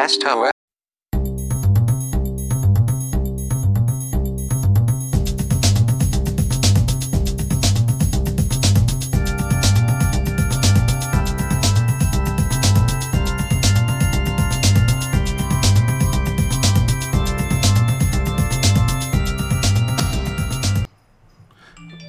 Hasta. 0.00 0.34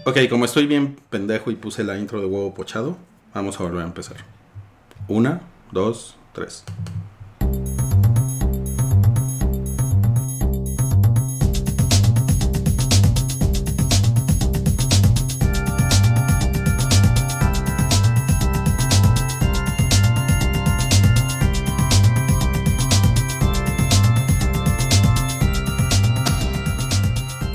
Ok, 0.06 0.18
como 0.30 0.46
estoy 0.46 0.66
bien 0.66 0.96
pendejo 1.10 1.52
y 1.52 1.56
puse 1.56 1.84
la 1.84 1.98
intro 1.98 2.22
de 2.22 2.26
huevo 2.26 2.54
pochado, 2.54 2.96
vamos 3.34 3.60
a 3.60 3.64
volver 3.64 3.82
a 3.82 3.86
empezar. 3.86 4.16
Una, 5.10 5.42
dos, 5.74 6.16
tres. 6.32 6.64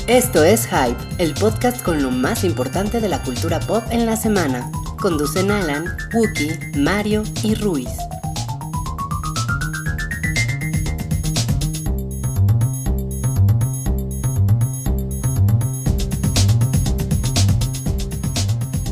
Esto 0.08 0.44
es 0.44 0.68
Hype, 0.68 0.96
el 1.18 1.34
podcast 1.34 1.82
con 1.82 2.00
lo 2.00 2.12
más 2.12 2.44
importante 2.44 3.00
de 3.00 3.08
la 3.08 3.20
cultura 3.24 3.58
pop 3.58 3.82
en 3.90 4.06
la 4.06 4.14
semana. 4.14 4.70
Conducen 5.00 5.50
Alan, 5.50 5.84
Wookie, 6.14 6.78
Mario 6.78 7.24
y 7.42 7.56
Ruiz. 7.56 7.88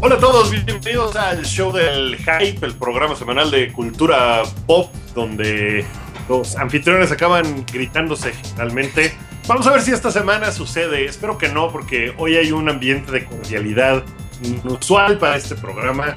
Hola 0.00 0.16
a 0.16 0.18
todos, 0.18 0.50
bienvenidos 0.50 1.14
al 1.14 1.44
show 1.44 1.72
del 1.72 2.16
Hype, 2.16 2.66
el 2.66 2.74
programa 2.74 3.14
semanal 3.14 3.52
de 3.52 3.72
cultura 3.72 4.42
pop, 4.66 4.92
donde 5.14 5.84
los 6.28 6.56
anfitriones 6.56 7.12
acaban 7.12 7.64
gritándose 7.72 8.32
generalmente. 8.32 9.12
Vamos 9.46 9.66
a 9.66 9.72
ver 9.72 9.82
si 9.82 9.92
esta 9.92 10.10
semana 10.10 10.50
sucede. 10.52 11.04
Espero 11.04 11.36
que 11.36 11.50
no, 11.50 11.70
porque 11.70 12.14
hoy 12.16 12.36
hay 12.36 12.50
un 12.50 12.68
ambiente 12.70 13.12
de 13.12 13.26
cordialidad 13.26 14.02
inusual 14.42 15.18
para 15.18 15.36
este 15.36 15.54
programa. 15.54 16.16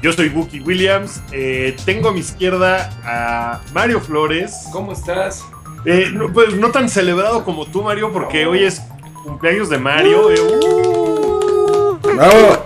Yo 0.00 0.12
soy 0.12 0.28
Wookie 0.28 0.60
Williams. 0.60 1.20
eh, 1.32 1.74
tengo 1.84 2.10
a 2.10 2.12
mi 2.12 2.20
izquierda 2.20 2.90
a 3.04 3.60
Mario 3.72 4.00
Flores. 4.00 4.68
¿Cómo 4.72 4.92
estás? 4.92 5.44
Eh, 5.84 6.10
no, 6.12 6.32
pues 6.32 6.54
no 6.54 6.70
tan 6.70 6.88
celebrado 6.88 7.44
como 7.44 7.66
tú, 7.66 7.82
Mario, 7.82 8.12
porque 8.12 8.46
hoy 8.46 8.62
es 8.62 8.80
cumpleaños 9.24 9.68
de 9.70 9.78
Mario. 9.78 10.30
eh, 10.30 10.40
uh. 10.40 11.98
¡Bravo! 12.14 12.62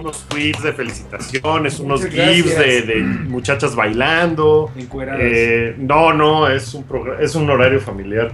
Unos 0.00 0.24
tweets 0.28 0.62
de 0.62 0.72
felicitaciones, 0.72 1.78
unos 1.78 2.02
Muchas 2.02 2.28
gifs 2.28 2.58
de, 2.58 2.96
muchachas 3.28 3.74
bailando. 3.74 4.70
Encueradas. 4.76 5.20
Eh, 5.22 5.74
no, 5.78 6.12
no, 6.12 6.48
es 6.48 6.74
un, 6.74 6.84
es 7.20 7.34
un 7.34 7.50
horario 7.50 7.80
familiar. 7.80 8.32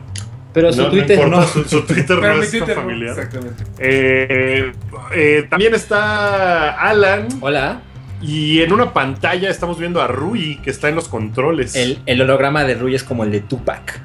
Pero 0.58 0.72
su 0.72 0.82
no, 0.82 0.90
Twitter 0.90 1.20
importa, 1.20 1.36
no. 1.36 1.46
Su, 1.46 1.62
su 1.68 1.82
Twitter 1.82 2.18
Pero 2.20 2.34
no 2.36 2.42
es 2.42 2.50
Twitter 2.50 2.74
familiar. 2.74 3.10
Exactamente. 3.10 3.64
Eh, 3.78 4.72
eh, 5.14 5.46
también 5.48 5.72
está 5.72 6.70
Alan 6.80 7.28
Hola. 7.40 7.82
y 8.20 8.60
en 8.60 8.72
una 8.72 8.92
pantalla 8.92 9.50
estamos 9.50 9.78
viendo 9.78 10.02
a 10.02 10.08
Rui 10.08 10.56
que 10.60 10.70
está 10.70 10.88
en 10.88 10.96
los 10.96 11.06
controles. 11.08 11.76
El, 11.76 12.00
el 12.06 12.20
holograma 12.22 12.64
de 12.64 12.74
Rui 12.74 12.96
es 12.96 13.04
como 13.04 13.22
el 13.22 13.30
de 13.30 13.38
Tupac. 13.38 14.00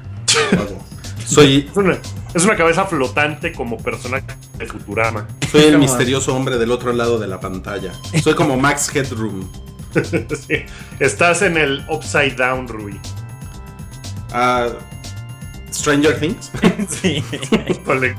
Soy, 1.26 1.66
Es, 1.68 1.76
una, 1.76 1.98
es 2.34 2.44
una 2.44 2.54
cabeza 2.54 2.84
flotante 2.84 3.50
como 3.52 3.76
personaje 3.78 4.26
de 4.56 4.66
Futurama. 4.66 5.26
soy 5.50 5.62
el 5.64 5.78
misterioso 5.78 6.36
hombre 6.36 6.56
del 6.58 6.70
otro 6.70 6.92
lado 6.92 7.18
de 7.18 7.26
la 7.26 7.40
pantalla. 7.40 7.90
Soy 8.22 8.34
como 8.34 8.56
Max 8.56 8.94
Headroom. 8.94 9.48
Sí. 9.94 10.56
Estás 11.00 11.42
en 11.42 11.56
el 11.56 11.84
Upside 11.88 12.36
Down, 12.36 12.68
Rui. 12.68 13.00
Ah, 14.32 14.68
Stranger 15.74 16.18
Things. 16.18 16.50
Sí. 16.88 17.22
Híjole, 17.68 18.14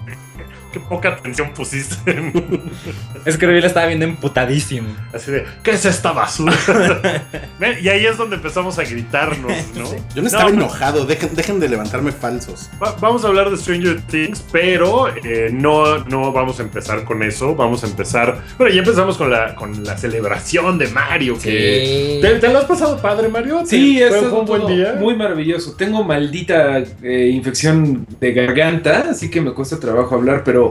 qué 0.75 0.79
poca 0.81 1.09
atención 1.09 1.51
pusiste. 1.55 1.95
Es 3.25 3.37
que 3.37 3.47
Rui 3.47 3.59
lo 3.59 3.65
estaba 3.65 3.87
viendo 3.87 4.05
emputadísimo. 4.05 4.89
Así 5.13 5.31
de, 5.31 5.45
¿qué 5.63 5.71
es 5.71 5.85
esta 5.85 6.11
basura? 6.11 6.53
Y 7.81 7.87
ahí 7.89 8.05
es 8.05 8.17
donde 8.17 8.35
empezamos 8.35 8.77
a 8.77 8.83
gritarnos, 8.83 9.51
¿no? 9.75 9.85
Yo 10.15 10.21
no 10.21 10.27
estaba 10.27 10.49
enojado, 10.49 11.05
dejen, 11.05 11.33
dejen 11.35 11.59
de 11.59 11.69
levantarme 11.69 12.11
falsos. 12.11 12.69
Va- 12.83 12.95
vamos 12.99 13.23
a 13.23 13.27
hablar 13.29 13.49
de 13.49 13.57
Stranger 13.57 14.01
Things, 14.01 14.43
pero 14.51 15.07
eh, 15.23 15.49
no, 15.51 15.99
no 16.05 16.31
vamos 16.31 16.59
a 16.59 16.63
empezar 16.63 17.03
con 17.05 17.23
eso. 17.23 17.55
Vamos 17.55 17.83
a 17.83 17.87
empezar. 17.87 18.41
Bueno, 18.57 18.73
ya 18.73 18.79
empezamos 18.81 19.17
con 19.17 19.31
la, 19.31 19.55
con 19.55 19.83
la 19.83 19.97
celebración 19.97 20.77
de 20.77 20.87
Mario. 20.89 21.37
Que, 21.41 22.19
¿Te, 22.21 22.35
te 22.39 22.49
lo 22.49 22.59
has 22.59 22.65
pasado 22.65 23.01
padre, 23.01 23.29
Mario? 23.29 23.63
Sí, 23.65 23.95
¿Te- 23.97 24.03
esto 24.05 24.15
fue, 24.17 24.23
es 24.25 24.29
fue 24.29 24.39
un 24.41 24.45
buen 24.45 24.67
día. 24.67 24.95
Muy 24.99 25.15
maravilloso. 25.15 25.73
Tengo 25.75 26.03
maldita 26.03 26.79
eh, 27.01 27.29
infección 27.33 28.05
de 28.19 28.33
garganta, 28.33 29.07
así 29.09 29.29
que 29.31 29.41
me 29.41 29.51
cuesta 29.53 29.79
trabajo 29.79 30.13
hablar, 30.15 30.43
pero 30.43 30.64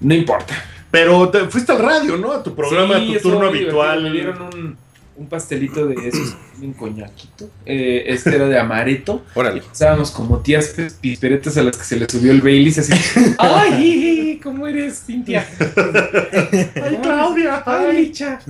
no 0.00 0.14
importa. 0.14 0.54
Pero 0.90 1.28
te 1.30 1.46
fuiste 1.46 1.72
al 1.72 1.78
radio, 1.78 2.16
¿no? 2.18 2.32
A 2.32 2.42
tu 2.42 2.54
programa, 2.54 2.98
Sí, 2.98 3.14
a 3.14 3.20
tu 3.20 3.30
turno 3.30 3.46
habitual. 3.46 4.02
Me 4.02 4.10
dieron 4.10 4.42
un, 4.42 4.76
un 5.16 5.26
pastelito 5.26 5.86
de 5.86 6.08
esos, 6.08 6.36
un 6.60 6.72
coñaquito. 6.74 7.48
Eh, 7.64 8.04
este 8.08 8.34
era 8.34 8.46
de 8.46 8.58
amaretto. 8.58 9.24
Órale. 9.34 9.62
Estábamos 9.72 10.10
como 10.10 10.40
tías 10.40 10.74
pisperetas 11.00 11.56
a 11.56 11.62
las 11.62 11.76
que 11.76 11.84
se 11.84 11.96
les 11.96 12.10
subió 12.10 12.32
el 12.32 12.42
Baileys 12.42 12.78
así. 12.78 12.92
¡Ay! 13.38 14.38
¿Cómo 14.42 14.66
eres, 14.66 15.04
Cintia? 15.06 15.46
¡Ay, 15.58 16.98
Claudia! 17.02 17.62
¡Ay, 17.64 17.86
¡Ay! 17.88 18.06
Licha! 18.06 18.40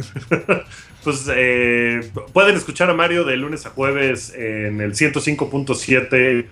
Pues 1.05 1.29
eh, 1.35 2.01
pueden 2.33 2.57
escuchar 2.57 2.89
a 2.91 2.95
Mario 2.95 3.25
de 3.25 3.37
lunes 3.37 3.67
a 3.67 3.71
jueves 3.71 4.33
en 4.35 4.81
el 4.81 4.95
105.7 4.95 6.47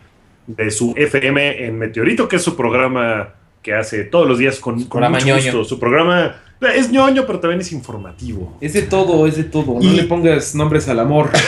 de 0.47 0.71
su 0.71 0.93
FM 0.97 1.67
en 1.67 1.79
Meteorito, 1.79 2.29
que 2.29 2.37
es 2.37 2.43
su 2.43 2.57
programa 2.57 3.35
que 3.63 3.75
hace 3.75 4.05
todos 4.05 4.27
los 4.29 4.39
días 4.39 4.59
con, 4.59 4.85
con 4.85 5.03
mucho 5.11 5.27
ñoño. 5.27 5.43
gusto. 5.45 5.65
Su 5.65 5.79
programa 5.79 6.37
es 6.75 6.91
ñoño, 6.91 7.27
pero 7.27 7.41
también 7.41 7.61
es 7.61 7.73
informativo. 7.73 8.57
Es 8.61 8.73
de 8.75 8.83
todo, 8.83 9.27
es 9.27 9.37
de 9.37 9.45
todo. 9.45 9.79
No 9.81 9.93
le 9.93 10.05
pongas 10.05 10.55
nombres 10.55 10.89
al 10.89 11.01
amor. 11.01 11.31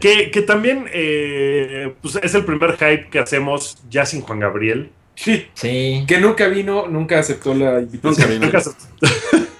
Que, 0.00 0.32
que 0.32 0.42
también 0.42 0.86
eh, 0.92 1.94
pues 2.02 2.16
es 2.20 2.34
el 2.34 2.44
primer 2.44 2.72
hype 2.72 3.08
que 3.08 3.20
hacemos 3.20 3.78
ya 3.88 4.04
sin 4.04 4.20
Juan 4.20 4.40
Gabriel. 4.40 4.90
Sí. 5.14 5.46
Sí. 5.54 6.04
Que 6.08 6.18
nunca 6.18 6.48
vino, 6.48 6.88
nunca 6.88 7.20
aceptó 7.20 7.54
la 7.54 7.80
invitación. 7.80 8.14
Nunca 8.16 8.26
vino. 8.26 8.46
Nunca 8.46 8.60
se- 8.60 8.70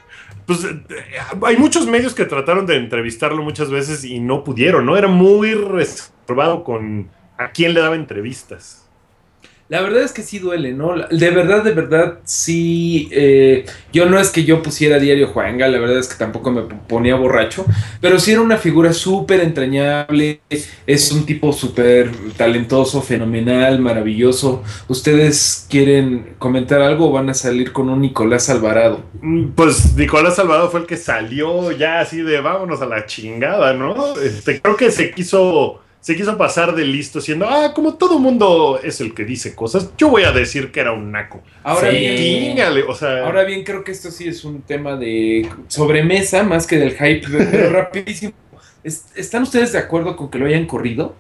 Pues 0.47 0.64
eh, 0.64 0.82
hay 1.44 1.56
muchos 1.56 1.87
medios 1.87 2.14
que 2.14 2.25
trataron 2.25 2.66
de 2.66 2.75
entrevistarlo 2.76 3.43
muchas 3.44 3.70
veces 3.70 4.04
y 4.04 4.19
no 4.19 4.43
pudieron, 4.43 4.84
¿no? 4.84 4.97
Era 4.97 5.06
muy 5.06 5.54
reservado 5.54 6.64
con 6.64 7.09
a 7.38 7.53
quién 7.53 7.75
le 7.75 7.81
daba 7.81 7.94
entrevistas. 7.94 8.88
La 9.72 9.81
verdad 9.81 10.03
es 10.03 10.12
que 10.12 10.22
sí 10.22 10.38
duele, 10.38 10.75
¿no? 10.75 10.94
De 11.10 11.31
verdad, 11.31 11.65
de 11.65 11.72
verdad, 11.72 12.19
sí. 12.25 13.09
eh, 13.10 13.65
yo 13.91 14.05
no 14.05 14.21
es 14.21 14.28
que 14.28 14.44
yo 14.44 14.62
pusiera 14.62 14.99
diario 14.99 15.28
Juanga, 15.28 15.66
la 15.66 15.78
verdad 15.78 15.97
es 15.99 16.09
que 16.09 16.16
tampoco 16.19 16.50
me 16.50 16.60
ponía 16.60 17.15
borracho, 17.15 17.65
pero 17.99 18.19
sí 18.19 18.32
era 18.32 18.43
una 18.43 18.59
figura 18.59 18.93
súper 18.93 19.41
entrañable, 19.41 20.43
es 20.87 21.11
un 21.11 21.25
tipo 21.25 21.55
súper 21.55 22.11
talentoso, 22.37 23.00
fenomenal, 23.00 23.78
maravilloso. 23.81 24.62
¿Ustedes 24.88 25.66
quieren 25.71 26.34
comentar 26.38 26.82
algo 26.82 27.09
o 27.09 27.12
van 27.12 27.31
a 27.31 27.34
salir 27.34 27.72
con 27.72 27.88
un 27.88 28.03
Nicolás 28.03 28.50
Alvarado? 28.50 29.03
Mm, 29.22 29.53
Pues 29.55 29.94
Nicolás 29.97 30.37
Salvador 30.37 30.70
fue 30.70 30.81
el 30.81 30.87
que 30.87 30.99
salió 30.99 31.73
ya 31.73 32.00
así 32.00 32.20
de 32.20 32.43
vámonos 32.43 32.82
a 32.82 32.87
la 32.87 33.06
chingada, 33.06 33.73
¿no? 33.73 34.19
Este, 34.20 34.61
creo 34.61 34.76
que 34.76 34.91
se 34.91 35.12
quiso, 35.12 35.81
se 36.02 36.16
quiso 36.16 36.37
pasar 36.37 36.75
de 36.75 36.84
listo 36.84 37.20
siendo, 37.20 37.49
ah, 37.49 37.72
como 37.72 37.94
todo 37.94 38.19
mundo 38.19 38.78
es 38.82 39.00
el 39.00 39.14
que 39.14 39.25
dice 39.25 39.54
cosas, 39.54 39.90
yo 39.96 40.08
voy 40.08 40.25
a 40.25 40.32
decir 40.32 40.70
que 40.72 40.81
era 40.81 40.93
un 40.93 41.12
naco. 41.12 41.43
Ahora 41.62 41.90
Sí. 41.93 41.96
bien, 41.96 42.16
Tíngale, 42.16 42.82
o 42.82 42.94
sea, 42.94 43.25
Ahora 43.25 43.44
bien, 43.44 43.62
creo 43.62 43.84
que 43.84 43.93
esto 43.93 44.10
sí 44.10 44.28
es 44.28 44.44
un 44.44 44.62
tema 44.62 44.96
de 44.96 45.49
sobremesa 45.69 46.43
más 46.43 46.66
que 46.66 46.76
del 46.76 46.90
hype, 46.96 47.22
pero 47.50 47.70
rapidísimo. 47.72 48.32
¿Es- 48.84 49.06
¿Están 49.14 49.44
ustedes 49.44 49.72
de 49.72 49.78
acuerdo 49.78 50.16
con 50.16 50.28
que 50.28 50.38
lo 50.38 50.46
hayan 50.46 50.66
corrido? 50.66 51.14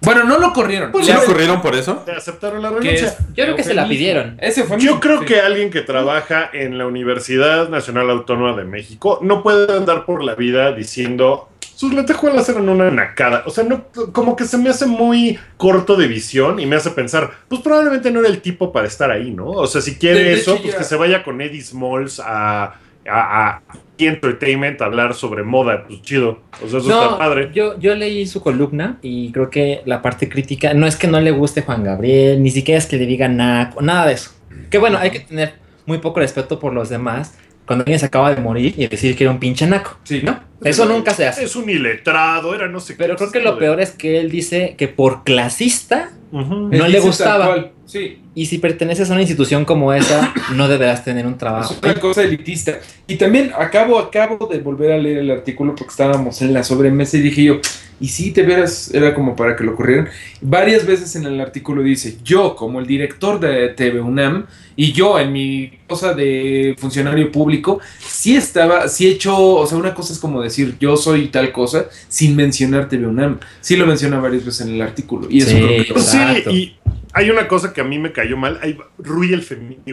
Bueno, 0.00 0.22
no 0.24 0.38
lo 0.38 0.52
corrieron. 0.52 0.92
¿Sí 1.02 1.08
Le- 1.08 1.14
lo 1.14 1.24
corrieron 1.24 1.60
por 1.60 1.74
eso? 1.74 2.02
¿te 2.06 2.12
aceptaron 2.12 2.62
la 2.62 2.70
renuncia. 2.70 2.92
es 3.08 3.16
Yo 3.34 3.44
creo 3.44 3.56
que 3.56 3.64
se 3.64 3.74
la 3.74 3.88
pidieron. 3.88 4.38
Ese 4.40 4.62
fue 4.64 4.78
Yo 4.78 4.94
mi- 4.94 5.00
creo 5.00 5.20
sí. 5.20 5.26
que 5.26 5.40
alguien 5.40 5.70
que 5.70 5.80
trabaja 5.82 6.48
en 6.52 6.78
la 6.78 6.86
Universidad 6.86 7.68
Nacional 7.68 8.08
Autónoma 8.10 8.56
de 8.56 8.64
México 8.64 9.18
no 9.22 9.42
puede 9.42 9.72
andar 9.76 10.04
por 10.04 10.22
la 10.22 10.36
vida 10.36 10.72
diciendo 10.72 11.48
sus 11.78 11.94
lentejuelas 11.94 12.48
eran 12.48 12.68
una 12.68 12.90
nacada. 12.90 13.44
O 13.46 13.50
sea, 13.50 13.62
no, 13.62 13.84
como 14.12 14.34
que 14.34 14.44
se 14.46 14.58
me 14.58 14.68
hace 14.68 14.84
muy 14.86 15.38
corto 15.56 15.94
de 15.94 16.08
visión 16.08 16.58
y 16.58 16.66
me 16.66 16.74
hace 16.74 16.90
pensar, 16.90 17.30
pues 17.46 17.60
probablemente 17.60 18.10
no 18.10 18.18
era 18.18 18.28
el 18.28 18.40
tipo 18.40 18.72
para 18.72 18.88
estar 18.88 19.12
ahí, 19.12 19.30
¿no? 19.30 19.46
O 19.46 19.66
sea, 19.68 19.80
si 19.80 19.94
quiere 19.94 20.24
De- 20.24 20.32
eso, 20.32 20.56
pues 20.60 20.72
ya- 20.72 20.78
que 20.78 20.84
se 20.84 20.96
vaya 20.96 21.22
con 21.22 21.40
Eddie 21.40 21.62
Smalls 21.62 22.18
a, 22.18 22.64
a, 22.64 22.74
a 23.08 23.62
Entertainment 23.96 24.80
a 24.80 24.86
hablar 24.86 25.14
sobre 25.14 25.44
moda, 25.44 25.84
pues 25.86 26.02
chido. 26.02 26.40
O 26.64 26.68
sea, 26.68 26.80
eso 26.80 26.88
No, 26.88 27.02
está 27.04 27.18
padre. 27.18 27.50
yo, 27.54 27.78
yo 27.78 27.94
leí 27.94 28.26
su 28.26 28.40
columna 28.42 28.98
y 29.00 29.30
creo 29.30 29.48
que 29.48 29.82
la 29.86 30.02
parte 30.02 30.28
crítica 30.28 30.74
no 30.74 30.84
es 30.86 30.96
que 30.96 31.06
no 31.06 31.20
le 31.20 31.30
guste 31.30 31.62
Juan 31.62 31.84
Gabriel, 31.84 32.42
ni 32.42 32.50
siquiera 32.50 32.78
es 32.78 32.86
que 32.86 32.96
le 32.96 33.06
digan 33.06 33.36
nada, 33.36 33.72
nada 33.80 34.06
de 34.06 34.14
eso. 34.14 34.32
Que 34.70 34.78
bueno, 34.78 34.98
hay 34.98 35.10
que 35.12 35.20
tener 35.20 35.54
muy 35.86 35.98
poco 35.98 36.18
respeto 36.18 36.58
por 36.58 36.72
los 36.72 36.88
demás 36.88 37.34
cuando 37.66 37.82
alguien 37.82 37.98
se 38.00 38.06
acaba 38.06 38.34
de 38.34 38.40
morir 38.40 38.74
y 38.78 38.86
decir 38.86 39.14
que 39.16 39.24
era 39.24 39.30
un 39.30 39.38
pinche 39.38 39.66
naco. 39.66 39.98
Sí. 40.04 40.22
¿no? 40.24 40.40
Eso 40.62 40.86
nunca 40.86 41.14
se 41.14 41.26
hace. 41.26 41.44
Es 41.44 41.56
un 41.56 41.68
iletrado, 41.70 42.54
era 42.54 42.68
no 42.68 42.80
sé 42.80 42.94
qué. 42.94 42.98
Pero 42.98 43.16
creo 43.16 43.30
que 43.30 43.40
lo 43.40 43.58
peor 43.58 43.80
es 43.80 43.92
que 43.92 44.18
él 44.18 44.30
dice 44.30 44.74
que 44.76 44.88
por 44.88 45.24
clasista. 45.24 46.10
No 46.30 46.68
Él 46.70 46.92
le 46.92 47.00
gustaba. 47.00 47.70
Sí, 47.86 48.20
y 48.34 48.44
si 48.44 48.58
perteneces 48.58 49.08
a 49.08 49.14
una 49.14 49.22
institución 49.22 49.64
como 49.64 49.94
esa, 49.94 50.34
no 50.54 50.68
deberás 50.68 51.04
tener 51.04 51.26
un 51.26 51.38
trabajo. 51.38 51.74
es 51.74 51.82
una 51.82 51.94
cosa 51.94 52.22
elitista. 52.22 52.80
Y 53.06 53.16
también 53.16 53.50
acabo, 53.58 53.98
acabo 53.98 54.46
de 54.46 54.58
volver 54.58 54.92
a 54.92 54.98
leer 54.98 55.18
el 55.18 55.30
artículo 55.30 55.74
porque 55.74 55.90
estábamos 55.90 56.42
en 56.42 56.52
la 56.52 56.62
sobremesa 56.62 57.16
y 57.16 57.20
dije 57.20 57.44
yo, 57.44 57.60
y 58.00 58.08
si 58.08 58.30
te 58.30 58.42
veras, 58.42 58.92
era 58.94 59.14
como 59.14 59.34
para 59.34 59.56
que 59.56 59.64
lo 59.64 59.74
corrieran. 59.74 60.08
Varias 60.40 60.86
veces 60.86 61.16
en 61.16 61.24
el 61.24 61.40
artículo 61.40 61.82
dice, 61.82 62.18
yo 62.22 62.54
como 62.54 62.78
el 62.78 62.86
director 62.86 63.40
de 63.40 63.70
TV 63.70 64.00
UNAM 64.00 64.46
y 64.76 64.92
yo 64.92 65.18
en 65.18 65.32
mi 65.32 65.72
cosa 65.88 66.14
de 66.14 66.76
funcionario 66.78 67.32
público, 67.32 67.80
sí 67.98 68.36
estaba, 68.36 68.88
sí 68.88 69.08
he 69.08 69.10
hecho, 69.12 69.36
o 69.36 69.66
sea, 69.66 69.78
una 69.78 69.94
cosa 69.94 70.12
es 70.12 70.18
como 70.18 70.42
decir, 70.48 70.76
yo 70.80 70.96
soy 70.96 71.28
tal 71.28 71.52
cosa, 71.52 71.86
sin 72.08 72.36
mencionar 72.36 72.88
TV 72.88 73.06
UNAM. 73.06 73.38
Sí 73.60 73.76
lo 73.76 73.86
menciona 73.86 74.18
varias 74.20 74.44
veces 74.44 74.66
en 74.66 74.74
el 74.74 74.82
artículo. 74.82 75.26
Y 75.30 75.38
eso 75.38 75.50
Sí. 75.50 75.56
creo 75.56 75.84
que... 75.84 75.92
Pues 75.92 76.06
sí, 76.06 76.18
y 76.50 76.78
hay 77.14 77.30
una 77.30 77.48
cosa 77.48 77.72
que 77.72 77.80
a 77.80 77.84
mí 77.84 77.98
me 77.98 78.12
cayó 78.12 78.36
mal. 78.36 78.58
Hay 78.62 78.78
Rui 78.98 79.32
el 79.32 79.42
feminista, 79.42 79.92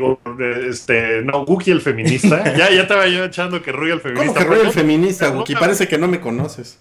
este, 0.70 1.22
no, 1.22 1.46
Guki 1.46 1.72
el 1.72 1.82
feminista. 1.82 2.44
ya, 2.58 2.70
ya 2.72 2.82
estaba 2.84 3.08
yo 3.08 3.24
echando 3.26 3.62
que 3.62 3.72
Rui 3.72 3.92
el 3.92 4.02
¿Cómo 4.02 4.14
feminista. 4.16 4.40
que 4.40 4.46
pero 4.46 4.56
Roy 4.58 4.68
el 4.68 4.74
feminista, 4.74 5.30
Wookie? 5.32 5.54
no, 5.54 5.60
Parece 5.60 5.88
que 5.88 5.98
no 5.98 6.08
me 6.08 6.20
conoces. 6.20 6.80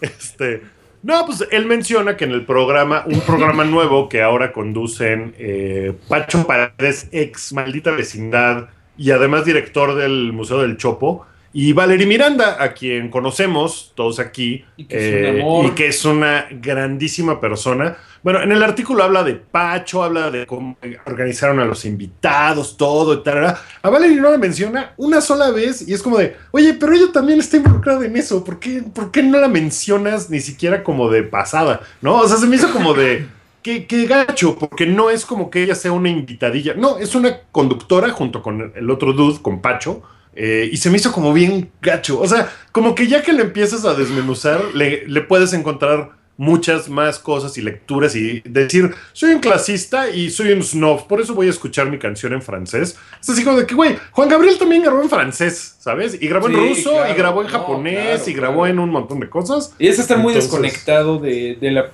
Este, 0.00 0.62
no, 1.02 1.26
pues 1.26 1.44
él 1.50 1.66
menciona 1.66 2.16
que 2.16 2.24
en 2.24 2.32
el 2.32 2.44
programa, 2.44 3.04
un 3.06 3.20
programa 3.20 3.64
nuevo 3.76 4.08
que 4.08 4.22
ahora 4.22 4.52
conducen 4.52 5.34
eh, 5.38 5.92
Pacho 6.08 6.46
Paredes, 6.46 7.08
ex 7.12 7.52
maldita 7.52 7.90
vecindad, 7.92 8.68
y 8.96 9.12
además 9.12 9.44
director 9.44 9.94
del 9.94 10.32
Museo 10.32 10.60
del 10.62 10.76
Chopo, 10.76 11.24
y 11.60 11.72
Valerie 11.72 12.06
Miranda, 12.06 12.62
a 12.62 12.72
quien 12.72 13.10
conocemos 13.10 13.90
todos 13.96 14.20
aquí, 14.20 14.64
Y 14.76 14.84
que 14.84 14.96
es 14.96 15.42
un 15.42 15.64
eh, 15.64 15.66
y 15.66 15.70
que 15.72 15.88
es 15.88 16.04
una 16.04 16.46
grandísima 16.52 17.40
persona. 17.40 17.96
Bueno, 18.22 18.40
en 18.42 18.52
el 18.52 18.62
artículo 18.62 19.02
habla 19.02 19.24
de 19.24 19.34
Pacho, 19.34 20.04
habla 20.04 20.30
de 20.30 20.46
cómo 20.46 20.76
organizaron 21.04 21.58
a 21.58 21.64
los 21.64 21.84
invitados, 21.84 22.76
todo 22.76 23.12
y 23.14 23.24
tal. 23.24 23.56
A 23.82 23.90
Valerie 23.90 24.20
no 24.20 24.30
la 24.30 24.38
menciona 24.38 24.92
una 24.98 25.20
sola 25.20 25.50
vez 25.50 25.82
y 25.88 25.94
es 25.94 26.00
como 26.00 26.18
de, 26.18 26.36
oye, 26.52 26.74
pero 26.74 26.92
ella 26.92 27.10
también 27.12 27.40
está 27.40 27.56
involucrada 27.56 28.06
en 28.06 28.16
eso. 28.16 28.44
¿Por 28.44 28.60
qué, 28.60 28.84
por 28.94 29.10
qué 29.10 29.24
no 29.24 29.40
la 29.40 29.48
mencionas 29.48 30.30
ni 30.30 30.38
siquiera 30.38 30.84
como 30.84 31.10
de 31.10 31.24
pasada? 31.24 31.80
¿No? 32.00 32.18
O 32.18 32.28
sea, 32.28 32.36
se 32.36 32.46
me 32.46 32.54
hizo 32.54 32.70
como 32.72 32.94
de, 32.94 33.26
qué, 33.64 33.84
qué 33.88 34.06
gacho, 34.06 34.56
porque 34.56 34.86
no 34.86 35.10
es 35.10 35.26
como 35.26 35.50
que 35.50 35.64
ella 35.64 35.74
sea 35.74 35.90
una 35.90 36.08
invitadilla. 36.08 36.74
No, 36.74 36.98
es 36.98 37.16
una 37.16 37.40
conductora 37.50 38.10
junto 38.10 38.44
con 38.44 38.72
el 38.76 38.90
otro 38.92 39.12
dude, 39.12 39.42
con 39.42 39.60
Pacho. 39.60 40.04
Eh, 40.40 40.68
y 40.72 40.76
se 40.76 40.88
me 40.88 40.96
hizo 40.98 41.10
como 41.10 41.32
bien 41.32 41.70
gacho. 41.82 42.20
O 42.20 42.28
sea, 42.28 42.48
como 42.70 42.94
que 42.94 43.08
ya 43.08 43.22
que 43.22 43.32
le 43.32 43.42
empiezas 43.42 43.84
a 43.84 43.94
desmenuzar, 43.94 44.62
le, 44.72 45.04
le 45.08 45.20
puedes 45.22 45.52
encontrar 45.52 46.16
muchas 46.36 46.88
más 46.88 47.18
cosas 47.18 47.58
y 47.58 47.62
lecturas 47.62 48.14
y 48.14 48.40
decir, 48.44 48.94
soy 49.12 49.32
un 49.34 49.40
clasista 49.40 50.08
y 50.08 50.30
soy 50.30 50.52
un 50.52 50.62
snob, 50.62 51.08
por 51.08 51.20
eso 51.20 51.34
voy 51.34 51.48
a 51.48 51.50
escuchar 51.50 51.90
mi 51.90 51.98
canción 51.98 52.32
en 52.32 52.40
francés. 52.42 52.96
Es 53.20 53.28
así 53.28 53.42
como 53.42 53.58
de 53.58 53.66
que, 53.66 53.74
güey, 53.74 53.96
Juan 54.12 54.28
Gabriel 54.28 54.56
también 54.56 54.82
grabó 54.82 55.02
en 55.02 55.10
francés, 55.10 55.74
¿sabes? 55.80 56.16
Y 56.20 56.28
grabó 56.28 56.46
en 56.48 56.54
ruso, 56.54 56.92
claro, 56.92 57.12
y 57.12 57.16
grabó 57.16 57.40
en 57.40 57.48
no, 57.48 57.52
japonés, 57.58 58.04
claro, 58.22 58.30
y 58.30 58.32
grabó 58.34 58.54
claro. 58.60 58.72
en 58.72 58.78
un 58.78 58.90
montón 58.90 59.18
de 59.18 59.28
cosas. 59.28 59.74
Y 59.80 59.88
eso 59.88 60.00
está 60.00 60.16
muy 60.16 60.32
Entonces- 60.32 60.52
desconectado 60.52 61.18
de, 61.18 61.58
de 61.60 61.70
la, 61.72 61.90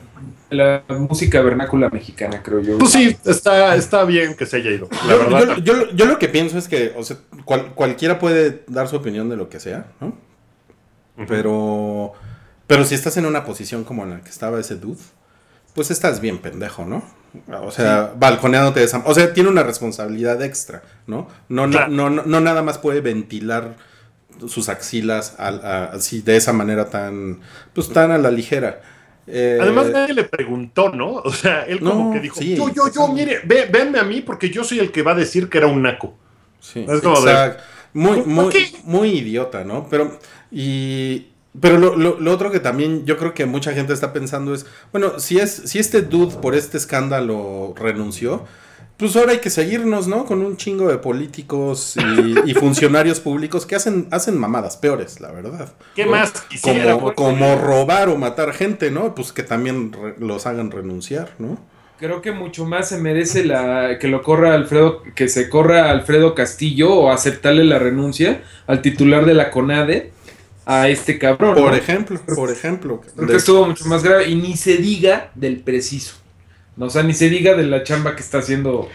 la 0.51 0.83
música 0.89 1.41
vernácula 1.43 1.89
mexicana, 1.91 2.43
creo 2.43 2.61
yo. 2.61 2.79
Pues 2.79 2.93
sí, 2.93 3.17
está, 3.25 3.75
está 3.77 4.05
bien 4.05 4.35
que 4.37 4.47
se 4.47 4.59
haya 4.59 4.71
ido, 4.71 4.89
la 5.07 5.13
Yo, 5.13 5.19
verdad. 5.19 5.57
yo- 5.57 5.75
yo- 5.85 5.91
yo 5.93 6.05
lo 6.07 6.19
que 6.19 6.29
pienso 6.29 6.59
es 6.59 6.69
que, 6.69 6.93
o 6.97 7.03
sea, 7.03 7.17
cual- 7.45 7.75
cualquiera 7.75 8.19
puede 8.19 8.65
dar 8.69 8.87
su 8.89 8.97
opinión 8.97 9.29
de 9.29 9.37
lo 9.37 9.49
que 9.49 9.59
sea, 9.61 9.87
¿no? 10.01 10.17
Pero, 11.29 12.13
pero 12.67 12.85
si 12.85 12.95
estás 12.95 13.17
en 13.17 13.27
una 13.27 13.45
posición 13.45 13.85
como 13.85 14.03
en 14.05 14.11
la 14.11 14.21
que 14.21 14.31
estaba 14.31 14.59
ese 14.61 14.77
dude, 14.77 15.01
pues 15.75 15.91
estás 15.91 16.21
bien 16.21 16.39
pendejo, 16.39 16.85
¿no? 16.85 17.05
O 17.63 17.71
sea, 17.73 18.13
balconeándote 18.17 18.81
de 18.81 18.87
esa... 18.87 19.03
O 19.07 19.15
sea, 19.15 19.33
tiene 19.33 19.49
una 19.49 19.65
responsabilidad 19.65 20.41
extra, 20.43 20.83
¿no? 21.07 21.29
No, 21.49 21.67
no, 21.67 21.73
Claro. 21.73 21.91
no, 21.93 22.11
no, 22.11 22.23
no 22.25 22.41
nada 22.41 22.63
más 22.63 22.79
puede 22.79 23.01
ventilar 23.01 23.75
sus 24.47 24.69
axilas 24.69 25.35
al- 25.39 25.65
a- 25.65 25.85
así 25.87 26.21
de 26.21 26.37
esa 26.37 26.53
manera 26.53 26.91
tan, 26.91 27.41
pues 27.73 27.93
tan 27.93 28.11
a 28.13 28.19
la 28.19 28.31
ligera. 28.31 28.83
Eh, 29.27 29.59
Además, 29.61 29.91
nadie 29.91 30.15
le 30.15 30.25
preguntó, 30.25 30.91
¿no? 30.91 31.13
O 31.25 31.33
sea, 31.33 31.63
él 31.63 31.81
como 31.81 32.05
No, 32.07 32.13
que 32.13 32.21
dijo, 32.21 32.39
sí, 32.41 32.57
yo, 32.57 32.69
yo, 32.73 32.93
yo, 32.93 33.09
mire, 33.09 33.41
ve, 33.45 33.67
véanme 33.73 33.99
a 33.99 34.05
mí 34.05 34.21
porque 34.21 34.51
yo 34.51 34.65
soy 34.65 34.79
el 34.81 34.93
que 34.93 35.03
va 35.03 35.13
a 35.13 35.15
decir 35.15 35.49
que 35.49 35.59
era 35.59 35.67
un 35.67 35.83
naco. 35.83 36.15
Sí, 36.61 36.85
Es 36.89 37.01
como 37.01 37.21
de-. 37.23 37.57
Muy, 37.95 38.17
¿Por 38.19 38.27
muy, 38.27 38.77
muy 38.85 39.09
idiota, 39.11 39.63
¿no? 39.65 39.87
Pero, 39.89 40.19
y, 40.51 41.29
pero 41.61 41.79
lo, 41.79 41.97
lo- 41.97 42.19
lo 42.19 42.33
otro 42.33 42.51
que 42.51 42.59
también 42.61 43.07
yo 43.07 43.17
creo 43.17 43.35
que 43.35 43.47
mucha 43.47 43.73
gente 43.73 43.93
está 43.93 44.13
pensando 44.13 44.53
es, 44.55 44.67
bueno, 44.93 45.19
si, 45.21 45.39
es, 45.39 45.51
si 45.67 45.79
este 45.79 46.03
dude 46.03 46.35
por 46.43 46.55
este 46.57 46.77
escándalo 46.77 47.73
renunció, 47.77 48.45
pues 48.97 49.17
ahora 49.17 49.33
hay 49.33 49.39
que 49.39 49.51
seguirnos, 49.51 50.07
¿no? 50.07 50.25
Con 50.25 50.41
un 50.45 50.57
chingo 50.57 50.89
de 50.89 50.99
políticos 50.99 51.95
y, 51.97 52.51
y 52.51 52.55
funcionarios 52.55 53.21
públicos 53.21 53.67
que 53.67 53.75
hacen, 53.77 54.07
hacen 54.11 54.39
mamadas 54.39 54.77
peores, 54.77 55.21
la 55.21 55.33
verdad. 55.33 55.73
¿Qué 55.97 56.05
¿no? 56.05 56.13
más 56.13 56.31
quisiera? 56.49 56.93
Como, 56.95 57.15
como 57.15 57.57
robar 57.57 58.09
o 58.09 58.17
matar 58.17 58.53
gente, 58.53 58.91
¿no? 58.91 59.15
Pues 59.15 59.33
que 59.33 59.43
también 59.43 59.93
re- 59.93 60.15
los 60.19 60.47
hagan 60.47 60.71
renunciar, 60.71 61.33
¿no? 61.39 61.59
Creo 61.99 62.23
que 62.23 62.33
mucho 62.33 62.65
más 62.67 62.89
se 62.89 62.99
merece 62.99 63.45
la 63.45 63.99
que 64.01 64.09
lo 64.09 64.23
corra 64.23 64.55
Alfredo, 64.55 65.03
que 65.15 65.29
se 65.29 65.49
corra 65.49 65.91
Alfredo 65.91 66.35
Castillo 66.35 66.93
o 66.93 67.11
aceptarle 67.11 67.65
la 67.65 67.79
renuncia 67.79 68.43
al 68.67 68.83
titular 68.83 69.25
de 69.25 69.35
la 69.35 69.51
CONADE 69.51 70.13
a 70.67 70.89
este 70.89 71.19
cabrón. 71.19 71.55
Por 71.55 71.71
¿no? 71.71 71.77
ejemplo, 71.77 72.21
por 72.35 72.51
ejemplo. 72.51 73.01
Creo 73.15 73.27
de- 73.27 73.33
que 73.33 73.39
estuvo 73.39 73.67
mucho 73.67 73.85
más 73.87 74.03
grave 74.03 74.29
y 74.29 74.35
ni 74.35 74.57
se 74.57 74.77
diga 74.77 75.31
del 75.35 75.61
preciso. 75.61 76.17
No, 76.77 76.87
o 76.87 76.91
sea, 76.91 77.03
ni 77.03 77.13
se 77.15 77.29
diga 77.29 77.55
de 77.55 77.65
la 77.65 77.83
chamba 77.85 78.15
que 78.17 78.23
está 78.23 78.39
haciendo. 78.39 78.89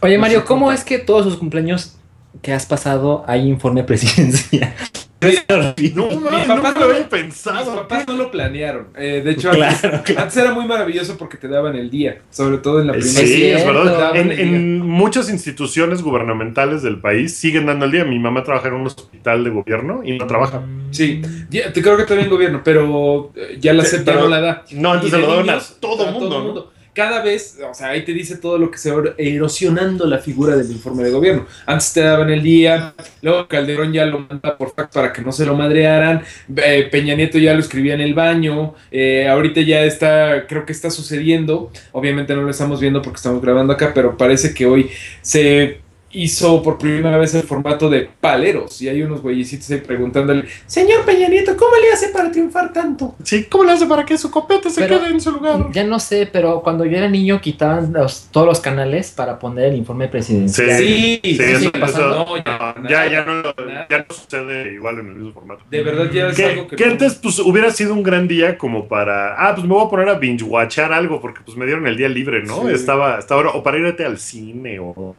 Oye, 0.00 0.14
No 0.16 0.20
Mario, 0.22 0.44
¿cómo 0.44 0.70
es 0.72 0.84
que 0.84 0.98
todos 0.98 1.24
sus 1.24 1.36
cumpleaños 1.36 1.96
que 2.42 2.52
has 2.52 2.66
pasado 2.66 3.24
hay 3.26 3.48
informe 3.48 3.84
presidencial? 3.84 4.74
No, 5.24 5.72
Mis 5.78 5.94
no 5.94 6.10
me 6.10 6.44
papás 6.46 6.74
lo 6.78 6.88
no- 6.88 6.94
Mis 6.98 7.04
pensado. 7.04 7.76
papás 7.76 8.06
no 8.06 8.14
lo 8.14 8.30
planearon. 8.30 8.88
Eh, 8.94 9.22
de 9.24 9.30
hecho, 9.30 9.50
Claro, 9.52 9.74
antes, 9.96 10.18
antes 10.18 10.36
era 10.36 10.52
muy 10.52 10.66
maravilloso 10.66 11.16
porque 11.16 11.38
te 11.38 11.48
daban 11.48 11.76
el 11.76 11.88
día, 11.90 12.20
sobre 12.30 12.58
todo 12.58 12.82
en 12.82 12.88
la 12.88 12.92
primera. 12.92 13.12
Sí, 13.20 13.22
Es 13.24 13.56
es 13.56 13.62
cierto. 13.62 13.84
verdad. 13.84 14.16
En, 14.16 14.80
muchas 14.82 15.30
instituciones 15.30 16.02
gubernamentales 16.02 16.82
del 16.82 17.00
país 17.00 17.34
siguen 17.38 17.64
dando 17.64 17.86
el 17.86 17.92
día. 17.92 18.04
Mi 18.04 18.18
mamá 18.18 18.44
trabaja 18.44 18.68
en 18.68 18.74
un 18.74 18.86
hospital 18.86 19.44
de 19.44 19.48
gobierno 19.50 20.02
y 20.04 20.18
no 20.18 20.26
trabaja. 20.26 20.60
Sí, 20.90 21.22
ya- 21.48 21.72
te 21.72 21.80
creo 21.80 21.96
que 21.96 22.04
también 22.04 22.28
gobierno, 22.28 22.60
pero 22.62 23.32
eh, 23.34 23.56
ya 23.58 23.72
la 23.72 23.84
Sí, 23.86 23.96
no 24.04 24.28
la 24.28 24.40
da. 24.42 24.64
No, 24.72 24.92
antes 24.92 25.10
se 25.10 25.16
lo 25.18 25.26
daban 25.26 25.48
a 25.48 25.58
todo 25.80 26.06
mundo, 26.12 26.52
¿no? 26.54 26.73
Cada 26.94 27.22
vez, 27.22 27.58
o 27.68 27.74
sea, 27.74 27.88
ahí 27.88 28.04
te 28.04 28.12
dice 28.12 28.36
todo 28.36 28.56
lo 28.56 28.70
que 28.70 28.78
se 28.78 28.92
va 28.92 29.02
erosionando 29.18 30.06
la 30.06 30.18
figura 30.18 30.56
del 30.56 30.70
informe 30.70 31.02
de 31.02 31.10
gobierno. 31.10 31.46
Antes 31.66 31.92
te 31.92 32.00
daban 32.00 32.30
el 32.30 32.42
día, 32.42 32.94
luego 33.20 33.48
Calderón 33.48 33.92
ya 33.92 34.06
lo 34.06 34.20
manda 34.20 34.56
por 34.56 34.72
fax 34.74 34.94
para 34.94 35.12
que 35.12 35.20
no 35.20 35.32
se 35.32 35.44
lo 35.44 35.56
madrearan, 35.56 36.22
eh, 36.56 36.88
Peña 36.90 37.16
Nieto 37.16 37.38
ya 37.38 37.52
lo 37.52 37.60
escribía 37.60 37.94
en 37.94 38.00
el 38.00 38.14
baño, 38.14 38.74
eh, 38.92 39.26
ahorita 39.28 39.60
ya 39.62 39.82
está, 39.82 40.46
creo 40.46 40.64
que 40.64 40.72
está 40.72 40.88
sucediendo, 40.88 41.72
obviamente 41.90 42.34
no 42.34 42.42
lo 42.42 42.50
estamos 42.50 42.80
viendo 42.80 43.02
porque 43.02 43.16
estamos 43.16 43.42
grabando 43.42 43.72
acá, 43.72 43.92
pero 43.92 44.16
parece 44.16 44.54
que 44.54 44.64
hoy 44.64 44.88
se 45.20 45.83
hizo 46.14 46.62
por 46.62 46.78
primera 46.78 47.18
vez 47.18 47.34
el 47.34 47.42
formato 47.42 47.90
de 47.90 48.08
paleros 48.20 48.80
y 48.82 48.88
hay 48.88 49.02
unos 49.02 49.20
güeyecitos 49.20 49.70
ahí 49.70 49.78
preguntándole, 49.80 50.44
señor 50.66 51.04
Peña 51.04 51.28
Nieto, 51.28 51.56
¿cómo 51.56 51.72
le 51.76 51.92
hace 51.92 52.08
para 52.08 52.30
triunfar 52.30 52.72
tanto? 52.72 53.14
Sí, 53.22 53.44
¿cómo 53.44 53.64
le 53.64 53.72
hace 53.72 53.86
para 53.86 54.04
que 54.04 54.16
su 54.16 54.30
copete 54.30 54.70
se 54.70 54.80
Pero- 54.82 55.00
quede 55.00 55.10
en 55.10 55.20
su 55.20 55.32
lugar? 55.32 55.66
Ya 55.72 55.84
no 55.84 55.98
sé, 55.98 56.28
pero 56.32 56.62
cuando 56.62 56.84
yo 56.84 56.96
era 56.96 57.08
niño 57.08 57.40
quitaban 57.40 57.92
los- 57.92 58.28
todos 58.30 58.46
los 58.46 58.60
canales 58.60 59.10
para 59.10 59.38
poner 59.38 59.66
el 59.66 59.76
informe 59.76 60.08
presidencial. 60.08 60.78
Sí, 60.78 61.20
Sí, 61.22 61.34
sí, 61.36 61.42
eso- 61.42 61.60
sí, 61.60 61.68
pasando. 61.70 62.24
no, 62.24 62.36
ya, 62.36 62.74
No, 62.80 62.88
ya, 62.88 63.10
ya, 63.10 63.24
no, 63.24 63.42
ya 63.90 63.98
no 63.98 64.14
sucede 64.14 64.72
igual 64.74 64.98
en 65.00 65.08
el 65.08 65.14
mismo 65.16 65.32
formato. 65.32 65.64
De 65.70 65.82
verdad 65.82 66.10
ya 66.12 66.28
es 66.28 66.36
Que, 66.36 66.44
algo 66.44 66.66
que, 66.68 66.76
que 66.76 66.86
no- 66.86 66.92
antes 66.92 67.14
pues 67.16 67.38
hubiera 67.40 67.70
sido 67.70 67.92
un 67.94 68.02
gran 68.02 68.28
día 68.28 68.56
como 68.58 68.86
para, 68.88 69.34
ah, 69.36 69.54
pues 69.54 69.66
me 69.66 69.74
voy 69.74 69.86
a 69.86 69.90
poner 69.90 70.08
a 70.08 70.14
binge 70.14 70.44
watchar 70.44 70.92
algo 70.92 71.20
porque 71.20 71.40
pues 71.44 71.56
me 71.56 71.66
dieron 71.66 71.86
el 71.86 71.96
día 71.96 72.08
libre, 72.08 72.42
¿no? 72.44 72.66
Sí. 72.68 72.72
Estaba, 72.74 73.18
estaba, 73.18 73.50
o 73.50 73.62
para 73.62 73.78
irte 73.78 74.04
al 74.04 74.18
cine 74.18 74.78
o, 74.78 75.14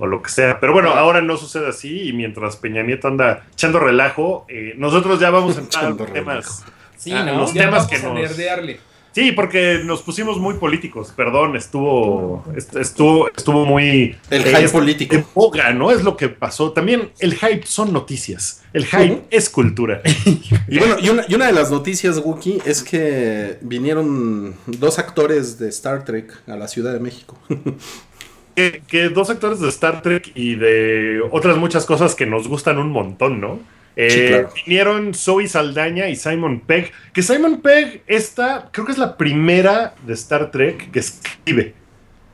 o 0.00 0.06
lo 0.06 0.22
que 0.22 0.29
sea. 0.30 0.60
Pero 0.60 0.72
bueno, 0.72 0.90
ahora 0.90 1.20
no 1.20 1.36
sucede 1.36 1.68
así 1.68 2.08
y 2.08 2.12
mientras 2.12 2.56
Peña 2.56 2.82
Nieto 2.82 3.08
anda 3.08 3.46
echando 3.52 3.78
relajo, 3.80 4.46
eh, 4.48 4.74
nosotros 4.76 5.20
ya 5.20 5.30
vamos 5.30 5.56
a 5.56 5.60
entrar 5.62 5.96
temas. 6.12 6.64
Sí, 6.96 7.12
¿no? 7.12 7.38
los 7.38 7.54
ya 7.54 7.64
temas 7.64 7.86
vamos 7.86 7.88
que 7.90 7.96
a 7.96 8.08
nos- 8.08 8.14
nerdearle. 8.14 8.80
Sí, 9.12 9.32
porque 9.32 9.80
nos 9.84 10.02
pusimos 10.02 10.38
muy 10.38 10.54
políticos, 10.54 11.12
perdón, 11.16 11.56
estuvo 11.56 12.44
estuvo 12.54 13.28
estuvo 13.36 13.64
muy 13.64 14.16
el 14.30 14.44
hype 14.44 14.68
político. 14.68 15.16
En 15.16 15.26
boga, 15.34 15.72
¿no? 15.72 15.90
Es 15.90 16.04
lo 16.04 16.16
que 16.16 16.28
pasó. 16.28 16.70
También 16.70 17.10
el 17.18 17.34
hype 17.34 17.66
son 17.66 17.92
noticias. 17.92 18.62
El 18.72 18.86
hype 18.86 19.22
es 19.30 19.50
cultura. 19.50 20.00
y 20.68 20.78
bueno, 20.78 20.96
y 21.00 21.08
una, 21.08 21.24
y 21.26 21.34
una, 21.34 21.48
de 21.48 21.52
las 21.52 21.72
noticias, 21.72 22.18
Wookie, 22.18 22.62
es 22.64 22.84
que 22.84 23.58
vinieron 23.62 24.54
dos 24.66 25.00
actores 25.00 25.58
de 25.58 25.70
Star 25.70 26.04
Trek 26.04 26.32
a 26.46 26.54
la 26.54 26.68
Ciudad 26.68 26.92
de 26.92 27.00
México. 27.00 27.36
que, 28.54 28.82
que 28.86 29.08
dos 29.08 29.30
actores 29.30 29.60
de 29.60 29.68
Star 29.68 30.02
Trek 30.02 30.32
y 30.34 30.54
de 30.54 31.20
otras 31.30 31.56
muchas 31.56 31.86
cosas 31.86 32.14
que 32.14 32.26
nos 32.26 32.48
gustan 32.48 32.78
un 32.78 32.90
montón, 32.90 33.40
¿no? 33.40 33.60
Eh, 33.96 34.46
vinieron 34.64 35.12
Zoe 35.14 35.46
Saldaña 35.46 36.08
y 36.08 36.16
Simon 36.16 36.60
Pegg. 36.60 36.90
Que 37.12 37.22
Simon 37.22 37.60
Pegg, 37.60 38.02
esta, 38.06 38.68
creo 38.72 38.86
que 38.86 38.92
es 38.92 38.98
la 38.98 39.16
primera 39.16 39.94
de 40.06 40.14
Star 40.14 40.50
Trek 40.50 40.90
que 40.90 41.00
escribe. 41.00 41.74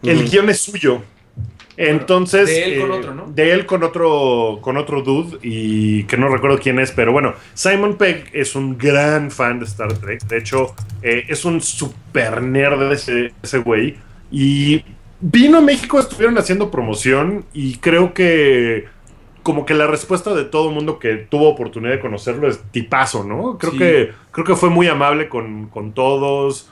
El 0.02 0.28
guion 0.28 0.48
es 0.50 0.60
suyo. 0.60 1.02
Entonces. 1.76 2.46
De 2.46 2.74
él 2.74 2.80
con 2.80 2.90
eh, 2.90 2.94
otro, 2.94 3.14
¿no? 3.14 3.26
De 3.32 3.52
él 3.52 3.66
con 3.66 3.82
otro, 3.82 4.58
con 4.60 4.76
otro 4.76 5.02
dude. 5.02 5.38
Y 5.42 6.04
que 6.04 6.16
no 6.16 6.28
recuerdo 6.28 6.58
quién 6.58 6.78
es. 6.78 6.92
Pero 6.92 7.12
bueno, 7.12 7.34
Simon 7.54 7.96
Pegg 7.96 8.30
es 8.32 8.54
un 8.54 8.78
gran 8.78 9.30
fan 9.30 9.58
de 9.58 9.64
Star 9.64 9.92
Trek. 9.94 10.24
De 10.26 10.38
hecho, 10.38 10.74
eh, 11.02 11.24
es 11.28 11.44
un 11.44 11.60
super 11.60 12.42
nerd 12.42 12.88
de 12.88 12.94
ese, 12.94 13.32
ese 13.42 13.58
güey. 13.58 13.96
Y 14.30 14.84
vino 15.20 15.58
a 15.58 15.60
México, 15.60 15.98
estuvieron 15.98 16.38
haciendo 16.38 16.70
promoción. 16.70 17.44
Y 17.52 17.76
creo 17.78 18.14
que 18.14 18.86
como 19.46 19.64
que 19.64 19.74
la 19.74 19.86
respuesta 19.86 20.34
de 20.34 20.44
todo 20.44 20.72
mundo 20.72 20.98
que 20.98 21.14
tuvo 21.14 21.48
oportunidad 21.48 21.92
de 21.92 22.00
conocerlo 22.00 22.48
es 22.48 22.60
tipazo, 22.72 23.22
¿no? 23.22 23.58
Creo, 23.58 23.72
que, 23.74 24.12
creo 24.32 24.44
que 24.44 24.56
fue 24.56 24.70
muy 24.70 24.88
amable 24.88 25.28
con, 25.28 25.92
todos. 25.94 26.68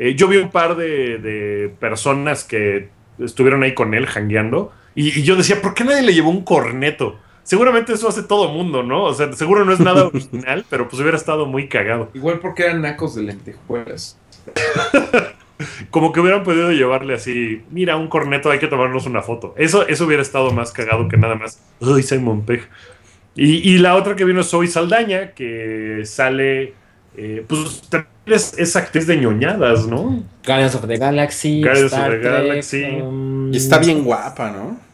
Eh, 0.00 0.16
yo 0.16 0.26
vi 0.26 0.38
un 0.38 0.50
par 0.50 0.74
de, 0.76 1.72
personas 1.78 2.42
que 2.42 2.88
estuvieron 3.20 3.62
ahí 3.62 3.74
con 3.74 3.94
él, 3.94 4.06
jangueando, 4.06 4.72
y, 4.96 5.22
yo 5.22 5.36
decía, 5.36 5.62
¿por 5.62 5.72
qué 5.74 5.84
nadie 5.84 6.02
le 6.02 6.14
llevó 6.14 6.30
un 6.30 6.42
corneto? 6.42 7.16
Seguramente 7.44 7.92
eso 7.92 8.08
hace 8.08 8.24
todo 8.24 8.48
mundo, 8.48 8.82
¿no? 8.82 9.04
O 9.04 9.14
sea, 9.14 9.32
seguro 9.32 9.64
no 9.64 9.72
es 9.72 9.78
nada 9.78 10.06
original, 10.12 10.66
pero 10.68 10.88
pues 10.88 11.00
hubiera 11.00 11.16
estado 11.16 11.46
muy 11.46 11.68
cagado. 11.68 12.10
Igual 12.12 12.40
porque 12.40 12.64
eran 12.64 12.82
nacos 12.82 13.14
de 13.14 13.22
lentejuelas. 13.22 14.18
como 15.90 16.12
que 16.12 16.20
hubieran 16.20 16.42
podido 16.42 16.72
llevarle 16.72 17.14
así, 17.14 17.62
mira, 17.70 17.96
un 17.96 18.08
corneto, 18.08 18.50
hay 18.50 18.58
que 18.58 18.68
tomarnos 18.68 19.06
una 19.06 19.22
foto. 19.22 19.54
Eso, 19.56 19.86
eso 19.86 20.04
hubiera 20.06 20.22
estado 20.22 20.50
más 20.52 20.72
cagado 20.72 21.08
que 21.08 21.16
nada 21.16 21.34
más. 21.34 21.60
Uy, 21.80 22.02
Simon 22.02 22.44
Pegg. 22.44 22.68
Y, 23.38 23.76
la 23.78 23.96
otra 23.96 24.16
que 24.16 24.24
vino 24.24 24.40
es 24.40 24.48
Zoe 24.48 24.66
Saldaña, 24.66 25.32
que 25.32 26.00
sale, 26.06 26.72
eh, 27.18 27.44
pues 27.46 27.82
es, 28.24 28.54
es, 28.56 28.76
actriz 28.76 29.06
de 29.06 29.18
ñoñadas, 29.18 29.86
¿no? 29.86 30.24
Guardians 30.46 30.74
of 30.74 30.86
the 30.86 30.96
Galaxy. 30.96 31.62
Guardians 31.62 31.92
of 31.92 32.08
the 32.08 32.18
Galaxy. 32.18 32.84
Um, 32.84 33.52
y 33.52 33.58
está 33.58 33.78
bien 33.78 34.04
guapa, 34.04 34.50
¿no? 34.50 34.85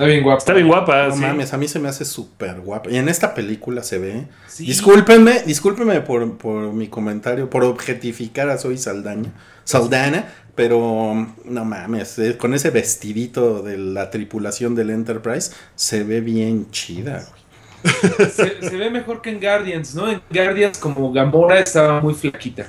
Está 0.00 0.08
bien 0.08 0.22
guapa. 0.22 0.38
Está 0.38 0.52
bien 0.54 0.66
guapa. 0.66 1.08
No 1.08 1.16
mames, 1.16 1.52
a 1.52 1.58
mí 1.58 1.68
se 1.68 1.78
me 1.78 1.90
hace 1.90 2.06
súper 2.06 2.60
guapa. 2.60 2.88
Y 2.88 2.96
en 2.96 3.10
esta 3.10 3.34
película 3.34 3.82
se 3.82 3.98
ve. 3.98 4.28
Discúlpenme, 4.58 5.42
discúlpenme 5.44 6.00
por, 6.00 6.38
por, 6.38 6.72
mi 6.72 6.88
comentario, 6.88 7.50
por 7.50 7.64
objetificar 7.64 8.48
a 8.48 8.56
Zoe 8.56 8.78
Saldaña. 8.78 9.30
Saldana, 9.64 10.32
pero 10.54 11.28
no 11.44 11.64
mames, 11.66 12.18
eh, 12.18 12.38
con 12.38 12.54
ese 12.54 12.70
vestidito 12.70 13.62
de 13.62 13.76
la 13.76 14.10
tripulación 14.10 14.74
del 14.74 14.90
Enterprise 14.90 15.52
se 15.76 16.02
ve 16.02 16.20
bien 16.22 16.70
chida, 16.70 17.28
se, 18.34 18.76
ve 18.76 18.90
mejor 18.90 19.22
que 19.22 19.30
en 19.30 19.40
Guardians, 19.40 19.94
¿no? 19.94 20.10
En 20.10 20.20
Guardians 20.30 20.78
como 20.78 21.12
Gambora 21.12 21.60
estaba 21.60 22.00
muy 22.00 22.14
flaquita. 22.14 22.66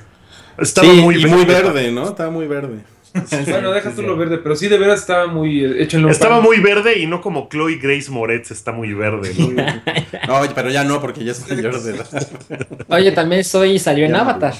Estaba 0.58 0.92
muy, 0.92 1.22
y 1.22 1.26
muy 1.26 1.44
verde, 1.44 1.90
¿no? 1.90 2.10
Estaba 2.10 2.30
muy 2.30 2.46
verde. 2.46 2.91
bueno, 3.46 3.72
deja 3.72 3.90
tú 3.90 4.02
lo 4.02 4.16
verde, 4.16 4.38
pero 4.38 4.56
sí 4.56 4.68
de 4.68 4.78
veras 4.78 5.00
estaba 5.00 5.26
muy 5.26 5.64
eh, 5.64 5.82
hecho 5.82 5.98
en 5.98 6.08
Estaba 6.08 6.40
muy 6.40 6.60
verde 6.60 6.98
y 6.98 7.06
no 7.06 7.20
como 7.20 7.48
Chloe 7.48 7.76
Grace 7.76 8.10
Moretz 8.10 8.50
está 8.50 8.72
muy 8.72 8.94
verde. 8.94 9.34
¿no? 9.38 10.40
pero 10.54 10.70
ya 10.70 10.84
no, 10.84 11.00
porque 11.00 11.24
ya 11.24 11.32
es 11.32 11.48
mayor 11.48 11.80
de 11.80 12.02
Oye, 12.88 13.12
también 13.12 13.44
soy 13.44 13.78
salió 13.78 14.06
en 14.06 14.14
Avatar. 14.14 14.54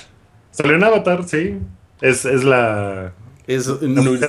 Salió 0.51 0.77
en 0.77 0.85
Avatar, 0.85 1.25
sí. 1.27 1.57
Es, 2.01 2.25
es 2.25 2.45
la. 2.45 3.13
Es 3.47 3.69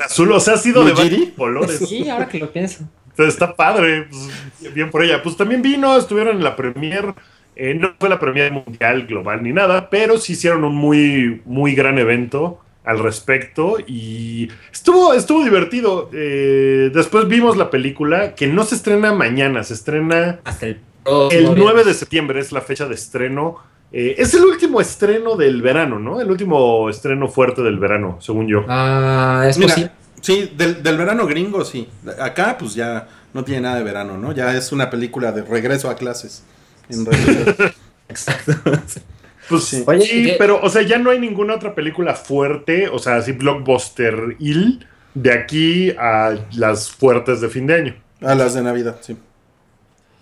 azul, 0.05 0.31
o 0.31 0.39
sea, 0.39 0.55
ha 0.55 0.57
sido 0.57 0.83
de 0.83 0.93
varios 0.93 1.29
colores. 1.37 1.77
Sí, 1.87 2.09
ahora 2.09 2.27
que 2.27 2.39
lo 2.39 2.51
pienso. 2.51 2.87
está 3.17 3.55
padre, 3.55 4.07
pues, 4.09 4.73
bien 4.73 4.89
por 4.89 5.03
ella. 5.03 5.21
Pues 5.21 5.37
también 5.37 5.61
vino, 5.61 5.97
estuvieron 5.97 6.37
en 6.37 6.43
la 6.43 6.55
premier. 6.55 7.13
Eh, 7.55 7.75
no 7.75 7.93
fue 7.99 8.09
la 8.09 8.19
premier 8.19 8.51
mundial 8.51 9.05
global 9.05 9.43
ni 9.43 9.53
nada, 9.53 9.89
pero 9.89 10.17
sí 10.17 10.33
hicieron 10.33 10.63
un 10.63 10.75
muy, 10.75 11.41
muy 11.45 11.75
gran 11.75 11.99
evento 11.99 12.59
al 12.83 12.99
respecto 12.99 13.77
y 13.85 14.49
estuvo, 14.71 15.13
estuvo 15.13 15.43
divertido. 15.43 16.09
Eh, 16.13 16.91
después 16.93 17.27
vimos 17.27 17.57
la 17.57 17.69
película 17.69 18.35
que 18.35 18.47
no 18.47 18.63
se 18.63 18.75
estrena 18.75 19.13
mañana, 19.13 19.63
se 19.63 19.73
estrena 19.73 20.39
hasta 20.43 20.67
el, 20.67 20.79
el 21.31 21.55
9 21.55 21.83
de 21.83 21.93
septiembre, 21.93 22.39
es 22.39 22.51
la 22.51 22.61
fecha 22.61 22.87
de 22.87 22.95
estreno. 22.95 23.57
Eh, 23.91 24.15
es 24.17 24.33
el 24.33 24.43
último 24.43 24.81
estreno 24.81 25.35
del 25.35 25.61
verano, 25.61 25.99
¿no? 25.99 26.19
El 26.19 26.31
último 26.31 26.89
estreno 26.89 27.27
fuerte 27.27 27.61
del 27.61 27.77
verano, 27.77 28.17
según 28.19 28.47
yo. 28.47 28.65
Ah, 28.67 29.45
es 29.47 29.57
posible. 29.57 29.91
Sí, 30.19 30.53
del, 30.55 30.97
verano 30.97 31.27
gringo, 31.27 31.65
sí. 31.65 31.87
Acá, 32.19 32.57
pues 32.57 32.73
ya 32.73 33.07
no 33.33 33.43
tiene 33.43 33.61
nada 33.61 33.75
de 33.75 33.83
verano, 33.83 34.17
¿no? 34.17 34.31
Ya 34.31 34.55
es 34.55 34.71
una 34.71 34.89
película 34.89 35.31
de 35.31 35.43
regreso 35.43 35.89
a 35.89 35.95
clases. 35.95 36.43
En 36.89 37.05
Exacto. 38.09 38.53
Pues 39.49 39.65
sí, 39.65 39.83
Oye, 39.85 40.35
pero, 40.37 40.59
o 40.61 40.69
sea, 40.69 40.81
ya 40.81 40.97
no 40.97 41.09
hay 41.09 41.19
ninguna 41.19 41.55
otra 41.55 41.75
película 41.75 42.15
fuerte, 42.15 42.87
o 42.87 42.99
sea, 42.99 43.15
así 43.15 43.33
blockbuster 43.33 44.37
il, 44.39 44.85
de 45.13 45.33
aquí 45.33 45.91
a 45.91 46.35
las 46.53 46.89
fuertes 46.89 47.41
de 47.41 47.49
fin 47.49 47.67
de 47.67 47.73
año. 47.75 47.95
A 48.21 48.35
las 48.35 48.53
de 48.53 48.61
Navidad, 48.61 48.97
sí. 49.01 49.17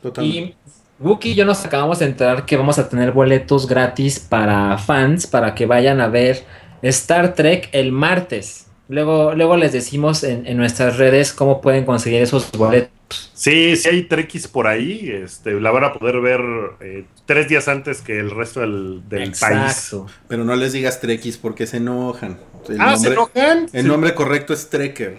Totalmente. 0.01 0.55
Wookie 0.99 1.31
y 1.31 1.35
yo 1.35 1.45
nos 1.45 1.65
acabamos 1.65 1.99
de 1.99 2.05
enterar 2.05 2.45
que 2.45 2.57
vamos 2.57 2.77
a 2.77 2.87
tener 2.87 3.11
boletos 3.11 3.67
gratis 3.67 4.19
para 4.19 4.77
fans 4.77 5.25
para 5.25 5.55
que 5.55 5.65
vayan 5.65 5.99
a 5.99 6.07
ver 6.07 6.43
Star 6.83 7.33
Trek 7.33 7.69
el 7.71 7.91
martes. 7.91 8.67
Luego, 8.87 9.33
luego 9.33 9.57
les 9.57 9.71
decimos 9.71 10.23
en, 10.23 10.55
nuestras 10.57 10.97
redes 10.97 11.33
cómo 11.33 11.61
pueden 11.61 11.85
conseguir 11.85 12.21
esos 12.21 12.51
boletos. 12.51 12.91
Sí, 13.33 13.75
si 13.75 13.89
hay 13.89 14.03
trekkies 14.03 14.47
por 14.47 14.67
ahí, 14.67 15.09
este, 15.09 15.59
la 15.59 15.71
van 15.71 15.83
a 15.83 15.93
poder 15.93 16.19
ver 16.21 16.41
eh, 16.79 17.05
tres 17.25 17.47
días 17.47 17.67
antes 17.67 18.01
que 18.01 18.19
el 18.19 18.31
resto 18.31 18.61
del, 18.61 19.01
del 19.09 19.31
país. 19.39 19.95
Pero 20.27 20.43
no 20.43 20.55
les 20.55 20.73
digas 20.73 20.99
trekkies 20.99 21.37
porque 21.37 21.67
se 21.67 21.77
enojan. 21.77 22.39
ah, 22.79 22.95
¿se 22.97 23.07
enojan? 23.07 23.67
El 23.73 23.87
nombre 23.87 24.13
correcto 24.13 24.53
es 24.53 24.69
Trekker. 24.69 25.17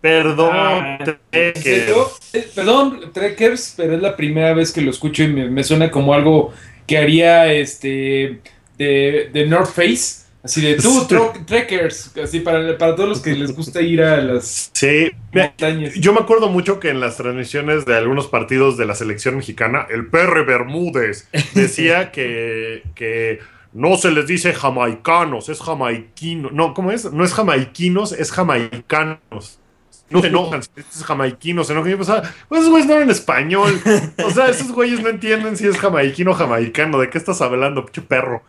Perdón, 0.00 0.50
ah, 0.52 0.98
eh, 1.30 1.52
perdón, 2.54 3.12
Trekkers, 3.12 3.74
pero 3.76 3.96
es 3.96 4.00
la 4.00 4.16
primera 4.16 4.54
vez 4.54 4.72
que 4.72 4.80
lo 4.80 4.90
escucho 4.90 5.22
y 5.24 5.28
me, 5.28 5.62
suena 5.62 5.90
como 5.90 6.14
algo 6.14 6.54
que 6.86 6.96
haría 6.96 7.52
este 7.52 8.40
de, 8.78 9.46
North 9.46 9.72
Face. 9.74 10.19
Así 10.42 10.62
de 10.62 10.76
tú, 10.76 11.06
trekkers, 11.46 12.16
así 12.16 12.40
para, 12.40 12.78
para 12.78 12.96
todos 12.96 13.08
los 13.08 13.20
que 13.20 13.34
les 13.34 13.54
gusta 13.54 13.82
ir 13.82 14.02
a 14.02 14.22
las 14.22 14.70
sí. 14.72 15.10
montañas. 15.32 15.94
Yo 15.94 16.14
me 16.14 16.20
acuerdo 16.20 16.48
mucho 16.48 16.80
que 16.80 16.88
en 16.88 16.98
las 16.98 17.18
transmisiones 17.18 17.84
de 17.84 17.96
algunos 17.96 18.26
partidos 18.26 18.78
de 18.78 18.86
la 18.86 18.94
selección 18.94 19.36
mexicana, 19.36 19.86
el 19.90 20.06
PR 20.06 20.46
Bermúdez 20.46 21.28
decía 21.54 22.10
que, 22.10 22.84
que 22.94 23.40
no 23.74 23.96
se 23.98 24.12
les 24.12 24.26
dice 24.26 24.54
jamaicanos, 24.54 25.50
es 25.50 25.60
jamaiquino. 25.60 26.50
No, 26.50 26.72
¿cómo 26.72 26.90
es? 26.90 27.12
No 27.12 27.22
es 27.22 27.34
jamaiquinos, 27.34 28.12
es 28.12 28.32
jamaicanos 28.32 29.60
no 30.10 30.20
se 30.20 30.26
enojan, 30.26 30.60
estos 30.60 31.04
jamaiquinos 31.04 31.66
se 31.66 31.72
enojan. 31.72 31.90
Yo 31.92 31.96
pensaba, 31.96 32.22
pues 32.48 32.60
esos 32.60 32.70
güeyes 32.70 32.88
no 32.88 32.94
hablan 32.94 33.10
español. 33.10 33.80
O 34.24 34.30
sea, 34.30 34.48
esos 34.48 34.72
güeyes 34.72 35.00
no 35.02 35.08
entienden 35.08 35.56
si 35.56 35.66
es 35.66 35.78
jamaiquino 35.78 36.32
o 36.32 36.34
jamaicano. 36.34 36.98
¿De 36.98 37.08
qué 37.08 37.18
estás 37.18 37.40
hablando, 37.40 37.84
pinche 37.84 38.02
perro? 38.02 38.42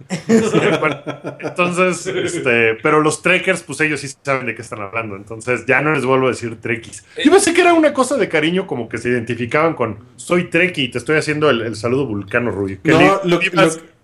entonces, 1.40 2.08
este, 2.08 2.76
pero 2.76 3.02
los 3.02 3.22
trekkers, 3.22 3.64
pues 3.64 3.82
ellos 3.82 4.00
sí 4.02 4.10
saben 4.24 4.46
de 4.46 4.56
qué 4.56 4.62
están 4.62 4.82
hablando. 4.82 5.16
Entonces, 5.16 5.66
ya 5.66 5.82
no 5.82 5.94
les 5.94 6.06
vuelvo 6.06 6.28
a 6.28 6.32
decir 6.32 6.60
trekkies. 6.60 7.06
Yo 7.24 7.32
pensé 7.32 7.54
que 7.54 7.62
era 7.62 7.74
una 7.74 7.94
cosa 7.94 8.18
de 8.18 8.28
cariño, 8.28 8.68
como 8.68 8.90
que 8.90 8.98
se 8.98 9.10
identificaban 9.10 9.74
con 9.74 10.00
soy 10.16 10.50
trekkie 10.50 10.86
y 10.86 10.88
te 10.90 10.98
estoy 10.98 11.18
haciendo 11.18 11.50
el, 11.50 11.76
saludo 11.76 12.06
vulcano, 12.06 12.52
Rui. 12.52 12.80
no, 12.84 13.22
lo, 13.24 13.40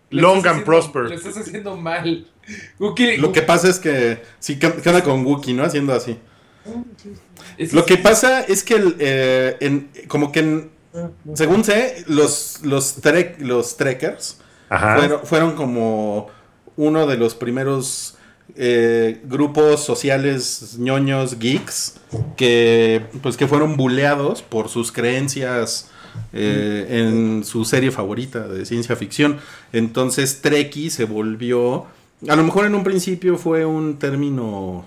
long 0.10 0.46
and 0.46 0.64
prosper. 0.64 1.04
Lo 1.04 1.14
estás 1.14 1.38
haciendo 1.38 1.76
mal. 1.76 2.26
lo 2.78 3.32
que 3.32 3.42
pasa 3.42 3.70
es 3.70 3.80
que 3.80 4.20
sí 4.40 4.60
queda 4.60 5.04
con 5.04 5.26
Wookie, 5.26 5.54
¿no? 5.54 5.64
Haciendo 5.64 5.94
así. 5.94 6.18
Lo 7.71 7.86
que 7.86 7.97
pasa 7.97 8.41
es 8.41 8.63
que, 8.63 8.95
eh, 9.00 9.88
como 10.07 10.31
que, 10.31 10.69
según 11.33 11.63
sé, 11.63 12.03
los, 12.07 12.59
los, 12.63 13.00
los 13.39 13.77
trekkers 13.77 14.38
fueron, 15.24 15.55
como 15.55 16.27
uno 16.75 17.07
de 17.07 17.17
los 17.17 17.36
primeros 17.36 18.15
eh, 18.55 19.21
grupos 19.25 19.83
sociales 19.83 20.75
ñoños 20.77 21.39
geeks 21.39 21.95
que, 22.36 23.05
pues, 23.21 23.38
que 23.38 23.47
fueron 23.47 23.77
buleados 23.77 24.41
por 24.41 24.69
sus 24.69 24.91
creencias. 24.91 25.89
Eh, 26.33 26.88
en 26.89 27.43
su 27.45 27.63
serie 27.63 27.91
favorita 27.91 28.47
de 28.47 28.65
ciencia 28.65 28.95
ficción. 28.95 29.38
Entonces 29.71 30.41
Trekkie 30.41 30.89
se 30.89 31.05
volvió 31.05 31.86
A 32.27 32.36
lo 32.36 32.43
mejor 32.43 32.65
en 32.65 32.74
un 32.74 32.83
principio 32.83 33.38
fue 33.38 33.65
un 33.65 34.00
término 34.00 34.83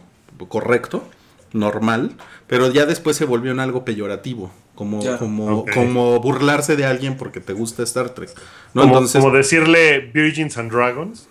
correcto, 0.48 1.04
normal, 1.52 2.12
pero 2.46 2.70
ya 2.70 2.86
después 2.86 3.16
se 3.16 3.24
volvió 3.24 3.52
en 3.52 3.60
algo 3.60 3.84
peyorativo, 3.84 4.50
como, 4.74 5.00
como, 5.18 5.64
como 5.74 6.20
burlarse 6.20 6.76
de 6.76 6.86
alguien 6.86 7.16
porque 7.16 7.40
te 7.40 7.52
gusta 7.52 7.82
Star 7.82 8.10
Trek. 8.10 8.30
¿no? 8.74 8.82
Como, 8.82 8.94
Entonces, 8.94 9.22
como 9.22 9.36
decirle 9.36 10.10
Virgins 10.12 10.56
and 10.58 10.72
Dragons. 10.72 11.28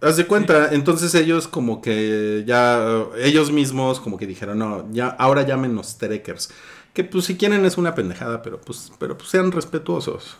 haz 0.00 0.16
de 0.16 0.26
cuenta, 0.26 0.70
entonces 0.72 1.14
ellos 1.14 1.48
como 1.48 1.80
que 1.80 2.44
ya, 2.46 3.04
ellos 3.18 3.52
mismos 3.52 4.00
como 4.00 4.16
que 4.16 4.26
dijeron, 4.26 4.58
no, 4.58 4.86
ya, 4.92 5.08
ahora 5.08 5.42
llámenos 5.46 5.98
Trekkers. 5.98 6.50
Que 6.92 7.04
pues 7.04 7.24
si 7.26 7.36
quieren 7.36 7.64
es 7.64 7.78
una 7.78 7.94
pendejada, 7.94 8.42
pero 8.42 8.60
pues, 8.60 8.92
pero 8.98 9.16
pues 9.16 9.30
sean 9.30 9.52
respetuosos. 9.52 10.36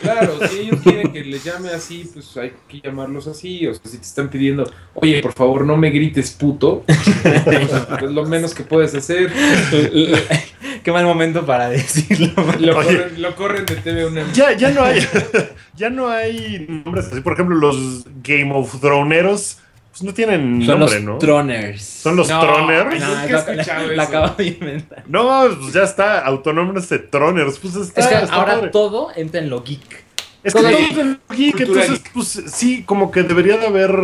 Claro, 0.00 0.38
si 0.48 0.60
ellos 0.60 0.80
quieren 0.82 1.12
que 1.12 1.24
les 1.24 1.44
llame 1.44 1.70
así, 1.70 2.08
pues 2.12 2.36
hay 2.36 2.52
que 2.68 2.80
llamarlos 2.80 3.26
así. 3.26 3.66
O 3.66 3.74
sea, 3.74 3.82
si 3.84 3.98
te 3.98 4.04
están 4.04 4.28
pidiendo, 4.28 4.70
oye, 4.94 5.20
por 5.22 5.32
favor, 5.32 5.66
no 5.66 5.76
me 5.76 5.90
grites 5.90 6.30
puto, 6.32 6.84
pues 7.98 8.10
lo 8.10 8.24
menos 8.24 8.54
que 8.54 8.62
puedes 8.62 8.94
hacer. 8.94 9.32
Qué 10.84 10.92
mal 10.92 11.04
momento 11.06 11.46
para 11.46 11.70
decirlo. 11.70 12.32
Lo, 12.60 12.78
Oye. 12.78 12.88
corren, 12.88 13.22
lo 13.22 13.36
corren 13.36 13.66
de 13.66 13.76
TV 13.76 14.04
una 14.06 14.30
Ya, 14.32 14.52
ya 14.52 14.70
no 14.70 14.84
hay. 14.84 15.00
ya 15.74 15.88
no 15.88 16.08
hay 16.10 16.66
nombres 16.84 17.06
así. 17.06 17.22
Por 17.22 17.32
ejemplo, 17.32 17.56
los 17.56 18.04
Game 18.22 18.52
of 18.54 18.80
Throneros. 18.80 19.58
Pues 19.94 20.02
no 20.02 20.12
tienen 20.12 20.60
Son 20.66 20.80
nombre, 20.80 20.96
los 20.96 21.04
¿no? 21.04 21.18
Troners. 21.18 21.82
Son 21.84 22.16
los 22.16 22.28
No, 22.28 22.40
Troners. 22.40 23.00
no. 23.00 23.06
No, 23.14 23.22
he 23.22 23.94
la, 23.96 24.02
acabo 24.02 24.34
de 24.36 24.46
inventar. 24.48 25.04
No, 25.06 25.46
pues 25.60 25.72
ya 25.72 25.84
está. 25.84 26.18
Autonómicos 26.18 26.88
de 26.88 26.98
Troners. 26.98 27.60
Pues 27.60 27.76
está, 27.76 28.00
Es 28.00 28.06
que 28.08 28.14
está 28.16 28.34
ahora 28.34 28.54
padre. 28.54 28.68
todo 28.70 29.10
entra 29.14 29.40
en 29.40 29.50
lo 29.50 29.62
geek. 29.62 30.04
Es 30.42 30.52
que 30.52 30.60
todo 30.60 30.68
todo 30.68 30.78
geek. 30.80 30.90
es 30.90 30.96
del 30.96 31.20
geek, 31.30 31.56
Cultura 31.58 31.84
entonces, 31.84 32.04
pues 32.12 32.42
sí, 32.52 32.82
como 32.82 33.12
que 33.12 33.22
debería 33.22 33.56
de 33.56 33.66
haber. 33.68 33.94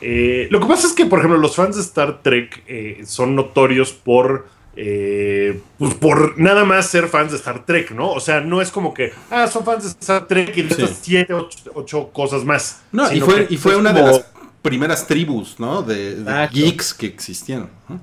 eh, 0.00 0.46
lo 0.52 0.60
que 0.60 0.66
pasa 0.66 0.86
es 0.86 0.92
que, 0.92 1.06
por 1.06 1.18
ejemplo, 1.18 1.38
los 1.40 1.56
fans 1.56 1.74
de 1.74 1.82
Star 1.82 2.22
Trek 2.22 2.62
eh, 2.68 3.02
son 3.04 3.34
notorios 3.34 3.92
por. 3.92 4.46
eh, 4.76 5.60
pues 5.78 5.94
por 5.94 6.38
nada 6.38 6.64
más 6.64 6.86
ser 6.86 7.08
fans 7.08 7.32
de 7.32 7.38
Star 7.38 7.64
Trek, 7.66 7.90
¿no? 7.90 8.12
O 8.12 8.20
sea, 8.20 8.40
no 8.42 8.60
es 8.62 8.70
como 8.70 8.94
que, 8.94 9.10
ah, 9.30 9.46
son 9.48 9.64
fans 9.64 9.82
de 9.84 9.90
Star 9.90 10.28
Trek 10.28 10.56
y 10.56 10.62
de 10.62 10.74
Sí. 10.74 10.82
estas 10.82 10.98
siete, 11.02 11.32
ocho, 11.34 11.58
ocho 11.74 12.10
cosas 12.12 12.44
más. 12.44 12.82
No, 12.92 13.10
y 13.12 13.20
fue, 13.20 13.46
que 13.48 13.54
y 13.54 13.56
fue 13.56 13.72
es 13.72 13.78
una 13.78 13.92
como- 13.92 14.06
de 14.06 14.12
las 14.12 14.20
primeras 14.70 15.06
tribus, 15.06 15.58
¿no? 15.58 15.82
De, 15.82 16.48
geeks 16.52 16.92
que 16.94 17.06
existieron. 17.06 17.70
¿no? 17.88 18.00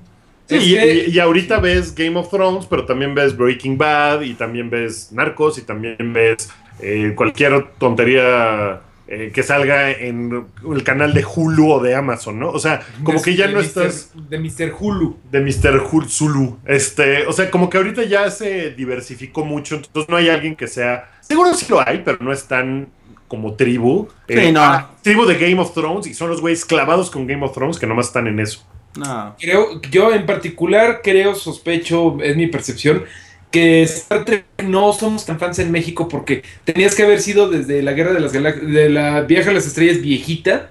Sí, 0.48 0.56
Es 0.56 0.64
y, 0.68 0.74
que- 0.76 1.06
y- 1.08 1.12
y 1.16 1.20
ahorita 1.20 1.60
ves 1.60 1.94
Game 1.96 2.18
of 2.20 2.30
Thrones, 2.30 2.66
pero 2.66 2.86
también 2.86 3.16
ves 3.16 3.36
Breaking 3.38 3.78
Bad, 3.78 4.22
y 4.22 4.34
también 4.34 4.70
ves 4.70 5.12
Narcos, 5.12 5.58
y 5.58 5.62
también 5.62 6.12
ves 6.14 6.50
eh, 6.80 7.14
cualquier 7.16 7.66
tontería 7.78 8.82
eh, 9.08 9.32
que 9.34 9.44
salga 9.44 9.92
en 9.92 10.46
el 10.74 10.84
canal 10.84 11.14
de 11.14 11.24
Hulu 11.24 11.72
o 11.74 11.80
de 11.82 11.94
Amazon, 11.94 12.40
¿no? 12.40 12.50
O 12.50 12.58
sea, 12.60 12.82
como 13.04 13.20
De- 13.20 13.24
que 13.24 13.36
ya 13.36 13.48
de 13.48 13.54
no 13.54 13.60
estás 13.60 14.12
De 14.30 14.40
Mr. 14.40 14.74
Hulu. 14.80 15.18
de 15.32 15.40
Mr. 15.42 15.82
Hul- 15.92 16.08
Zulu. 16.10 16.58
Este, 16.66 17.28
o 17.28 17.34
sea, 17.34 17.52
como 17.52 17.70
que 17.70 17.78
ahorita 17.78 18.04
ya 18.06 18.32
se 18.32 18.72
diversificó 18.72 19.46
mucho, 19.46 19.76
entonces 19.76 20.10
no 20.10 20.16
hay 20.18 20.30
alguien 20.30 20.56
que 20.56 20.68
sea. 20.68 21.10
Seguro 21.22 21.54
sí 21.54 21.66
lo 21.70 21.86
hay, 21.88 22.02
pero 22.04 22.18
no 22.22 22.32
es 22.34 22.46
tan 22.46 22.88
como 23.34 23.56
tribu. 23.56 24.10
Sí, 24.28 24.52
no. 24.52 24.62
ah, 24.62 24.92
tribu 25.02 25.26
de 25.26 25.40
Game 25.40 25.60
of 25.60 25.74
Thrones, 25.74 26.06
y 26.06 26.14
son 26.14 26.30
los 26.30 26.40
güeyes 26.40 26.66
clavados 26.66 27.10
con 27.10 27.26
Game 27.26 27.44
of 27.44 27.52
Thrones 27.52 27.80
que 27.80 27.88
nomás 27.88 28.06
están 28.06 28.28
en 28.28 28.40
eso. 28.40 28.64
No. 28.96 29.36
Creo, 29.40 29.82
yo 29.90 30.14
en 30.14 30.28
particular 30.28 31.02
creo, 31.04 31.34
sospecho, 31.34 32.20
es 32.22 32.36
mi 32.36 32.46
percepción, 32.46 33.06
que 33.50 33.82
Star 33.82 34.24
Trek 34.24 34.46
no 34.64 34.94
somos 34.94 35.26
tan 35.26 35.40
fans 35.40 35.58
en 35.58 35.72
México 35.72 36.08
porque 36.08 36.44
tenías 36.64 36.94
que 36.94 37.02
haber 37.02 37.22
sido 37.22 37.50
desde 37.50 37.82
la 37.82 37.94
Guerra 37.94 38.14
de 38.14 38.20
las 38.20 38.34
Galaxias, 38.34 38.68
de 38.72 38.90
la 38.90 39.22
Viaje 39.22 39.50
a 39.50 39.54
las 39.54 39.66
Estrellas 39.66 40.00
viejita 40.00 40.70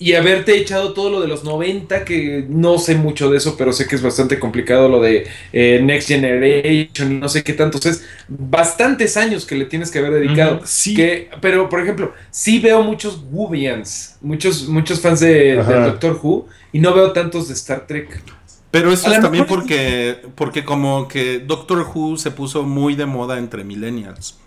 y 0.00 0.14
haberte 0.14 0.56
echado 0.56 0.92
todo 0.92 1.10
lo 1.10 1.20
de 1.20 1.26
los 1.26 1.42
90, 1.42 2.04
que 2.04 2.46
no 2.48 2.78
sé 2.78 2.94
mucho 2.94 3.30
de 3.30 3.38
eso, 3.38 3.56
pero 3.56 3.72
sé 3.72 3.88
que 3.88 3.96
es 3.96 4.02
bastante 4.02 4.38
complicado 4.38 4.88
lo 4.88 5.00
de 5.00 5.26
eh, 5.52 5.80
Next 5.82 6.08
Generation 6.08 7.18
no 7.18 7.28
sé 7.28 7.42
qué 7.42 7.52
tantos 7.52 7.84
es. 7.86 8.04
Bastantes 8.28 9.16
años 9.16 9.44
que 9.44 9.56
le 9.56 9.64
tienes 9.64 9.90
que 9.90 9.98
haber 9.98 10.12
dedicado. 10.12 10.60
Sí. 10.64 10.94
Que, 10.94 11.30
pero, 11.40 11.68
por 11.68 11.80
ejemplo, 11.80 12.12
sí 12.30 12.60
veo 12.60 12.82
muchos 12.82 13.22
Woovians, 13.30 14.16
muchos, 14.20 14.68
muchos 14.68 15.00
fans 15.00 15.20
de, 15.20 15.56
del 15.64 15.84
Doctor 15.84 16.18
Who, 16.22 16.46
y 16.72 16.78
no 16.80 16.94
veo 16.94 17.12
tantos 17.12 17.48
de 17.48 17.54
Star 17.54 17.86
Trek. 17.86 18.22
Pero 18.70 18.92
eso 18.92 19.10
es 19.10 19.20
también 19.20 19.46
porque, 19.46 20.18
porque 20.36 20.64
como 20.64 21.08
que 21.08 21.38
Doctor 21.40 21.86
Who 21.92 22.18
se 22.18 22.30
puso 22.30 22.62
muy 22.64 22.94
de 22.94 23.06
moda 23.06 23.38
entre 23.38 23.64
millennials. 23.64 24.38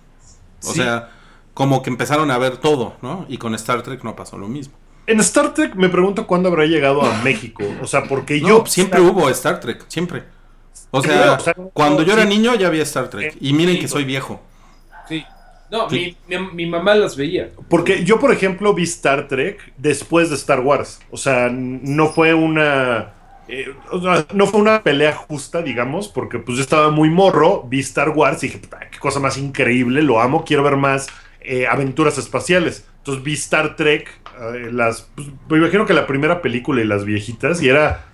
O 0.63 0.73
Sí. 0.73 0.75
sea, 0.75 1.09
como 1.53 1.81
que 1.81 1.89
empezaron 1.89 2.31
a 2.31 2.37
ver 2.37 2.57
todo, 2.57 2.97
¿no? 3.01 3.25
Y 3.27 3.37
con 3.37 3.55
Star 3.55 3.81
Trek 3.83 4.03
no 4.03 4.15
pasó 4.15 4.37
lo 4.37 4.47
mismo. 4.47 4.80
En 5.11 5.19
Star 5.19 5.53
Trek 5.53 5.75
me 5.75 5.89
pregunto 5.89 6.25
cuándo 6.27 6.49
habrá 6.49 6.65
llegado 6.65 7.01
a 7.01 7.13
México. 7.23 7.63
O 7.81 7.87
sea, 7.87 8.03
porque 8.03 8.39
No, 8.41 8.47
yo. 8.47 8.63
siempre 8.65 9.01
hubo 9.01 9.29
Star 9.29 9.59
Trek, 9.59 9.85
siempre. 9.87 10.23
O 10.91 11.01
Sí, 11.01 11.09
sea, 11.09 11.33
o 11.33 11.39
sea, 11.39 11.53
cuando 11.73 12.01
no, 12.01 12.07
yo 12.07 12.13
era 12.13 12.23
sí. 12.23 12.29
niño 12.29 12.55
ya 12.55 12.67
había 12.67 12.83
Star 12.83 13.09
Trek. 13.09 13.35
Y 13.39 13.53
miren 13.53 13.79
que 13.79 13.87
soy 13.87 14.03
viejo. 14.03 14.41
Sí. 15.07 15.23
No, 15.69 15.89
Sí. 15.89 16.17
Mi, 16.27 16.37
mi, 16.37 16.51
mi 16.53 16.65
mamá 16.65 16.95
las 16.95 17.15
veía. 17.15 17.49
Porque 17.69 18.03
yo, 18.03 18.19
por 18.19 18.31
ejemplo, 18.33 18.73
vi 18.73 18.83
Star 18.83 19.27
Trek 19.29 19.71
después 19.77 20.29
de 20.29 20.35
Star 20.35 20.59
Wars. 20.59 20.99
O 21.11 21.17
sea, 21.17 21.49
no 21.51 22.09
fue 22.09 22.33
una. 22.33 23.13
eh, 23.47 23.73
o 23.89 24.01
sea, 24.01 24.25
no 24.33 24.47
fue 24.47 24.59
una 24.59 24.83
pelea 24.83 25.13
justa, 25.13 25.61
digamos, 25.61 26.09
porque 26.09 26.39
pues 26.39 26.57
yo 26.57 26.63
estaba 26.63 26.89
muy 26.91 27.09
morro, 27.09 27.63
vi 27.69 27.79
Star 27.79 28.09
Wars 28.09 28.43
y 28.43 28.47
dije, 28.47 28.59
"Puta, 28.59 28.79
qué 28.91 28.99
cosa 28.99 29.19
más 29.21 29.37
increíble, 29.37 30.01
lo 30.01 30.19
amo, 30.21 30.43
quiero 30.45 30.63
ver 30.63 30.75
más 30.77 31.07
eh, 31.41 31.65
aventuras 31.67 32.17
espaciales. 32.17 32.85
Entonces 32.97 33.23
vi 33.23 33.33
Star 33.33 33.75
Trek, 33.75 34.09
eh, 34.09 34.20
las, 34.71 35.09
pues, 35.15 35.27
me 35.49 35.57
imagino 35.57 35.85
que 35.85 35.93
la 35.93 36.07
primera 36.07 36.41
película 36.41 36.81
y 36.81 36.85
las 36.85 37.05
viejitas, 37.05 37.61
y 37.61 37.69
era, 37.69 38.05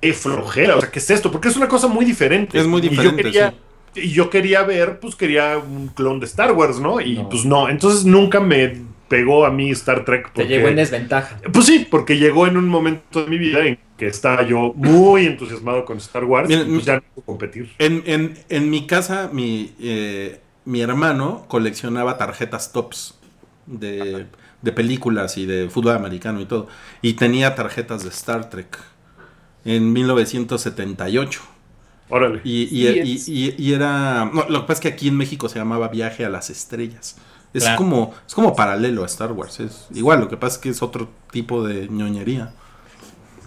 qué 0.00 0.12
flojera, 0.12 0.76
o 0.76 0.80
sea, 0.80 0.90
¿qué 0.90 0.98
es 0.98 1.10
esto? 1.10 1.30
Porque 1.30 1.48
es 1.48 1.56
una 1.56 1.68
cosa 1.68 1.86
muy 1.88 2.04
diferente. 2.04 2.58
Es 2.58 2.66
muy 2.66 2.80
Y 2.80 2.84
yo 2.84 2.90
diferente, 2.90 3.22
quería- 3.22 3.54
sí. 3.94 4.00
y 4.02 4.10
yo 4.10 4.30
quería 4.30 4.62
ver, 4.62 5.00
pues 5.00 5.14
quería 5.16 5.58
un 5.58 5.88
clon 5.88 6.20
de 6.20 6.26
Star 6.26 6.52
Wars, 6.52 6.78
¿no? 6.80 7.00
Y 7.00 7.16
No. 7.16 7.28
pues 7.28 7.44
no, 7.44 7.68
entonces 7.68 8.04
nunca 8.04 8.40
me 8.40 8.82
pegó 9.08 9.46
a 9.46 9.50
mí 9.50 9.70
Star 9.70 10.04
Trek. 10.04 10.32
Te 10.34 10.46
llegó 10.46 10.68
en 10.68 10.76
desventaja. 10.76 11.40
Pues 11.52 11.64
sí, 11.64 11.86
porque 11.90 12.18
llegó 12.18 12.46
en 12.46 12.58
un 12.58 12.68
momento 12.68 13.22
de 13.24 13.30
mi 13.30 13.38
vida 13.38 13.64
en 13.66 13.78
que 13.96 14.06
estaba 14.06 14.42
yo 14.42 14.74
muy 14.76 15.24
entusiasmado 15.26 15.84
con 15.86 15.96
Star 15.96 16.24
Wars 16.24 16.48
Miren, 16.48 16.68
y 16.70 16.74
pues 16.74 16.84
ya 16.84 16.96
no 16.96 17.02
puedo 17.14 17.24
competir. 17.26 17.72
En, 17.78 18.02
en, 18.06 18.34
en 18.50 18.68
mi 18.70 18.86
casa, 18.86 19.30
mi, 19.32 19.72
eh, 19.80 20.38
mi 20.66 20.82
hermano 20.82 21.46
coleccionaba 21.48 22.18
tarjetas 22.18 22.70
tops 22.72 23.18
de, 23.66 24.26
de 24.62 24.72
películas 24.72 25.36
y 25.38 25.46
de 25.46 25.68
fútbol 25.70 25.94
americano 25.96 26.40
y 26.40 26.46
todo. 26.46 26.66
Y 27.02 27.14
tenía 27.14 27.54
tarjetas 27.54 28.02
de 28.02 28.08
Star 28.10 28.50
Trek 28.50 28.78
en 29.64 29.92
1978. 29.92 31.40
Órale. 32.10 32.40
Y, 32.44 32.62
y, 32.62 32.66
Sí, 32.68 32.76
y- 33.04 33.14
es- 33.16 33.28
y- 33.28 33.54
y 33.58 33.72
era. 33.74 34.30
no, 34.32 34.46
lo 34.48 34.60
que 34.62 34.66
pasa 34.66 34.72
es 34.74 34.80
que 34.80 34.88
aquí 34.88 35.08
en 35.08 35.16
México 35.16 35.48
se 35.48 35.58
llamaba 35.58 35.88
Viaje 35.88 36.24
a 36.24 36.28
las 36.30 36.48
Estrellas. 36.50 37.16
Es, 37.54 37.62
Claro. 37.64 37.78
como, 37.78 38.14
es 38.26 38.34
como 38.34 38.54
paralelo 38.56 39.02
a 39.02 39.06
Star 39.06 39.32
Wars. 39.32 39.60
Es 39.60 39.86
igual, 39.94 40.20
lo 40.20 40.28
que 40.28 40.36
pasa 40.36 40.56
es 40.56 40.62
que 40.62 40.68
es 40.70 40.82
otro 40.82 41.08
tipo 41.30 41.66
de 41.66 41.88
ñoñería. 41.88 42.52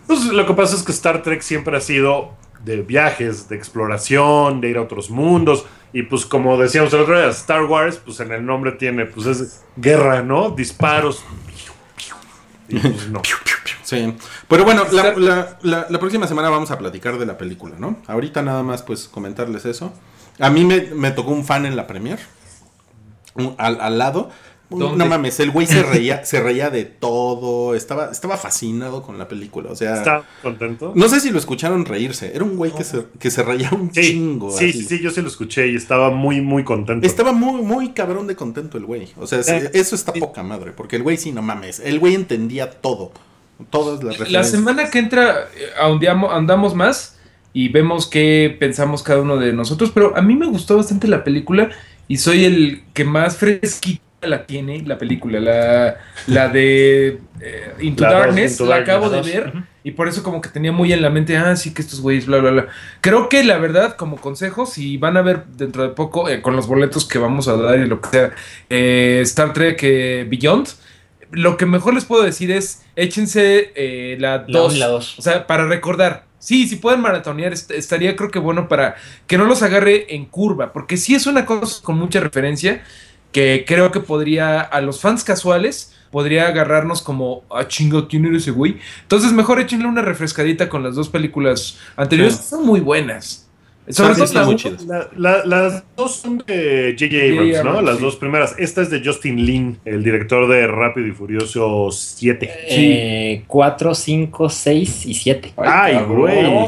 Pues 0.08 0.26
lo 0.26 0.46
que 0.46 0.54
pasa 0.54 0.76
es 0.76 0.84
que 0.84 0.92
Star 0.92 1.22
Trek 1.24 1.42
siempre 1.42 1.78
ha 1.78 1.82
sido 1.82 2.34
de 2.64 2.82
viajes, 2.82 3.50
de 3.50 3.56
exploración, 3.56 4.62
de 4.62 4.70
ir 4.70 4.78
a 4.78 4.82
otros 4.82 5.10
mundos. 5.10 5.66
Y 5.94 6.04
pues 6.04 6.26
como 6.26 6.58
decíamos 6.58 6.94
el 6.94 7.02
otro 7.02 7.18
día, 7.20 7.28
Star 7.30 7.64
Wars, 7.64 8.00
pues 8.04 8.20
en 8.22 8.32
el 8.32 8.46
nombre 8.46 8.72
tiene, 8.74 9.06
pues 9.06 9.28
es 9.28 9.62
guerra, 9.76 10.22
¿no? 10.22 10.52
Disparos. 10.52 11.24
Y 12.70 12.80
pues 12.80 13.08
no. 13.10 13.22
Sí. 13.84 14.16
Pero 14.48 14.64
bueno, 14.64 14.84
la, 14.92 15.02
Star- 15.10 15.18
la- 15.18 15.58
la- 15.64 15.88
la 15.90 16.00
próxima 16.00 16.28
semana 16.28 16.50
vamos 16.50 16.72
a 16.72 16.78
platicar 16.78 17.18
de 17.18 17.26
la 17.26 17.38
película, 17.38 17.76
¿no? 17.78 17.98
Ahorita 18.08 18.42
nada 18.42 18.64
más, 18.64 18.84
pues, 18.84 19.10
comentarles 19.10 19.66
eso. 19.66 19.92
A 20.40 20.50
mí 20.50 20.64
me, 20.64 20.82
me 20.96 21.12
tocó 21.12 21.32
un 21.32 21.44
fan 21.44 21.66
en 21.66 21.76
la 21.76 21.88
premier. 21.88 22.20
Un- 23.36 23.56
al, 23.58 23.82
al 23.82 23.98
lado. 23.98 24.30
¿Dónde? 24.80 24.98
No 24.98 25.06
mames, 25.06 25.40
el 25.40 25.52
güey 25.52 25.68
se 25.68 25.84
reía, 25.94 26.24
se 26.26 26.42
reía 26.42 26.70
de 26.70 26.86
todo. 26.86 27.76
Estaba, 27.76 28.10
estaba 28.12 28.38
fascinado 28.38 29.02
con 29.04 29.18
la 29.18 29.28
película. 29.28 29.72
O 29.72 29.76
sea, 29.76 29.94
¿Está 29.96 30.24
contento? 30.42 30.94
no 30.96 31.08
sé 31.10 31.20
si 31.20 31.30
lo 31.32 31.38
escucharon 31.40 31.86
reírse. 31.86 32.32
Era 32.34 32.44
un 32.44 32.56
güey 32.58 32.72
que 32.72 32.84
se, 32.84 33.06
que 33.20 33.30
se 33.32 33.44
reía 33.44 33.70
un 33.72 33.94
Sí, 33.94 34.02
chingo. 34.02 34.52
sí, 34.52 34.70
así. 34.70 34.80
sí, 34.84 34.98
sí, 34.98 35.00
yo 35.04 35.12
sí 35.12 35.22
lo 35.22 35.28
escuché 35.28 35.68
y 35.68 35.76
estaba 35.76 36.10
muy, 36.10 36.42
muy 36.42 36.64
contento. 36.64 37.06
Estaba 37.06 37.32
muy, 37.34 37.62
muy 37.62 37.90
cabrón 37.90 38.28
de 38.28 38.36
contento 38.36 38.78
el 38.78 38.86
güey. 38.86 39.10
O 39.18 39.28
sea, 39.28 39.40
Eh, 39.40 39.72
eso 39.74 39.96
está 39.96 40.14
poca 40.14 40.44
madre. 40.44 40.72
Porque 40.72 40.96
el 40.96 41.04
güey 41.04 41.18
sí, 41.18 41.32
no 41.32 41.42
mames. 41.42 41.80
El 41.80 42.00
güey 42.00 42.16
entendía 42.16 42.70
todo. 42.72 43.12
Todas 43.70 44.04
las 44.04 44.18
La 44.18 44.26
referencias. 44.26 44.50
semana 44.52 44.90
que 44.90 44.98
entra 45.00 45.48
eh, 45.56 45.70
andamos 46.32 46.74
más 46.76 47.18
y 47.54 47.68
vemos 47.70 48.08
qué 48.08 48.56
pensamos 48.60 49.04
cada 49.04 49.22
uno 49.22 49.38
de 49.38 49.54
nosotros, 49.54 49.92
pero 49.94 50.16
a 50.18 50.22
mí 50.22 50.36
me 50.36 50.48
gustó 50.48 50.78
bastante 50.78 51.08
la 51.08 51.24
película 51.24 51.70
y 52.08 52.18
soy 52.18 52.46
el 52.46 52.84
que 52.94 53.04
más 53.04 53.38
fresquita 53.38 54.02
la 54.22 54.46
tiene, 54.46 54.82
la 54.86 54.98
película, 54.98 55.40
la, 55.40 55.98
la 56.28 56.48
de 56.50 57.20
eh, 57.40 57.74
Into 57.80 58.04
La 58.04 58.14
Darkness, 58.14 58.52
Into 58.54 58.66
la 58.66 58.76
acabo 58.78 59.10
de 59.10 59.22
ver 59.22 59.54
y 59.84 59.92
por 59.92 60.08
eso 60.08 60.22
como 60.22 60.42
que 60.42 60.50
tenía 60.50 60.72
muy 60.72 60.94
en 60.94 61.02
la 61.02 61.10
mente, 61.10 61.36
ah, 61.38 61.56
sí 61.56 61.74
que 61.74 61.82
estos 61.82 62.02
güeyes, 62.02 62.28
bla, 62.28 62.38
bla, 62.38 62.52
bla. 62.52 62.68
Creo 63.02 63.30
que 63.30 63.44
la 63.44 63.58
verdad, 63.58 63.96
como 63.96 64.18
consejo, 64.18 64.66
si 64.68 64.98
van 64.98 65.18
a 65.18 65.24
ver 65.24 65.46
dentro 65.58 65.82
de 65.84 65.90
poco, 65.90 66.30
eh, 66.30 66.42
con 66.44 66.56
los 66.56 66.68
boletos 66.68 67.06
que 67.08 67.18
vamos 67.18 67.48
a 67.48 67.56
dar 67.58 67.80
y 67.80 67.88
lo 67.88 68.00
que 68.00 68.10
sea, 68.10 68.32
eh, 68.70 69.20
Star 69.24 69.54
Trek 69.54 69.82
Beyond, 70.30 70.68
lo 71.32 71.58
que 71.58 71.66
mejor 71.66 71.94
les 71.96 72.06
puedo 72.06 72.24
decir 72.24 72.52
es, 72.52 72.84
échense 72.96 73.72
eh, 73.76 74.18
la 74.20 74.44
La 74.48 74.60
2. 74.60 74.66
uno 74.68 74.76
y 74.76 74.80
la 74.80 74.88
dos. 74.88 75.18
O 75.18 75.22
sea, 75.22 75.48
para 75.48 75.66
recordar. 75.66 76.26
Sí, 76.38 76.68
si 76.68 76.76
pueden 76.78 77.02
maratonear, 77.02 77.54
est- 77.54 77.70
estaría 77.72 78.16
creo 78.16 78.32
que 78.32 78.40
bueno 78.40 78.68
para 78.68 78.96
que 79.28 79.38
no 79.38 79.46
los 79.46 79.62
agarre 79.62 80.14
en 80.16 80.26
curva, 80.26 80.74
porque 80.74 80.98
sí 80.98 81.14
es 81.14 81.28
una 81.28 81.46
cosa 81.46 81.84
con 81.84 81.98
mucha 82.00 82.20
referencia 82.20 82.84
que 83.32 83.64
creo 83.68 83.92
que 83.92 84.00
podría, 84.00 84.62
a 84.62 84.82
los 84.82 85.00
fans 85.02 85.24
casuales, 85.24 85.94
podría 86.12 86.48
agarrarnos 86.48 87.02
como, 87.02 87.44
ah, 87.50 87.68
chinga, 87.68 88.08
¿quién 88.08 88.26
era 88.26 88.38
ese 88.38 88.52
güey? 88.52 88.78
Entonces 89.04 89.32
mejor 89.32 89.60
échenle 89.60 89.88
una 89.88 90.02
refrescadita 90.02 90.68
con 90.68 90.84
las 90.84 90.96
dos 90.96 91.08
películas 91.10 91.78
anteriores, 91.96 92.36
Sí. 92.36 92.44
son 92.50 92.66
muy 92.66 92.80
buenas. 92.82 93.48
Sobre 93.90 94.14
sí, 94.14 94.34
todo 94.34 94.58
sí, 94.58 94.70
la. 94.88 94.98
La- 95.18 95.42
la- 95.42 95.46
las 95.46 95.84
dos 95.98 96.16
son 96.18 96.38
de 96.46 96.96
J.J. 96.98 97.42
Abrams, 97.58 97.66
¿no? 97.66 97.82
Las 97.82 97.98
sí. 97.98 98.04
dos 98.04 98.16
primeras. 98.16 98.56
Esta 98.60 98.82
es 98.84 98.90
de 98.92 99.02
Justin 99.04 99.44
Lin, 99.46 99.80
el 99.86 100.04
director 100.04 100.48
de 100.48 100.68
Rápido 100.68 101.08
y 101.08 101.12
Furioso 101.12 101.90
7. 101.92 102.50
Eh, 102.70 103.44
4, 103.48 103.96
5, 103.96 104.50
6 104.50 105.06
y 105.08 105.14
7. 105.16 105.54
Ay, 105.58 105.98
güey. 106.08 106.68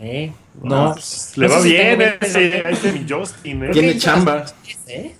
Eh, 0.00 0.32
No, 0.62 0.86
no. 0.86 0.92
pues, 0.94 1.32
le 1.36 1.48
No 1.48 1.54
va 1.54 1.60
bien 1.60 2.02
ese, 2.20 2.62
ese 2.70 2.92
mi 2.92 3.04
Justin, 3.08 3.64
¿eh? 3.64 3.70
Tiene 3.72 3.98
chamba. 3.98 4.44
¿Eh? 4.86 5.14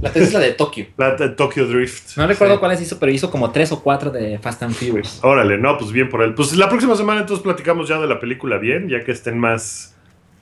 La 0.00 0.12
3 0.12 0.26
es 0.28 0.32
la 0.34 0.40
de 0.40 0.52
Tokio. 0.52 0.86
La 0.96 1.14
de 1.14 1.28
Tokyo 1.30 1.66
Drift. 1.66 2.16
No 2.16 2.26
recuerdo 2.26 2.54
Sí. 2.54 2.60
cuáles 2.60 2.80
hizo, 2.80 2.98
pero 2.98 3.10
hizo 3.12 3.30
como 3.30 3.50
3 3.52 3.72
o 3.72 3.82
4 3.82 4.10
de 4.10 4.38
Fast 4.38 4.62
and 4.64 4.74
Furious. 4.74 5.20
Órale, 5.22 5.56
no, 5.56 5.78
pues 5.78 5.92
bien 5.92 6.08
por 6.08 6.22
él. 6.22 6.34
Pues 6.34 6.52
la 6.56 6.68
próxima 6.68 6.94
semana 6.96 7.20
entonces 7.20 7.42
platicamos 7.42 7.88
ya 7.88 7.98
de 8.00 8.06
la 8.06 8.18
película 8.20 8.58
bien, 8.58 8.88
ya 8.88 9.02
que 9.04 9.12
estén 9.12 9.38
más, 9.38 9.94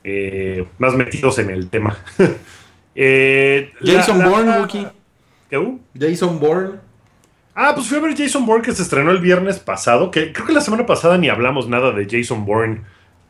eh, 0.03 0.65
más 0.79 0.95
metidos 0.95 1.39
en 1.39 1.49
el 1.49 1.69
tema. 1.69 1.97
Eh, 2.95 3.71
la- 3.79 3.93
Jason 3.93 4.19
la- 4.19 4.27
Bourne, 4.27 4.59
Wookie. 4.59 4.87
¿Qué 5.49 5.57
hubo? 5.57 5.79
Jason 5.99 6.39
Bourne. 6.39 6.73
Ah, 7.55 7.71
pues 7.73 7.87
fui 7.87 7.97
a 7.97 8.01
ver 8.01 8.15
Jason 8.15 8.45
Bourne 8.45 8.63
que 8.63 8.71
se 8.71 8.83
estrenó 8.83 9.09
el 9.09 9.17
viernes 9.19 9.57
pasado, 9.59 10.11
que 10.11 10.31
creo 10.31 10.45
que 10.45 10.53
la 10.53 10.61
semana 10.61 10.85
pasada 10.85 11.17
ni 11.17 11.27
hablamos 11.29 11.67
nada 11.67 11.91
de 11.91 12.07
Jason 12.09 12.45
Bourne, 12.45 12.81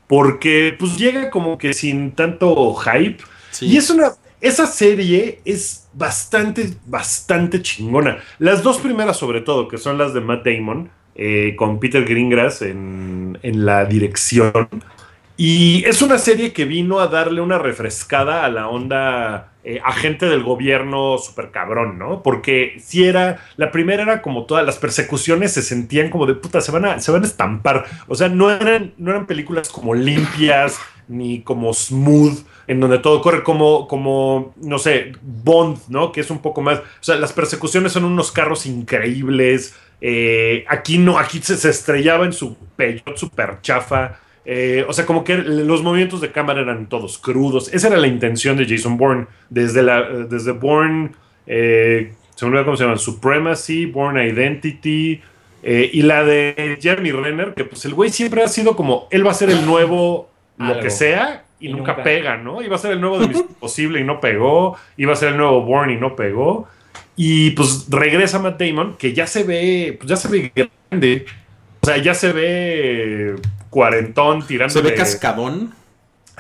porque 0.08 0.76
pues 0.78 0.98
llega 0.98 1.30
como 1.30 1.58
que 1.58 1.74
sin 1.74 2.12
tanto 2.12 2.74
hype. 2.76 3.24
Sí. 3.52 3.68
Y 3.68 3.78
es 3.78 3.90
una. 3.90 4.12
Esa 4.44 4.68
serie 4.68 5.40
es 5.46 5.88
bastante, 5.94 6.74
bastante 6.86 7.62
chingona. 7.62 8.18
Las 8.40 8.62
dos 8.62 8.78
primeras, 8.78 9.16
sobre 9.16 9.40
todo, 9.40 9.70
que 9.70 9.78
son 9.78 9.98
las 9.98 10.14
de 10.14 10.20
Matt 10.20 10.46
Damon, 10.46 10.90
eh, 11.16 11.56
con 11.56 11.80
Peter 11.80 12.04
Greengrass 12.04 12.62
en, 12.62 13.40
en 13.42 13.66
la 13.66 13.86
dirección. 13.86 14.68
Y 15.38 15.86
es 15.86 16.02
una 16.02 16.18
serie 16.18 16.52
que 16.52 16.66
vino 16.66 17.00
a 17.00 17.08
darle 17.08 17.40
una 17.40 17.58
refrescada 17.58 18.44
a 18.44 18.50
la 18.50 18.68
onda 18.68 19.54
eh, 19.64 19.80
agente 19.82 20.26
del 20.26 20.44
gobierno 20.44 21.18
super 21.20 21.50
cabrón, 21.50 21.98
¿no? 21.98 22.22
Porque 22.22 22.76
si 22.84 23.06
era, 23.06 23.40
la 23.56 23.72
primera 23.72 24.04
era 24.04 24.22
como 24.22 24.44
todas 24.44 24.66
las 24.66 24.78
persecuciones 24.78 25.54
se 25.54 25.62
sentían 25.62 26.10
como 26.10 26.26
de 26.26 26.36
puta, 26.36 26.60
se 26.60 26.74
van 26.74 26.84
a, 26.84 27.00
se 27.00 27.14
van 27.14 27.24
a 27.24 27.28
estampar. 27.28 27.86
O 28.10 28.16
sea, 28.16 28.28
no 28.28 28.52
eran, 28.52 28.94
no 28.98 29.12
eran 29.12 29.26
películas 29.26 29.70
como 29.70 29.96
limpias 29.96 30.80
ni 31.08 31.42
como 31.44 31.74
smooth, 31.74 32.40
en 32.68 32.80
donde 32.80 33.00
todo 33.00 33.22
corre 33.22 33.44
como, 33.44 33.88
como, 33.88 34.54
no 34.62 34.78
sé, 34.80 35.14
Bond, 35.22 35.80
¿no? 35.90 36.12
Que 36.12 36.22
es 36.22 36.30
un 36.30 36.40
poco 36.42 36.62
más, 36.62 36.80
o 36.80 36.84
sea, 37.02 37.16
las 37.16 37.34
persecuciones 37.34 37.92
son 37.92 38.06
unos 38.06 38.32
carros 38.32 38.66
increíbles. 38.66 39.76
eh, 40.02 40.66
aquí 40.68 40.98
no, 40.98 41.18
aquí 41.18 41.40
se, 41.42 41.58
se 41.58 41.70
estrellaba 41.70 42.26
en 42.26 42.34
su 42.34 42.56
Peugeot 42.76 43.18
super 43.18 43.60
chafa. 43.62 44.20
Eh, 44.46 44.86
o 44.88 44.94
sea, 44.94 45.06
como 45.06 45.24
que 45.24 45.38
los 45.38 45.82
movimientos 45.84 46.20
de 46.20 46.32
cámara 46.32 46.62
eran 46.62 46.88
todos 46.90 47.18
crudos. 47.18 47.74
Esa 47.74 47.88
era 47.88 47.98
la 47.98 48.08
intención 48.08 48.58
de 48.58 48.68
Jason 48.68 48.98
Bourne. 48.98 49.28
Desde, 49.50 49.82
la, 49.84 50.02
desde 50.02 50.52
Bourne, 50.52 51.12
eh, 51.48 52.14
se 52.36 52.46
me 52.46 52.50
olvidó 52.50 52.66
cómo 52.66 52.78
se 52.78 52.84
llaman, 52.84 53.00
Supremacy, 53.00 53.86
Bourne 53.86 54.28
Identity, 54.28 55.22
eh, 55.64 55.90
y 55.94 56.02
la 56.02 56.26
de 56.26 56.78
Jeremy 56.82 57.12
Renner, 57.12 57.54
que 57.54 57.64
pues 57.64 57.86
el 57.86 57.94
güey 57.94 58.10
siempre 58.10 58.44
ha 58.44 58.50
sido 58.50 58.76
como, 58.76 59.08
él 59.12 59.26
va 59.26 59.32
a 59.32 59.36
ser 59.36 59.50
el 59.50 59.66
nuevo, 59.66 60.30
lo 60.58 60.66
Algo. 60.66 60.82
que 60.82 60.90
sea, 60.90 61.46
y, 61.64 61.70
Y 61.70 61.74
nunca, 61.74 61.94
nunca. 61.94 62.04
pega, 62.04 62.38
¿no? 62.38 62.62
Iba 62.62 62.76
a 62.76 62.80
ser 62.80 62.92
el 62.92 63.02
nuevo 63.02 63.20
de 63.20 63.28
Misión 63.28 63.48
Imposible 63.50 64.00
y 64.00 64.04
no 64.04 64.20
pegó, 64.20 64.78
iba 64.98 65.14
a 65.14 65.16
ser 65.16 65.30
el 65.30 65.38
nuevo 65.38 65.62
Bourne 65.62 65.94
y 65.94 65.98
no 65.98 66.16
pegó. 66.16 66.68
Y 67.16 67.52
pues 67.52 67.86
regresa 67.90 68.40
Matt 68.40 68.60
Damon, 68.60 68.96
que 68.98 69.14
ya 69.14 69.28
se 69.28 69.44
ve, 69.44 69.96
pues 69.98 70.10
ya 70.10 70.16
se 70.16 70.28
ve 70.28 70.52
grande. 70.56 71.26
O 71.82 71.86
sea, 71.86 71.98
ya 71.98 72.14
se 72.14 72.32
ve 72.32 73.36
cuarentón 73.70 74.46
tirando 74.46 74.74
Se 74.74 74.82
ve 74.82 74.94
cascadón. 74.94 75.74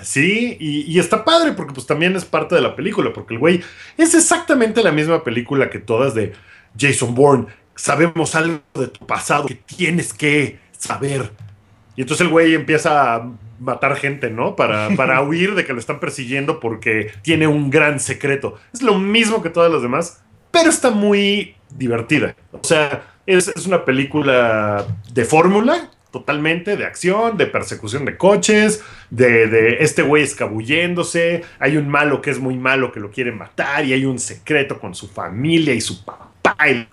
Sí, 0.01 0.57
y, 0.59 0.91
y 0.91 0.99
está 0.99 1.23
padre 1.23 1.53
porque 1.53 1.73
pues 1.73 1.85
también 1.85 2.15
es 2.15 2.25
parte 2.25 2.55
de 2.55 2.61
la 2.61 2.75
película, 2.75 3.13
porque 3.13 3.35
el 3.35 3.39
güey 3.39 3.61
es 3.97 4.15
exactamente 4.15 4.81
la 4.81 4.91
misma 4.91 5.23
película 5.23 5.69
que 5.69 5.79
todas 5.79 6.15
de 6.15 6.33
Jason 6.77 7.13
Bourne. 7.13 7.45
Sabemos 7.75 8.35
algo 8.35 8.61
de 8.73 8.87
tu 8.87 9.05
pasado 9.05 9.45
que 9.45 9.55
tienes 9.55 10.13
que 10.13 10.59
saber. 10.77 11.31
Y 11.95 12.01
entonces 12.01 12.25
el 12.25 12.31
güey 12.31 12.55
empieza 12.55 13.15
a 13.15 13.31
matar 13.63 13.95
gente, 13.95 14.29
¿no? 14.29 14.55
Para, 14.55 14.89
para 14.95 15.21
huir 15.21 15.55
de 15.55 15.65
que 15.65 15.73
lo 15.73 15.79
están 15.79 15.99
persiguiendo 15.99 16.59
porque 16.59 17.11
tiene 17.21 17.47
un 17.47 17.69
gran 17.69 17.99
secreto. 17.99 18.55
Es 18.73 18.81
lo 18.81 18.99
mismo 18.99 19.41
que 19.41 19.49
todas 19.49 19.71
las 19.71 19.81
demás, 19.81 20.21
pero 20.51 20.69
está 20.69 20.91
muy 20.91 21.55
divertida. 21.75 22.35
O 22.51 22.63
sea, 22.63 23.03
es, 23.25 23.47
es 23.47 23.65
una 23.65 23.85
película 23.85 24.85
de 25.13 25.25
fórmula, 25.25 25.89
totalmente, 26.11 26.77
de 26.77 26.85
acción, 26.85 27.37
de 27.37 27.47
persecución 27.47 28.05
de 28.05 28.17
coches, 28.17 28.83
de, 29.09 29.47
de 29.47 29.77
este 29.79 30.03
güey 30.03 30.21
escabulléndose. 30.23 31.43
Hay 31.59 31.77
un 31.77 31.87
malo 31.89 32.21
que 32.21 32.29
es 32.29 32.39
muy 32.39 32.55
malo 32.55 32.91
que 32.91 32.99
lo 32.99 33.09
quiere 33.09 33.31
matar 33.31 33.83
y 33.85 33.93
hay 33.93 34.05
un 34.05 34.19
secreto 34.19 34.79
con 34.79 34.93
su 34.93 35.07
familia 35.07 35.73
y 35.73 35.81
su 35.81 36.03
papá. 36.05 36.29
y- 36.69 36.87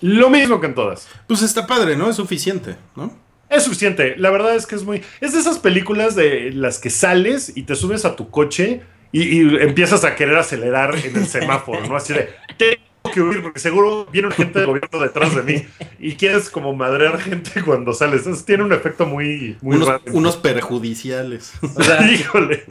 lo 0.00 0.30
mismo 0.30 0.60
que 0.60 0.66
en 0.66 0.74
todas. 0.74 1.08
Pues 1.26 1.42
está 1.42 1.66
padre, 1.66 1.96
¿no? 1.96 2.08
Es 2.10 2.16
suficiente, 2.16 2.76
¿no? 2.94 3.12
Es 3.50 3.62
suficiente. 3.64 4.14
La 4.18 4.30
verdad 4.30 4.54
es 4.54 4.66
que 4.66 4.74
es 4.74 4.84
muy. 4.84 5.02
Es 5.20 5.32
de 5.32 5.40
esas 5.40 5.58
películas 5.58 6.14
de 6.14 6.50
las 6.52 6.78
que 6.78 6.90
sales 6.90 7.52
y 7.54 7.62
te 7.62 7.74
subes 7.74 8.04
a 8.04 8.14
tu 8.16 8.30
coche 8.30 8.80
y, 9.12 9.22
y 9.22 9.56
empiezas 9.60 10.04
a 10.04 10.14
querer 10.16 10.36
acelerar 10.36 10.94
en 10.96 11.16
el 11.16 11.26
semáforo, 11.26 11.86
¿no? 11.86 11.96
Así 11.96 12.12
de. 12.12 12.28
Tengo 12.58 13.14
que 13.14 13.22
huir 13.22 13.42
porque 13.42 13.58
seguro 13.60 14.06
viene 14.12 14.28
un 14.28 14.34
gente 14.34 14.58
del 14.58 14.66
gobierno 14.66 14.98
detrás 14.98 15.34
de 15.34 15.42
mí 15.42 15.64
y 15.98 16.12
quieres 16.16 16.50
como 16.50 16.74
madrear 16.74 17.18
gente 17.18 17.62
cuando 17.62 17.94
sales. 17.94 18.18
Entonces, 18.18 18.44
tiene 18.44 18.64
un 18.64 18.72
efecto 18.72 19.06
muy. 19.06 19.56
muy 19.62 19.76
Unos, 19.76 19.88
raro. 19.88 20.02
unos 20.12 20.36
perjudiciales. 20.36 21.52
O 21.76 21.82
sea, 21.82 22.10
Híjole. 22.10 22.64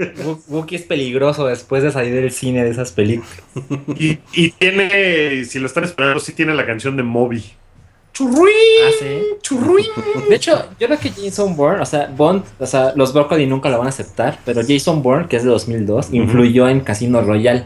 Wookie 0.47 0.75
es 0.75 0.83
peligroso 0.83 1.47
después 1.47 1.81
de 1.81 1.91
salir 1.91 2.13
del 2.13 2.31
cine 2.31 2.63
de 2.63 2.69
esas 2.69 2.91
películas. 2.91 3.41
Y, 3.97 4.19
y 4.33 4.51
tiene. 4.51 5.43
Si 5.45 5.57
lo 5.59 5.65
están 5.65 5.85
esperando, 5.85 6.19
sí 6.19 6.33
tiene 6.33 6.53
la 6.53 6.65
canción 6.67 6.97
de 6.97 7.03
Moby. 7.03 7.43
¡Churruín! 8.17 8.49
Ah, 8.83 8.89
sí. 8.99 9.21
¡Churruín! 9.43 9.85
De 10.27 10.35
hecho, 10.35 10.65
yo 10.79 10.87
creo 10.87 10.99
que 10.99 11.11
Jason 11.11 11.55
Bourne, 11.55 11.83
o 11.83 11.85
sea, 11.85 12.11
Bond, 12.17 12.43
o 12.57 12.65
sea, 12.65 12.91
los 12.95 13.13
Broccoli 13.13 13.45
nunca 13.45 13.69
lo 13.69 13.77
van 13.77 13.85
a 13.85 13.89
aceptar, 13.89 14.39
pero 14.43 14.61
Jason 14.67 15.03
Bourne, 15.03 15.27
que 15.27 15.35
es 15.37 15.43
de 15.43 15.51
2002, 15.51 16.07
influyó 16.13 16.67
en 16.67 16.79
Casino 16.79 17.21
Royale, 17.21 17.65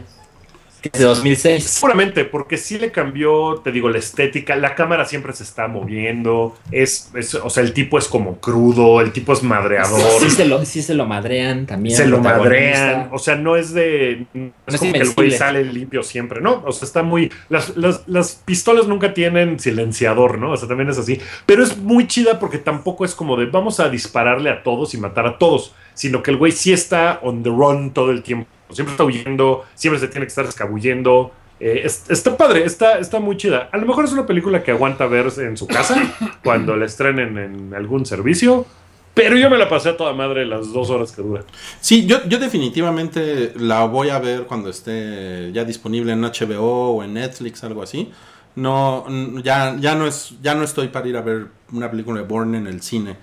que 0.82 0.90
es 0.92 0.98
de 0.98 1.04
2006. 1.06 1.64
Seguramente, 1.64 2.24
porque 2.24 2.56
sí 2.58 2.78
le 2.78 2.90
cambió, 2.92 3.60
te 3.64 3.72
digo, 3.72 3.88
la 3.88 3.98
estética. 3.98 4.56
La 4.56 4.74
cámara 4.74 5.04
siempre 5.04 5.32
se 5.32 5.44
está 5.44 5.68
moviendo. 5.68 6.54
Es, 6.70 7.10
es- 7.14 7.34
o 7.36 7.48
sea, 7.48 7.62
el 7.62 7.72
tipo 7.72 7.98
es 7.98 8.08
como 8.08 8.38
crudo, 8.38 9.00
el 9.00 9.12
tipo 9.12 9.32
es 9.32 9.42
madreador. 9.42 10.00
Sí 10.20 10.28
se 10.30 10.44
lo, 10.44 10.64
sí 10.64 10.82
se 10.82 10.94
lo 10.94 11.06
madrean 11.06 11.66
también. 11.66 11.96
se 11.96 12.06
lo 12.06 12.18
madrean. 12.18 13.08
O 13.12 13.18
sea, 13.18 13.36
no 13.36 13.56
es 13.56 13.72
de. 13.72 14.26
No 14.34 14.50
es 14.66 14.74
es 14.74 14.80
como 14.80 14.92
que 14.92 14.98
el 14.98 15.14
güey 15.14 15.30
sale 15.30 15.64
limpio 15.64 16.02
siempre, 16.02 16.40
¿no? 16.40 16.62
O 16.66 16.72
sea, 16.72 16.84
está 16.86 17.02
muy. 17.02 17.30
Las, 17.48 17.76
las, 17.76 18.02
las 18.06 18.42
pistolas 18.44 18.86
nunca 18.88 19.14
tienen 19.14 19.58
silenciador, 19.60 20.38
¿no? 20.38 20.52
O 20.52 20.56
sea, 20.56 20.68
también 20.68 20.90
es 20.90 20.98
así. 20.98 21.20
Pero 21.46 21.62
es 21.62 21.76
muy 21.78 22.06
chida 22.06 22.38
porque 22.38 22.58
tampoco 22.58 23.04
es 23.04 23.14
como 23.14 23.36
de 23.36 23.46
vamos 23.46 23.80
a 23.80 23.88
dispararle 23.88 24.50
a 24.50 24.62
todos 24.62 24.94
y 24.94 24.98
matar 24.98 25.26
a 25.26 25.38
todos. 25.38 25.74
Sino 25.94 26.22
que 26.22 26.30
el 26.30 26.38
güey 26.38 26.52
sí 26.52 26.72
está 26.72 27.20
on 27.22 27.42
the 27.42 27.50
run 27.50 27.92
todo 27.92 28.10
el 28.10 28.22
tiempo. 28.22 28.48
Siempre 28.74 28.92
está 28.92 29.04
huyendo, 29.04 29.64
siempre 29.74 30.00
se 30.00 30.08
tiene 30.08 30.26
que 30.26 30.30
estar 30.30 30.44
escabullendo. 30.44 31.32
Eh, 31.60 31.82
es- 31.84 32.10
está 32.10 32.36
padre, 32.36 32.64
está, 32.64 32.98
está 32.98 33.20
muy 33.20 33.36
chida. 33.36 33.68
A 33.72 33.76
lo 33.78 33.86
mejor 33.86 34.04
es 34.04 34.12
una 34.12 34.26
película 34.26 34.62
que 34.62 34.70
aguanta 34.72 35.06
verse 35.06 35.44
en 35.46 35.56
su 35.56 35.66
casa 35.66 35.96
cuando 36.44 36.76
la 36.76 36.86
estrenen 36.86 37.38
en 37.38 37.74
algún 37.74 38.04
servicio. 38.06 38.66
Pero 39.14 39.36
yo 39.36 39.50
me 39.50 39.58
la 39.58 39.68
pasé 39.68 39.90
a 39.90 39.96
toda 39.96 40.14
madre 40.14 40.46
las 40.46 40.72
dos 40.72 40.88
horas 40.88 41.12
que 41.12 41.20
dura. 41.20 41.44
Sí, 41.80 42.06
yo, 42.06 42.24
yo 42.26 42.38
definitivamente 42.38 43.52
la 43.56 43.84
voy 43.84 44.08
a 44.08 44.18
ver 44.18 44.44
cuando 44.44 44.70
esté 44.70 45.52
ya 45.52 45.64
disponible 45.64 46.12
en 46.12 46.22
HBO 46.22 46.92
o 46.96 47.04
en 47.04 47.12
Netflix, 47.14 47.62
algo 47.62 47.82
así. 47.82 48.10
No, 48.56 49.04
ya, 49.42 49.76
ya 49.78 49.94
no 49.94 50.06
es, 50.06 50.34
ya 50.42 50.54
no 50.54 50.62
estoy 50.64 50.88
para 50.88 51.08
ir 51.08 51.16
a 51.16 51.20
ver 51.22 51.46
una 51.72 51.90
película 51.90 52.20
de 52.22 52.26
Bourne 52.26 52.56
en 52.58 52.66
el 52.66 52.80
cine. 52.82 53.16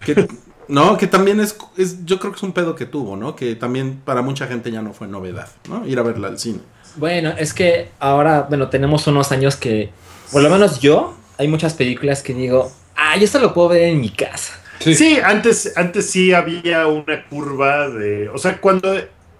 Que, 0.00 0.14
no, 0.72 0.96
que 0.96 1.06
también 1.06 1.38
es, 1.40 1.56
es, 1.76 2.04
yo 2.04 2.18
creo 2.18 2.32
que 2.32 2.36
es 2.38 2.42
un 2.42 2.52
pedo 2.52 2.74
que 2.74 2.86
tuvo, 2.86 3.16
¿no? 3.16 3.36
Que 3.36 3.54
también 3.54 4.00
para 4.04 4.22
mucha 4.22 4.46
gente 4.46 4.70
ya 4.70 4.82
no 4.82 4.92
fue 4.92 5.06
novedad, 5.06 5.48
¿no? 5.68 5.86
Ir 5.86 5.98
a 5.98 6.02
verla 6.02 6.28
al 6.28 6.38
cine. 6.38 6.60
Bueno, 6.96 7.30
es 7.38 7.54
que 7.54 7.90
ahora, 7.98 8.46
bueno, 8.48 8.68
tenemos 8.68 9.06
unos 9.06 9.32
años 9.32 9.56
que, 9.56 9.90
por 10.30 10.42
lo 10.42 10.50
menos 10.50 10.80
yo, 10.80 11.14
hay 11.38 11.48
muchas 11.48 11.74
películas 11.74 12.22
que 12.22 12.34
digo, 12.34 12.70
ah, 12.96 13.16
yo 13.16 13.24
esto 13.24 13.38
lo 13.38 13.52
puedo 13.54 13.68
ver 13.68 13.82
en 13.82 14.00
mi 14.00 14.10
casa. 14.10 14.54
Sí. 14.78 14.94
Sí, 14.94 15.18
antes, 15.22 15.72
antes 15.76 16.10
sí 16.10 16.32
había 16.32 16.86
una 16.88 17.24
curva 17.28 17.88
de. 17.88 18.28
O 18.30 18.38
sea, 18.38 18.60
cuando 18.60 18.94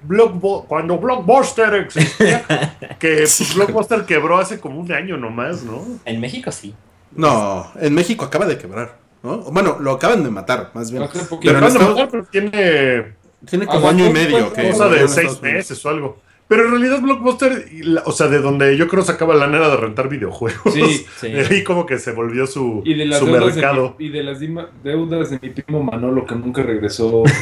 Blockbu- 0.07 0.67
cuando 0.67 0.99
Blockbuster 0.99 1.75
existía, 1.75 2.45
que 2.99 3.17
pues, 3.19 3.55
Blockbuster 3.55 4.05
quebró 4.05 4.39
hace 4.39 4.61
como 4.61 4.79
un 4.81 4.93
año 4.93 5.17
nomás, 5.17 5.63
¿no? 5.63 5.85
En 6.05 6.21
México 6.21 6.53
sí. 6.53 6.75
No, 7.15 7.71
en 7.81 7.93
México 7.95 8.25
acaba 8.25 8.47
de 8.47 8.57
quebrar, 8.57 8.97
¿no? 9.23 9.39
Bueno, 9.39 9.79
lo 9.81 9.93
acaban 9.93 10.23
de 10.25 10.31
matar, 10.31 10.71
más 10.75 10.91
bien. 10.91 11.03
Hace 11.03 11.25
poquito. 11.25 11.53
Pero 11.55 11.67
Estados- 11.67 11.97
matar, 11.99 12.27
tiene 12.31 13.15
tiene 13.49 13.67
como 13.67 13.89
año 13.89 14.07
y 14.07 14.11
¿cuánto- 14.13 14.31
medio 14.33 14.53
que... 14.53 14.71
cosa 14.71 14.89
de 14.89 15.09
seis 15.09 15.41
meses 15.43 15.85
o 15.85 15.89
algo. 15.89 16.19
Pero 16.49 16.65
en 16.67 16.71
realidad 16.73 17.01
Blockbuster, 17.01 17.67
o 18.05 18.13
sea, 18.13 18.29
de 18.29 18.39
donde 18.41 18.77
yo 18.77 18.87
creo 18.87 19.03
sacaba 19.03 19.35
la 19.35 19.47
nera 19.47 19.69
de 19.71 19.77
rentar 19.77 20.09
videojuegos. 20.11 20.75
Sí, 20.75 21.07
sí. 21.21 21.31
De 21.31 21.47
ahí 21.47 21.65
como 21.65 21.87
que 21.87 21.99
se 21.99 22.13
volvió 22.13 22.47
su, 22.47 22.83
Y 22.85 22.93
de 22.95 23.07
las 23.07 23.21
su 23.21 23.27
de 23.27 23.41
mercado. 23.41 23.97
mi, 23.99 24.07
y 24.07 24.09
de 24.11 24.23
las 24.23 24.39
deudas 24.85 25.31
de 25.31 25.39
mi 25.41 25.49
primo 25.51 25.83
Manolo 25.83 26.27
que 26.27 26.35
nunca 26.35 26.63
regresó. 26.63 27.23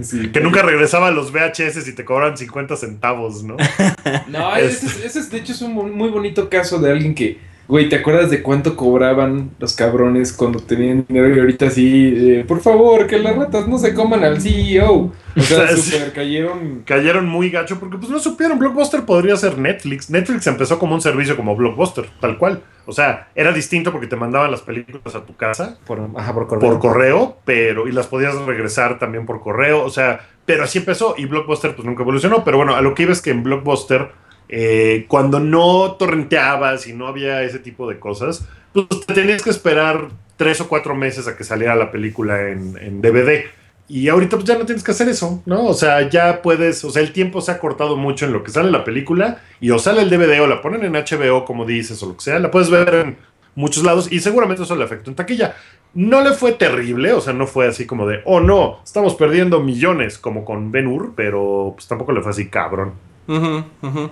Sí. 0.00 0.30
Que 0.32 0.40
nunca 0.40 0.62
regresaba 0.62 1.08
a 1.08 1.10
los 1.10 1.30
VHS 1.32 1.86
y 1.86 1.94
te 1.94 2.04
cobran 2.04 2.36
50 2.36 2.76
centavos, 2.76 3.44
¿no? 3.44 3.56
No, 4.28 4.56
ese, 4.56 4.86
es- 4.86 5.04
ese 5.04 5.18
es 5.20 5.30
de 5.30 5.38
hecho 5.38 5.52
es 5.52 5.60
un 5.60 5.74
muy 5.94 6.08
bonito 6.08 6.48
caso 6.48 6.78
de 6.80 6.90
alguien 6.90 7.14
que, 7.14 7.38
güey, 7.68 7.88
¿te 7.88 7.96
acuerdas 7.96 8.30
de 8.30 8.42
cuánto 8.42 8.76
cobraban 8.76 9.50
los 9.58 9.74
cabrones 9.74 10.32
cuando 10.32 10.58
tenían 10.60 11.04
dinero 11.08 11.34
y 11.34 11.38
ahorita 11.40 11.70
sí, 11.70 12.14
eh, 12.16 12.44
por 12.46 12.60
favor, 12.60 13.06
que 13.06 13.18
las 13.18 13.36
ratas 13.36 13.66
no 13.68 13.78
se 13.78 13.94
coman 13.94 14.24
al 14.24 14.40
CEO? 14.40 14.92
O 14.92 15.12
sea, 15.40 15.64
O 15.64 15.66
sea, 15.66 15.76
sí. 15.76 15.90
super 15.92 16.12
cayeron. 16.12 16.82
Cayeron 16.84 17.26
muy 17.28 17.50
gacho 17.50 17.78
porque 17.80 17.96
pues 17.98 18.10
no 18.10 18.18
supieron. 18.18 18.58
Blockbuster 18.58 19.04
podría 19.04 19.36
ser 19.36 19.56
Netflix. 19.58 20.10
Netflix 20.10 20.46
empezó 20.46 20.78
como 20.78 20.94
un 20.94 21.00
servicio 21.00 21.36
como 21.36 21.56
Blockbuster, 21.56 22.06
tal 22.20 22.36
cual. 22.38 22.62
O 22.84 22.92
sea, 22.92 23.28
era 23.34 23.52
distinto 23.52 23.92
porque 23.92 24.08
te 24.08 24.16
mandaban 24.16 24.50
las 24.50 24.60
películas 24.62 25.14
a 25.14 25.24
tu 25.24 25.36
casa 25.36 25.78
Por, 25.86 26.00
ajá, 26.16 26.34
por 26.34 26.48
correo. 26.48 26.70
por 26.70 26.78
correo, 26.80 27.36
pero 27.44 27.86
y 27.88 27.92
las 27.92 28.08
podías 28.08 28.34
regresar 28.42 28.98
también 28.98 29.24
por 29.24 29.40
correo, 29.40 29.84
o 29.84 29.90
sea, 29.90 30.28
pero 30.44 30.64
así 30.64 30.78
empezó 30.78 31.14
y 31.16 31.26
Blockbuster 31.26 31.76
pues 31.76 31.86
nunca 31.86 32.02
evolucionó, 32.02 32.42
pero 32.42 32.56
bueno, 32.56 32.74
a 32.74 32.80
lo 32.82 32.92
que 32.94 33.04
iba 33.04 33.12
es 33.12 33.22
que 33.22 33.30
en 33.30 33.44
Blockbuster 33.44 34.10
eh, 34.54 35.06
cuando 35.08 35.40
no 35.40 35.92
torrenteabas 35.92 36.86
y 36.86 36.92
no 36.92 37.06
había 37.06 37.42
ese 37.42 37.58
tipo 37.58 37.88
de 37.88 37.98
cosas, 37.98 38.46
pues 38.74 38.86
te 39.06 39.14
tenías 39.14 39.42
que 39.42 39.48
esperar 39.48 40.08
tres 40.36 40.60
o 40.60 40.68
cuatro 40.68 40.94
meses 40.94 41.26
a 41.26 41.38
que 41.38 41.42
saliera 41.42 41.74
la 41.74 41.90
película 41.90 42.50
en, 42.50 42.76
en 42.76 43.00
DVD. 43.00 43.46
Y 43.88 44.10
ahorita 44.10 44.36
pues 44.36 44.46
ya 44.46 44.58
no 44.58 44.66
tienes 44.66 44.84
que 44.84 44.90
hacer 44.90 45.08
eso, 45.08 45.42
¿no? 45.46 45.64
O 45.64 45.72
sea, 45.72 46.06
ya 46.10 46.42
puedes, 46.42 46.84
o 46.84 46.90
sea, 46.90 47.00
el 47.00 47.14
tiempo 47.14 47.40
se 47.40 47.50
ha 47.50 47.58
cortado 47.58 47.96
mucho 47.96 48.26
en 48.26 48.34
lo 48.34 48.44
que 48.44 48.50
sale 48.50 48.70
la 48.70 48.84
película 48.84 49.40
y 49.58 49.70
o 49.70 49.78
sale 49.78 50.02
el 50.02 50.10
DVD 50.10 50.42
o 50.42 50.46
la 50.46 50.60
ponen 50.60 50.84
en 50.84 50.92
HBO, 50.92 51.46
como 51.46 51.64
dices, 51.64 52.02
o 52.02 52.06
lo 52.06 52.16
que 52.18 52.22
sea, 52.22 52.38
la 52.38 52.50
puedes 52.50 52.68
ver 52.68 52.94
en 52.94 53.16
muchos 53.54 53.84
lados 53.84 54.12
y 54.12 54.20
seguramente 54.20 54.64
eso 54.64 54.76
le 54.76 54.84
afectó 54.84 55.08
en 55.08 55.16
taquilla. 55.16 55.56
No 55.94 56.22
le 56.22 56.32
fue 56.32 56.52
terrible, 56.52 57.14
o 57.14 57.22
sea, 57.22 57.32
no 57.32 57.46
fue 57.46 57.68
así 57.68 57.86
como 57.86 58.06
de, 58.06 58.20
oh 58.26 58.40
no, 58.40 58.80
estamos 58.84 59.14
perdiendo 59.14 59.60
millones 59.60 60.18
como 60.18 60.44
con 60.44 60.70
Ben 60.70 60.88
Hur, 60.88 61.14
pero 61.16 61.72
pues 61.74 61.88
tampoco 61.88 62.12
le 62.12 62.20
fue 62.20 62.32
así 62.32 62.48
cabrón. 62.48 62.92
Ujú, 63.26 63.64
ujú. 63.80 64.10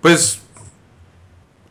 Pues... 0.00 0.40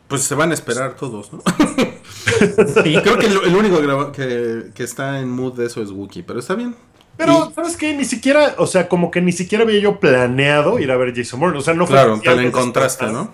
Pues 0.08 0.22
se 0.22 0.36
van 0.36 0.52
a 0.52 0.54
esperar 0.54 0.94
todos, 0.94 1.32
¿no? 1.32 1.42
Sí. 2.26 2.96
Creo 3.02 3.18
que 3.18 3.26
el, 3.26 3.38
el 3.44 3.56
único 3.56 4.12
que, 4.12 4.70
que 4.74 4.82
está 4.82 5.20
en 5.20 5.30
mood 5.30 5.54
de 5.54 5.66
eso 5.66 5.80
es 5.80 5.90
Wookiee, 5.90 6.22
pero 6.22 6.40
está 6.40 6.54
bien. 6.54 6.74
Pero, 7.16 7.52
¿sabes 7.54 7.76
qué? 7.76 7.94
Ni 7.94 8.04
siquiera, 8.04 8.54
o 8.58 8.66
sea, 8.66 8.88
como 8.88 9.10
que 9.10 9.22
ni 9.22 9.32
siquiera 9.32 9.64
había 9.64 9.80
yo 9.80 9.98
planeado 9.98 10.78
ir 10.78 10.90
a 10.90 10.96
ver 10.96 11.14
Jason 11.14 11.40
Bourne. 11.40 11.58
O 11.58 11.62
sea, 11.62 11.74
no 11.74 11.86
fue. 11.86 11.94
Claro, 11.94 12.20
te 12.20 12.34
de 12.34 12.46
encontraste. 12.46 13.06
¿no? 13.06 13.30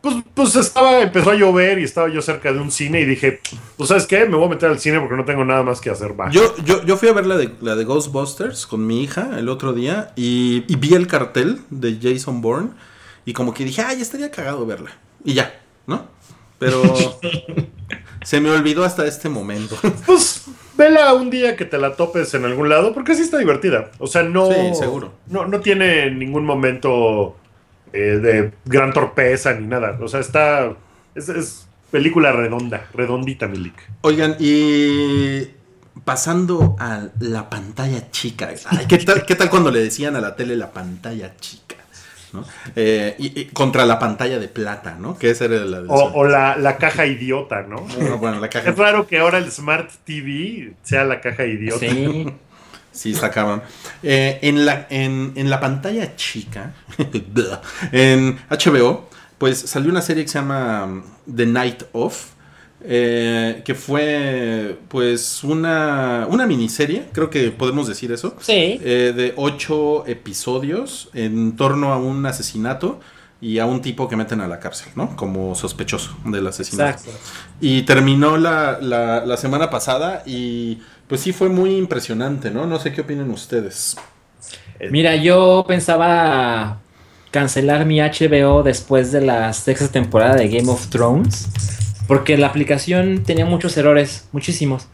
Pues, 0.00 0.16
pues 0.34 0.54
estaba, 0.54 1.00
empezó 1.00 1.30
a 1.30 1.34
llover 1.34 1.80
y 1.80 1.84
estaba 1.84 2.08
yo 2.08 2.22
cerca 2.22 2.52
de 2.52 2.60
un 2.60 2.70
cine 2.70 3.00
y 3.00 3.04
dije, 3.04 3.40
pues, 3.76 3.88
¿sabes 3.88 4.06
qué? 4.06 4.24
Me 4.26 4.36
voy 4.36 4.46
a 4.46 4.50
meter 4.50 4.70
al 4.70 4.78
cine 4.78 5.00
porque 5.00 5.16
no 5.16 5.24
tengo 5.24 5.44
nada 5.44 5.64
más 5.64 5.80
que 5.80 5.90
hacer. 5.90 6.14
Yo, 6.30 6.54
yo, 6.64 6.84
yo 6.84 6.96
fui 6.96 7.08
a 7.08 7.12
ver 7.12 7.26
la 7.26 7.36
de, 7.36 7.50
la 7.60 7.74
de 7.74 7.84
Ghostbusters 7.84 8.66
con 8.66 8.86
mi 8.86 9.02
hija 9.02 9.30
el 9.36 9.48
otro 9.48 9.72
día 9.72 10.12
y, 10.14 10.64
y 10.68 10.76
vi 10.76 10.94
el 10.94 11.08
cartel 11.08 11.60
de 11.70 11.98
Jason 12.00 12.40
Bourne 12.40 12.70
y 13.26 13.32
como 13.32 13.52
que 13.52 13.64
dije, 13.64 13.82
ay, 13.82 14.00
estaría 14.00 14.30
cagado 14.30 14.64
verla. 14.64 14.92
Y 15.24 15.34
ya, 15.34 15.60
¿no? 15.86 16.06
Pero 16.58 16.82
se 18.24 18.40
me 18.40 18.50
olvidó 18.50 18.84
hasta 18.84 19.06
este 19.06 19.28
momento. 19.28 19.76
Pues 20.06 20.44
vela 20.78 21.12
un 21.14 21.28
día 21.28 21.56
que 21.56 21.64
te 21.64 21.76
la 21.76 21.96
topes 21.96 22.32
en 22.34 22.44
algún 22.44 22.68
lado 22.68 22.94
porque 22.94 23.14
sí 23.14 23.22
está 23.22 23.38
divertida. 23.38 23.90
O 23.98 24.06
sea, 24.06 24.22
no. 24.22 24.46
Sí, 24.46 24.74
seguro. 24.78 25.12
No, 25.26 25.46
no 25.46 25.60
tiene 25.60 26.10
ningún 26.10 26.44
momento 26.44 27.36
eh, 27.92 27.98
de 27.98 28.52
gran 28.64 28.92
torpeza 28.92 29.52
ni 29.54 29.66
nada. 29.66 29.98
O 30.00 30.08
sea, 30.08 30.20
está. 30.20 30.74
Es, 31.14 31.28
es 31.28 31.66
película 31.90 32.30
redonda, 32.30 32.86
redondita, 32.94 33.48
Milik. 33.48 33.74
Oigan, 34.02 34.36
y 34.38 35.48
pasando 36.04 36.76
a 36.78 37.08
la 37.20 37.50
pantalla 37.50 38.10
chica. 38.10 38.50
Ay, 38.66 38.86
¿qué, 38.86 38.98
tal, 38.98 39.26
¿Qué 39.26 39.34
tal 39.34 39.50
cuando 39.50 39.70
le 39.70 39.80
decían 39.80 40.14
a 40.14 40.20
la 40.20 40.36
tele 40.36 40.56
la 40.56 40.72
pantalla 40.72 41.36
chica? 41.38 41.75
¿No? 42.32 42.44
Eh, 42.74 43.14
y, 43.18 43.40
y 43.40 43.44
contra 43.46 43.86
la 43.86 43.98
pantalla 43.98 44.38
de 44.38 44.48
plata, 44.48 44.96
¿no? 44.98 45.18
Que 45.18 45.30
esa 45.30 45.46
era 45.46 45.56
la 45.64 45.78
del 45.78 45.86
O, 45.90 46.12
o 46.14 46.24
la, 46.24 46.56
la 46.56 46.76
caja 46.76 47.06
idiota, 47.06 47.62
¿no? 47.62 47.86
No, 47.98 48.18
bueno, 48.18 48.40
la 48.40 48.48
caja. 48.48 48.70
Es 48.70 48.76
raro 48.76 49.06
que 49.06 49.18
ahora 49.18 49.38
el 49.38 49.50
Smart 49.50 49.90
TV 50.04 50.72
sea 50.82 51.04
la 51.04 51.20
caja 51.20 51.44
idiota. 51.44 51.80
Sí. 51.80 52.26
Sí, 52.92 53.12
está 53.12 53.30
cabrón. 53.30 53.62
Eh, 54.02 54.38
en, 54.40 54.64
la, 54.64 54.86
en, 54.88 55.34
en 55.36 55.50
la 55.50 55.60
pantalla 55.60 56.16
chica, 56.16 56.72
en 57.92 58.38
HBO, 58.48 59.10
pues 59.36 59.58
salió 59.58 59.90
una 59.90 60.00
serie 60.00 60.24
que 60.24 60.30
se 60.30 60.38
llama 60.38 60.84
um, 60.84 61.02
The 61.34 61.44
Night 61.44 61.82
Of, 61.92 62.30
eh, 62.88 63.62
que 63.64 63.74
fue 63.74 64.78
pues 64.88 65.42
una, 65.44 66.26
una 66.30 66.46
miniserie, 66.46 67.06
creo 67.12 67.30
que 67.30 67.50
podemos 67.50 67.88
decir 67.88 68.12
eso, 68.12 68.36
Sí. 68.40 68.80
eh, 68.82 69.12
de 69.16 69.32
ocho 69.36 70.06
episodios 70.06 71.08
en 71.14 71.56
torno 71.56 71.92
a 71.92 71.98
un 71.98 72.24
asesinato 72.26 73.00
y 73.40 73.58
a 73.58 73.66
un 73.66 73.82
tipo 73.82 74.08
que 74.08 74.16
meten 74.16 74.40
a 74.40 74.48
la 74.48 74.60
cárcel, 74.60 74.88
¿no? 74.94 75.14
Como 75.16 75.54
sospechoso 75.54 76.16
del 76.24 76.46
asesinato. 76.46 76.98
Exacto. 77.00 77.18
Y 77.60 77.82
terminó 77.82 78.36
la, 78.36 78.78
la, 78.80 79.26
la 79.26 79.36
semana 79.36 79.68
pasada 79.68 80.22
y 80.24 80.78
pues 81.08 81.20
sí 81.20 81.32
fue 81.32 81.48
muy 81.48 81.76
impresionante, 81.76 82.50
¿no? 82.50 82.66
No 82.66 82.78
sé 82.78 82.92
qué 82.92 83.02
opinan 83.02 83.30
ustedes. 83.30 83.96
Mira, 84.90 85.16
yo 85.16 85.64
pensaba 85.66 86.78
cancelar 87.30 87.84
mi 87.84 87.98
HBO 88.00 88.62
después 88.62 89.12
de 89.12 89.20
la 89.20 89.52
sexta 89.52 89.88
temporada 89.88 90.36
de 90.36 90.48
Game 90.48 90.70
of 90.70 90.86
Thrones, 90.88 91.48
porque 92.06 92.36
la 92.38 92.46
aplicación 92.48 93.22
tenía 93.24 93.46
muchos 93.46 93.76
errores, 93.76 94.28
muchísimos. 94.32 94.88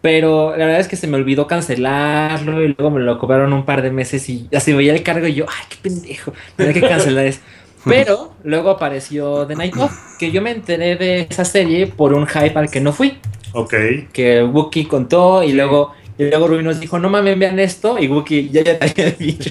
Pero 0.00 0.50
la 0.56 0.66
verdad 0.66 0.80
es 0.80 0.88
que 0.88 0.96
se 0.96 1.08
me 1.08 1.16
olvidó 1.16 1.46
cancelarlo 1.48 2.62
y 2.62 2.68
luego 2.68 2.90
me 2.90 3.00
lo 3.00 3.18
cobraron 3.18 3.52
un 3.52 3.64
par 3.64 3.82
de 3.82 3.90
meses 3.90 4.28
y 4.28 4.48
así 4.54 4.72
veía 4.72 4.94
el 4.94 5.02
cargo 5.02 5.26
y 5.26 5.34
yo, 5.34 5.46
ay, 5.48 5.64
qué 5.68 5.76
pendejo, 5.82 6.32
tenía 6.56 6.72
que 6.72 6.80
cancelar 6.82 7.26
eso. 7.26 7.40
Pero 7.84 8.34
luego 8.44 8.70
apareció 8.70 9.46
The 9.46 9.56
Night 9.56 9.76
Of, 9.76 9.92
que 10.18 10.30
yo 10.30 10.42
me 10.42 10.50
enteré 10.52 10.96
de 10.96 11.26
esa 11.30 11.44
serie 11.44 11.86
por 11.88 12.12
un 12.12 12.26
hype 12.26 12.58
al 12.58 12.70
que 12.70 12.80
no 12.80 12.92
fui 12.92 13.18
Ok. 13.52 13.74
que 14.12 14.44
Wookie 14.44 14.86
contó 14.86 15.42
y 15.42 15.52
luego 15.52 15.92
y 16.18 16.24
luego 16.24 16.48
Rubí 16.48 16.64
nos 16.64 16.80
dijo, 16.80 16.98
no 16.98 17.08
mames, 17.10 17.38
vean 17.38 17.60
esto, 17.60 17.96
y 17.98 18.08
Wookie 18.08 18.50
ya, 18.50 18.62
ya 18.62 18.76
te 18.78 18.84
había 18.90 19.10
dicho. 19.18 19.50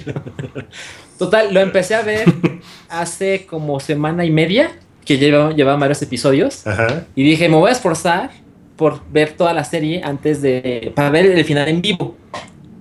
Total, 1.18 1.54
lo 1.54 1.62
empecé 1.62 1.96
a 1.96 2.02
ver 2.02 2.26
hace 2.90 3.46
como 3.46 3.80
semana 3.80 4.26
y 4.26 4.32
media, 4.32 4.72
que 5.08 5.18
llevaba, 5.18 5.54
llevaba 5.54 5.80
varios 5.80 6.02
episodios, 6.02 6.68
Ajá. 6.68 7.06
y 7.16 7.24
dije, 7.24 7.48
me 7.50 7.56
voy 7.56 7.70
a 7.70 7.72
esforzar 7.72 8.30
por 8.76 9.02
ver 9.10 9.32
toda 9.34 9.54
la 9.54 9.64
serie 9.64 10.02
antes 10.04 10.42
de, 10.42 10.92
para 10.96 11.10
ver 11.10 11.26
el 11.26 11.46
final 11.46 11.68
en 11.70 11.82
vivo, 11.82 12.16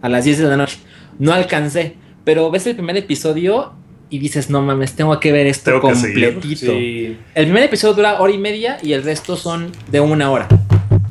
a 0.02 0.08
las 0.08 0.24
10 0.24 0.38
de 0.38 0.44
la 0.48 0.56
noche. 0.56 0.78
No 1.18 1.32
alcancé, 1.32 1.94
pero 2.24 2.50
ves 2.50 2.66
el 2.66 2.74
primer 2.74 2.96
episodio 2.96 3.72
y 4.10 4.18
dices, 4.18 4.50
no 4.50 4.60
mames, 4.60 4.92
tengo 4.94 5.18
que 5.18 5.32
ver 5.32 5.46
esto 5.46 5.70
Tengo 5.70 5.88
que 5.88 5.94
seguir". 5.94 6.32
completito. 6.34 6.72
Sí. 6.72 7.16
El 7.34 7.44
primer 7.46 7.62
episodio 7.62 7.94
dura 7.94 8.20
hora 8.20 8.32
y 8.32 8.38
media 8.38 8.78
y 8.82 8.92
el 8.92 9.02
resto 9.04 9.36
son 9.36 9.70
de 9.90 10.00
una 10.00 10.30
hora. 10.30 10.48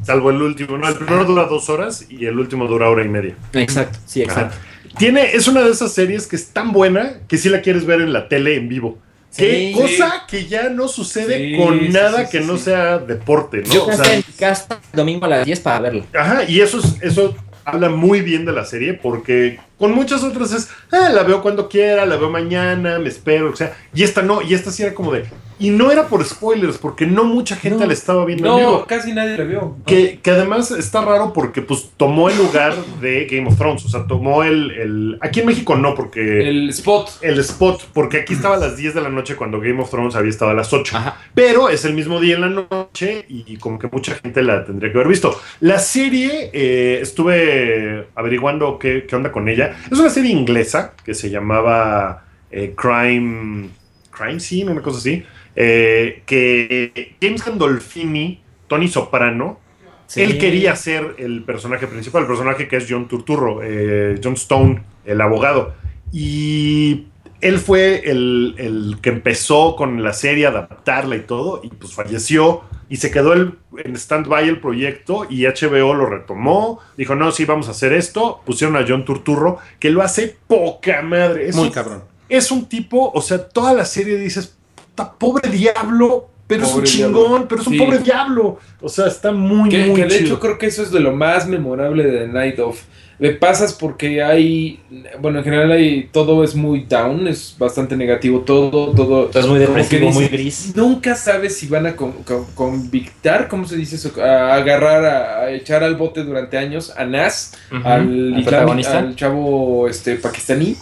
Salvo 0.04 0.30
el 0.30 0.42
último. 0.42 0.78
No, 0.78 0.88
el 0.88 0.96
primero 0.96 1.26
dura 1.26 1.46
dos 1.46 1.68
horas 1.70 2.06
y 2.10 2.26
el 2.28 2.38
último 2.38 2.68
dura 2.68 2.90
hora 2.90 3.04
y 3.04 3.10
media. 3.10 3.36
Exacto, 3.54 3.98
sí, 4.06 4.22
exacto. 4.22 4.56
Ajá. 4.56 4.98
Tiene, 5.00 5.32
es 5.34 5.48
una 5.48 5.62
de 5.62 5.72
esas 5.72 5.92
series 5.94 6.28
que 6.28 6.36
es 6.36 6.50
tan 6.50 6.72
buena 6.72 7.22
que 7.28 7.38
sí 7.38 7.50
la 7.50 7.62
quieres 7.62 7.86
ver 7.86 8.02
en 8.02 8.14
la 8.14 8.28
tele 8.30 8.56
en 8.56 8.70
vivo. 8.70 9.00
Qué 9.38 9.74
Sí. 9.74 9.80
cosa 9.82 10.24
que 10.28 10.46
ya 10.46 10.70
no 10.70 10.88
sucede 10.88 11.38
Sí, 11.52 11.58
con 11.58 11.92
nada 11.92 12.26
sí, 12.26 12.32
que 12.32 12.42
sí, 12.42 12.48
no 12.48 12.58
sí. 12.58 12.64
sea 12.66 12.98
deporte, 13.00 13.64
¿no? 13.66 13.74
Yo 13.74 13.86
O 13.86 13.92
sea, 13.92 14.04
estoy 14.06 14.16
en 14.16 14.24
casa 14.40 14.80
el 14.94 14.98
domingo 14.98 15.26
a 15.26 15.30
las 15.30 15.46
10 15.46 15.60
para 15.60 15.80
verlo. 15.80 16.06
Ajá, 16.18 16.44
y 16.48 16.62
eso, 16.62 16.80
es- 16.80 16.96
eso 17.02 17.36
habla 17.66 17.90
muy 17.90 18.22
bien 18.22 18.46
de 18.46 18.52
la 18.54 18.64
serie 18.66 18.94
porque 18.94 19.60
con 19.78 19.92
muchas 19.94 20.24
otras 20.24 20.52
es, 20.54 20.70
ah, 20.92 21.10
la 21.10 21.24
veo 21.24 21.42
cuando 21.42 21.68
quiera, 21.70 22.06
la 22.06 22.16
veo 22.18 22.30
mañana, 22.30 23.00
me 23.00 23.10
espero, 23.10 23.50
o 23.52 23.56
sea, 23.56 23.76
y 23.94 24.04
esta 24.04 24.22
no, 24.22 24.42
y 24.42 24.54
esta 24.54 24.72
sí 24.72 24.84
era 24.84 24.94
como 24.94 25.12
de, 25.12 25.26
Y 25.58 25.70
no 25.70 25.90
era 25.90 26.10
por 26.10 26.22
spoilers, 26.26 26.78
porque 26.78 27.06
no 27.08 27.24
mucha 27.24 27.56
gente 27.56 27.80
No. 27.80 27.86
la 27.88 27.94
estaba 27.94 28.26
viendo 28.26 28.46
en 28.46 28.52
No, 28.52 28.58
vivo. 28.58 28.86
casi 28.88 29.14
nadie 29.14 29.38
la 29.38 29.46
vio. 29.46 29.78
Que, 29.86 30.20
que 30.22 30.32
además 30.32 30.70
está 30.72 31.00
raro 31.06 31.32
porque 31.32 31.62
pues 31.62 31.92
tomó 31.96 32.30
el 32.30 32.38
lugar 32.38 32.76
de 33.00 33.26
Game 33.32 33.48
of 33.48 33.58
Thrones. 33.58 33.86
O 33.86 33.88
sea, 33.88 34.06
tomó 34.06 34.44
el. 34.44 34.72
el- 34.72 35.18
aquí 35.22 35.40
en 35.40 35.46
México 35.46 35.78
no, 35.78 35.96
porque. 35.96 36.42
El, 36.42 36.64
El 36.64 36.70
spot. 36.72 37.10
spot, 37.24 37.84
porque 37.94 38.18
aquí 38.18 38.34
estaba 38.34 38.56
a 38.56 38.60
las 38.60 38.76
10 38.76 38.96
de 38.96 39.00
la 39.02 39.08
noche 39.08 39.38
cuando 39.38 39.62
Game 39.62 39.82
of 39.82 39.90
Thrones 39.90 40.16
había 40.18 40.30
estado 40.30 40.52
a 40.52 40.56
las 40.56 40.74
8. 40.74 40.98
Ajá. 40.98 41.22
Pero 41.34 41.70
es 41.70 41.86
el 41.86 41.94
mismo 41.94 42.20
día 42.20 42.36
en 42.36 42.42
la 42.42 42.50
noche 42.50 43.24
y 43.30 43.56
como 43.56 43.80
que 43.80 43.88
mucha 43.90 44.14
gente 44.16 44.44
la 44.44 44.66
tendría 44.66 44.92
que 44.92 44.98
haber 44.98 45.08
visto. 45.08 45.40
La 45.62 45.80
serie, 45.80 46.50
eh, 46.52 47.00
estuve 47.02 48.08
averiguando 48.16 48.78
qué, 48.78 49.06
qué 49.08 49.16
onda 49.16 49.32
con 49.32 49.48
ella. 49.48 49.65
Es 49.92 50.00
una 50.00 50.10
serie 50.10 50.32
inglesa 50.32 50.94
que 51.04 51.14
se 51.14 51.30
llamaba 51.30 52.26
eh, 52.52 52.74
Crime. 52.76 53.70
Crime 54.12 54.40
Scene, 54.40 54.72
una 54.72 54.82
cosa 54.82 55.00
así. 55.00 55.24
eh, 55.58 56.22
que 56.26 57.16
James 57.22 57.44
Gandolfini, 57.46 58.42
Tony 58.68 58.88
Soprano, 58.88 59.60
Sí. 60.08 60.22
él 60.22 60.38
quería 60.38 60.76
ser 60.76 61.16
el 61.18 61.42
personaje 61.44 61.88
principal, 61.88 62.22
el 62.22 62.28
personaje 62.28 62.68
que 62.68 62.76
es 62.78 62.86
John 62.88 63.08
Turturro, 63.08 63.62
eh, 63.64 64.20
John 64.24 64.34
Stone, 64.36 64.84
el 65.04 65.20
abogado. 65.20 65.74
Y 66.12 67.06
él 67.48 67.60
fue 67.60 68.10
el, 68.10 68.56
el 68.58 68.98
que 69.02 69.10
empezó 69.10 69.76
con 69.76 70.04
la 70.04 70.14
serie, 70.14 70.48
adaptarla 70.48 71.16
y 71.16 71.22
todo, 71.22 71.62
y 71.64 71.70
pues 71.70 71.94
falleció. 71.94 72.62
Y 72.88 72.98
se 72.98 73.10
quedó 73.10 73.34
el- 73.34 73.56
en 73.84 73.96
stand-by 73.96 74.48
el 74.48 74.60
proyecto 74.60 75.26
y 75.30 75.46
HBO 75.46 75.94
lo 75.96 76.06
retomó. 76.06 76.80
Dijo, 76.98 77.16
no, 77.16 77.32
sí, 77.32 77.46
vamos 77.46 77.68
a 77.68 77.72
hacer 77.72 77.94
esto. 77.94 78.42
Pusieron 78.46 78.76
a 78.78 78.86
John 78.88 79.06
Turturro, 79.06 79.58
que 79.80 79.90
lo 79.90 80.02
hace 80.04 80.38
poca 80.48 81.02
madre. 81.02 81.50
Es 81.50 81.56
Muy 81.56 81.68
un- 81.68 81.74
cabrón. 81.74 82.04
es 82.30 82.52
un 82.52 82.66
tipo, 82.68 83.12
o 83.14 83.22
sea, 83.22 83.48
toda 83.50 83.74
la 83.74 83.86
serie 83.86 84.18
dices, 84.18 84.56
"Puta, 84.76 85.14
pobre 85.14 85.50
diablo, 85.50 86.30
pero 86.48 86.64
es 86.64 86.74
un 86.76 86.84
chingón, 86.84 87.14
diablo. 87.14 87.48
pero 87.50 87.62
es 87.62 87.68
un 87.68 87.74
Sí. 87.74 87.80
pobre 87.80 87.98
diablo. 88.00 88.60
O 88.82 88.88
sea, 88.90 89.08
está 89.08 89.32
muy, 89.32 89.70
Que, 89.70 89.86
muy 89.88 89.96
que 89.96 90.04
de 90.04 90.10
chido. 90.10 90.26
hecho 90.26 90.40
creo 90.40 90.58
que 90.60 90.68
eso 90.68 90.84
es 90.84 90.92
de 90.92 91.00
lo 91.00 91.12
más 91.12 91.48
memorable 91.48 92.04
de 92.04 92.20
The 92.20 92.28
Night 92.28 92.60
of. 92.60 92.80
Le 93.18 93.32
pasas 93.32 93.74
porque 93.74 94.22
hay, 94.22 94.82
bueno, 95.22 95.38
en 95.38 95.46
general 95.46 95.72
hay, 95.72 96.10
todo 96.12 96.44
es 96.44 96.54
muy 96.54 96.82
down, 96.82 97.28
es 97.30 97.56
bastante 97.58 97.96
negativo, 97.96 98.42
todo, 98.42 98.92
todo. 98.92 99.28
Entonces 99.28 99.50
muy 99.50 99.60
depresivo, 99.60 100.12
muy 100.12 100.28
gris. 100.28 100.74
Nunca 100.76 101.16
sabes 101.16 101.56
si 101.58 101.68
van 101.68 101.86
a 101.86 101.96
con- 101.96 102.12
con- 102.24 102.44
convictar, 102.56 103.48
¿cómo 103.48 103.66
se 103.68 103.78
dice 103.78 103.96
eso? 103.96 104.12
A 104.22 104.56
agarrar, 104.56 105.06
a, 105.06 105.40
a 105.44 105.52
echar 105.52 105.82
al 105.84 105.96
bote 105.96 106.24
durante 106.26 106.58
años 106.58 106.92
a 106.98 107.06
Nas, 107.06 107.54
al, 107.86 108.36
al 108.46 109.16
chavo 109.16 109.88
este, 109.88 110.16
pakistaní. 110.18 110.76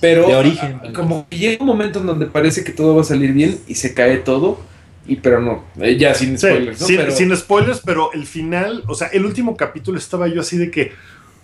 Pero 0.00 0.28
De 0.28 0.36
origen. 0.36 0.80
a- 0.88 0.92
como 0.92 1.26
que 1.28 1.36
llega 1.36 1.60
un 1.60 1.66
momento 1.66 1.98
en 1.98 2.06
donde 2.06 2.26
parece 2.26 2.62
que 2.64 2.72
todo 2.72 2.94
va 2.94 3.02
a 3.02 3.04
salir 3.04 3.32
bien 3.32 3.58
y 3.66 3.74
se 3.74 3.92
cae 3.92 4.18
todo, 4.18 4.60
y 5.06 5.16
pero 5.16 5.40
no, 5.40 5.64
eh, 5.80 5.96
ya 5.98 6.14
sin 6.14 6.38
Sí, 6.38 6.46
spoilers, 6.46 6.80
¿no? 6.80 6.86
sin, 6.86 6.96
Pero- 6.96 7.10
sin 7.12 7.36
spoilers, 7.36 7.80
pero 7.84 8.12
el 8.12 8.24
final, 8.26 8.84
o 8.86 8.94
sea, 8.94 9.08
el 9.08 9.26
último 9.26 9.56
capítulo 9.56 9.98
estaba 9.98 10.28
yo 10.28 10.40
así 10.42 10.56
de 10.56 10.70
que, 10.70 10.92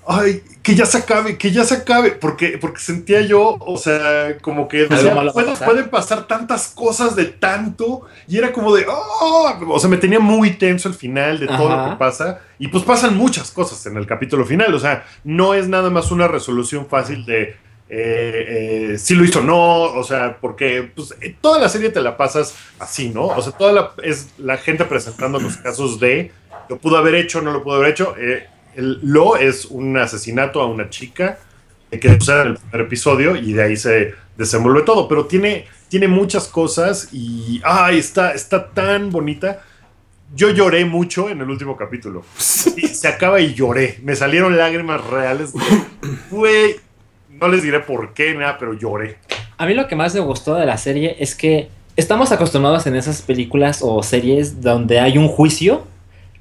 ay, 0.07 0.43
que 0.63 0.75
ya 0.75 0.87
se 0.87 0.99
acabe, 0.99 1.37
que 1.37 1.51
ya 1.51 1.65
se 1.65 1.75
acabe, 1.75 2.13
porque, 2.13 2.59
porque 2.61 2.81
sentía 2.81 3.21
yo, 3.23 3.57
o 3.61 3.77
sea, 3.77 4.39
como 4.41 4.69
que 4.69 4.87
pueden 5.65 5.89
pasar 5.91 6.27
tantas 6.27 6.69
cosas 6.69 7.17
de 7.17 7.25
tanto, 7.27 8.03
y 8.29 8.39
era 8.39 8.53
como 8.53 8.75
de, 8.75 8.87
"Oh", 8.89 9.53
o 9.69 9.79
sea, 9.81 9.91
me 9.91 9.97
tenía 9.97 10.21
muy 10.21 10.51
tenso 10.53 10.89
el 10.89 10.95
final 10.95 11.41
de 11.41 11.47
todo 11.47 11.69
lo 11.69 11.91
que 11.91 11.97
pasa, 11.97 12.41
y 12.59 12.69
pues 12.69 12.85
pasan 12.85 13.17
muchas 13.17 13.51
cosas 13.51 13.85
en 13.87 13.97
el 13.97 14.07
capítulo 14.07 14.45
final, 14.45 14.73
o 14.75 14.79
sea, 14.79 15.05
no 15.25 15.55
es 15.55 15.69
nada 15.69 15.91
más 15.91 16.11
una 16.11 16.29
resolución 16.29 16.87
fácil 16.87 17.25
de... 17.27 17.57
Eh, 17.89 18.91
eh, 18.93 18.99
si 18.99 19.15
lo 19.15 19.25
hizo 19.25 19.39
o 19.39 19.43
no, 19.43 19.83
o 19.83 20.03
sea, 20.03 20.39
porque 20.41 20.91
pues, 20.93 21.15
eh, 21.21 21.37
toda 21.41 21.61
la 21.61 21.69
serie 21.69 21.91
te 21.91 22.01
la 22.01 22.17
pasas 22.17 22.57
así, 22.81 23.11
¿no? 23.11 23.27
O 23.27 23.41
sea, 23.41 23.53
toda 23.53 23.73
la, 23.73 23.91
es 24.03 24.31
la 24.39 24.57
gente 24.57 24.85
presentando 24.87 25.39
los 25.39 25.57
casos 25.59 26.01
de 26.01 26.33
lo 26.69 26.79
pudo 26.79 26.97
haber 26.97 27.15
hecho, 27.15 27.41
no 27.43 27.53
lo 27.53 27.63
pudo 27.63 27.77
haber 27.77 27.91
hecho. 27.91 28.17
Eh, 28.19 28.49
el, 28.77 29.01
lo 29.03 29.37
es 29.37 29.65
un 29.65 29.97
asesinato 29.97 30.61
a 30.61 30.67
una 30.67 30.91
chica 30.91 31.39
que 31.91 32.15
sucede 32.19 32.43
en 32.43 32.49
el 32.49 32.57
primer 32.57 32.81
episodio 32.87 33.37
y 33.37 33.53
de 33.53 33.63
ahí 33.63 33.77
se 33.77 34.15
desenvuelve 34.37 34.83
todo, 34.83 35.09
pero 35.09 35.27
tiene, 35.27 35.67
tiene 35.89 36.09
muchas 36.09 36.49
cosas 36.49 37.09
y 37.13 37.61
ay, 37.65 37.99
está, 37.99 38.33
está 38.33 38.71
tan 38.71 39.11
bonita. 39.11 39.63
Yo 40.35 40.51
lloré 40.51 40.85
mucho 40.85 41.31
en 41.31 41.41
el 41.41 41.49
último 41.49 41.77
capítulo. 41.77 42.25
Y 42.77 42.89
se 42.89 43.09
acaba 43.09 43.41
y 43.41 43.55
lloré. 43.55 43.99
Me 44.03 44.15
salieron 44.15 44.59
lágrimas 44.59 45.03
reales. 45.07 45.55
Güey, 46.31 46.77
no 47.31 47.49
les 47.49 47.63
diré 47.63 47.81
por 47.81 48.13
qué, 48.13 48.35
nada, 48.35 48.59
pero 48.59 48.75
lloré. 48.75 49.17
A 49.57 49.65
mí 49.65 49.73
lo 49.73 49.89
que 49.89 49.97
más 49.97 50.15
me 50.15 50.21
gustó 50.21 50.57
de 50.57 50.67
la 50.67 50.77
serie 50.77 51.17
es 51.19 51.35
que 51.35 51.71
estamos 51.97 52.33
acostumbrados 52.33 52.87
en 52.87 52.97
esas 52.97 53.23
películas 53.23 53.81
o 53.83 54.03
series 54.03 54.61
donde 54.61 55.01
hay 55.01 55.17
un 55.17 55.29
juicio, 55.29 55.87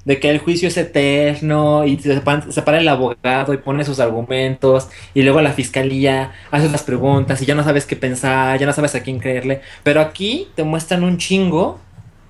de 0.06 0.18
que 0.20 0.30
el 0.30 0.38
juicio 0.38 0.68
es 0.68 0.76
eterno 0.78 1.84
y 1.84 1.98
se 1.98 2.20
pa- 2.22 2.40
se 2.50 2.62
para 2.62 2.78
el 2.78 2.88
abogado 2.88 3.52
y 3.52 3.58
pone 3.58 3.84
sus 3.84 4.00
argumentos 4.00 4.88
y 5.14 5.22
luego 5.22 5.42
la 5.42 5.52
fiscalía 5.52 6.32
hace 6.50 6.68
las 6.70 6.82
preguntas 6.84 7.42
y 7.42 7.46
ya 7.46 7.54
no 7.54 7.64
sabes 7.64 7.84
qué 7.86 7.96
pensar, 7.96 8.58
ya 8.58 8.64
no 8.66 8.72
sabes 8.72 8.94
a 8.94 9.02
quién 9.02 9.18
creerle. 9.18 9.60
Pero 9.82 10.00
aquí 10.00 10.48
te 10.54 10.62
muestran 10.64 11.04
un 11.04 11.18
chingo 11.18 11.78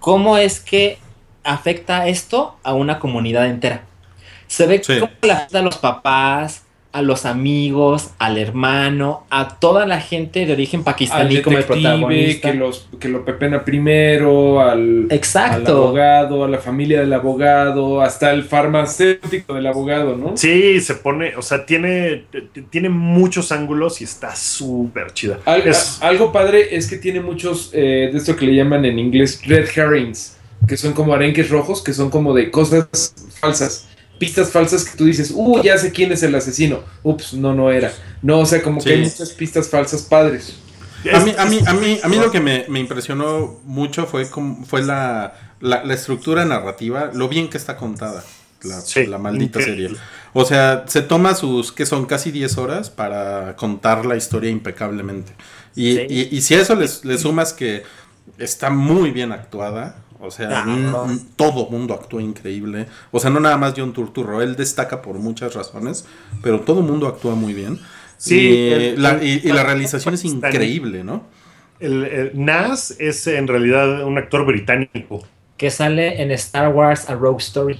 cómo 0.00 0.36
es 0.38 0.58
que 0.60 0.98
afecta 1.44 2.08
esto 2.08 2.58
a 2.64 2.74
una 2.74 2.98
comunidad 2.98 3.46
entera. 3.46 3.82
Se 4.48 4.66
ve 4.66 4.82
Sí. 4.82 4.98
cómo 4.98 5.12
le 5.22 5.32
afecta 5.32 5.58
a 5.58 5.62
los 5.62 5.78
papás, 5.78 6.64
a 6.96 7.02
los 7.02 7.26
amigos, 7.26 8.12
al 8.18 8.38
hermano, 8.38 9.26
a 9.28 9.58
toda 9.58 9.84
la 9.84 10.00
gente 10.00 10.46
de 10.46 10.52
origen 10.54 10.80
al 10.80 10.84
pakistaní 10.84 11.42
como 11.42 11.58
el 11.58 11.64
protagonista. 11.64 12.50
que, 12.52 12.56
los, 12.56 12.88
que 12.98 13.08
lo 13.10 13.22
pepena 13.22 13.64
primero, 13.66 14.62
al, 14.62 15.04
al 15.04 15.06
Exacto. 15.10 15.76
abogado, 15.76 16.44
a 16.44 16.48
la 16.48 16.56
familia 16.56 17.00
del 17.00 17.12
abogado, 17.12 18.00
hasta 18.00 18.30
el 18.32 18.44
farmacéutico 18.44 19.52
del 19.52 19.66
abogado, 19.66 20.16
¿no? 20.16 20.38
Sí, 20.38 20.80
se 20.80 20.94
pone, 20.94 21.36
o 21.36 21.42
sea, 21.42 21.66
tiene, 21.66 22.24
tiene 22.70 22.88
muchos 22.88 23.52
ángulos 23.52 24.00
y 24.00 24.04
está 24.04 24.34
súper 24.34 25.12
chida. 25.12 25.38
Al- 25.44 25.68
Es- 25.68 25.98
a- 26.00 26.08
algo 26.08 26.32
padre 26.32 26.74
es 26.76 26.86
que 26.88 26.96
tiene 26.96 27.20
muchos 27.20 27.70
eh, 27.74 28.08
de 28.10 28.16
esto 28.16 28.34
que 28.36 28.46
le 28.46 28.54
llaman 28.54 28.86
en 28.86 28.98
inglés 28.98 29.42
red 29.44 29.68
herrings, 29.76 30.38
que 30.66 30.78
son 30.78 30.94
como 30.94 31.12
arenques 31.12 31.50
rojos, 31.50 31.84
que 31.84 31.92
son 31.92 32.08
como 32.08 32.32
de 32.32 32.50
cosas 32.50 32.88
falsas, 33.38 33.86
pistas 34.18 34.50
falsas 34.50 34.84
que 34.84 34.96
tú 34.96 35.04
dices, 35.04 35.32
uh, 35.34 35.62
ya 35.62 35.76
sé 35.78 35.92
quién 35.92 36.12
es 36.12 36.22
el 36.22 36.34
asesino. 36.34 36.80
Ups, 37.02 37.34
no, 37.34 37.54
no 37.54 37.70
era. 37.70 37.92
No, 38.22 38.40
o 38.40 38.46
sea, 38.46 38.62
como 38.62 38.80
Sí. 38.80 38.88
que 38.88 38.94
hay 38.94 39.00
muchas 39.02 39.30
pistas 39.30 39.68
falsas 39.68 40.02
padres. 40.02 40.54
A 41.12 41.20
mí, 41.20 41.32
a 41.38 41.44
mí, 41.46 41.60
a 41.66 41.72
mí, 41.74 42.00
a 42.02 42.08
mí 42.08 42.16
lo 42.16 42.30
que 42.32 42.40
me, 42.40 42.64
me 42.68 42.80
impresionó 42.80 43.60
mucho 43.64 44.06
fue, 44.06 44.28
como, 44.28 44.64
fue 44.64 44.82
la, 44.82 45.54
la, 45.60 45.84
la 45.84 45.94
estructura 45.94 46.44
narrativa, 46.44 47.10
lo 47.14 47.28
bien 47.28 47.48
que 47.48 47.58
está 47.58 47.76
contada 47.76 48.24
la, 48.62 48.80
Sí, 48.80 49.06
la 49.06 49.18
maldita 49.18 49.60
increíble. 49.60 49.88
serie. 49.90 50.00
O 50.32 50.44
sea, 50.44 50.84
se 50.88 51.02
toma 51.02 51.34
sus, 51.36 51.70
que 51.70 51.86
son 51.86 52.06
casi 52.06 52.32
10 52.32 52.58
horas 52.58 52.90
para 52.90 53.54
contar 53.54 54.04
la 54.04 54.16
historia 54.16 54.50
impecablemente. 54.50 55.32
Y, 55.76 55.94
Sí. 55.96 56.06
y, 56.08 56.36
y 56.36 56.40
si 56.40 56.54
a 56.54 56.62
eso 56.62 56.74
le, 56.74 56.86
le 57.04 57.18
sumas 57.18 57.52
que 57.52 57.84
está 58.38 58.70
muy 58.70 59.12
bien 59.12 59.30
actuada, 59.30 60.02
o 60.20 60.30
sea, 60.30 60.62
Ah, 60.62 60.64
no. 60.66 61.18
todo 61.36 61.68
mundo 61.70 61.94
actúa 61.94 62.22
increíble. 62.22 62.86
O 63.10 63.20
sea, 63.20 63.30
no 63.30 63.40
nada 63.40 63.56
más 63.56 63.74
John 63.76 63.92
Turturro, 63.92 64.42
él 64.42 64.56
destaca 64.56 65.02
por 65.02 65.16
muchas 65.18 65.54
razones, 65.54 66.04
pero 66.42 66.60
todo 66.60 66.82
mundo 66.82 67.06
actúa 67.06 67.34
muy 67.34 67.52
bien. 67.54 67.78
Sí, 68.18 68.38
y, 68.38 68.72
el- 68.72 69.02
la, 69.02 69.22
y- 69.22 69.42
y 69.44 69.52
la 69.52 69.62
realización 69.62 70.14
es 70.14 70.24
increíble, 70.24 71.04
¿no? 71.04 71.24
el, 71.78 72.04
el 72.04 72.30
Nas 72.34 72.96
es 72.98 73.26
en 73.26 73.46
realidad 73.46 74.04
un 74.04 74.16
actor 74.16 74.46
británico. 74.46 75.26
Que 75.58 75.70
sale 75.70 76.22
en 76.22 76.30
Star 76.30 76.68
Wars 76.72 77.10
A 77.10 77.14
Rogue 77.14 77.38
Story. 77.40 77.78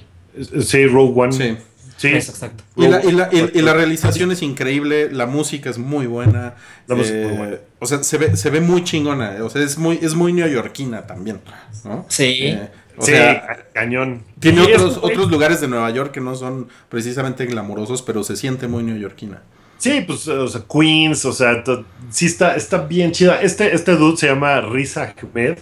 Sí, 0.61 0.85
Rogue 0.85 1.19
One. 1.19 1.31
Sí. 1.31 1.57
Sí. 1.97 2.09
Eso, 2.09 2.31
exacto. 2.31 2.63
Y 2.75 2.87
la, 2.87 3.03
y 3.03 3.11
la- 3.11 3.29
y- 3.31 3.51
y 3.57 3.61
la 3.61 3.73
realización 3.73 4.31
es 4.31 4.41
increíble, 4.43 5.09
la 5.11 5.25
música 5.25 5.69
es 5.69 5.77
muy 5.79 6.05
buena. 6.05 6.53
La 6.87 6.95
música 6.95 7.17
es 7.17 7.25
eh, 7.25 7.27
muy 7.29 7.37
buena. 7.37 7.57
O 7.79 7.85
sea, 7.87 8.03
se 8.03 8.17
ve, 8.17 8.37
se 8.37 8.49
ve 8.51 8.61
muy 8.61 8.83
chingona. 8.83 9.37
O 9.43 9.49
sea, 9.49 9.63
es 9.63 9.77
muy, 9.77 9.99
es 10.01 10.13
muy 10.13 10.31
neoyorquina 10.31 11.07
también. 11.07 11.39
¿no? 11.83 12.05
Sí. 12.07 12.39
Eh, 12.43 12.69
o 12.97 13.03
sí, 13.05 13.11
sea, 13.11 13.45
ca- 13.47 13.65
cañón. 13.73 14.23
tiene 14.39 14.63
Sí, 14.65 14.71
otros, 14.73 14.99
otros 15.01 15.29
lugares 15.29 15.59
de 15.61 15.67
Nueva 15.67 15.89
York 15.91 16.11
que 16.11 16.21
no 16.21 16.35
son 16.35 16.67
precisamente 16.89 17.45
glamurosos, 17.45 18.01
pero 18.01 18.23
se 18.23 18.35
siente 18.35 18.67
muy 18.67 18.83
neoyorquina. 18.83 19.41
Sí, 19.79 20.03
pues, 20.07 20.27
o 20.27 20.47
sea, 20.47 20.61
Queens, 20.71 21.23
o 21.25 21.33
sea, 21.33 21.63
to- 21.63 21.85
sí 22.09 22.25
está, 22.25 22.55
está 22.55 22.79
bien 22.79 23.11
chida. 23.11 23.41
Este, 23.41 23.75
este 23.75 23.95
dude 23.95 24.17
se 24.17 24.27
llama 24.27 24.61
Riz 24.61 24.97
Ahmed 24.97 25.57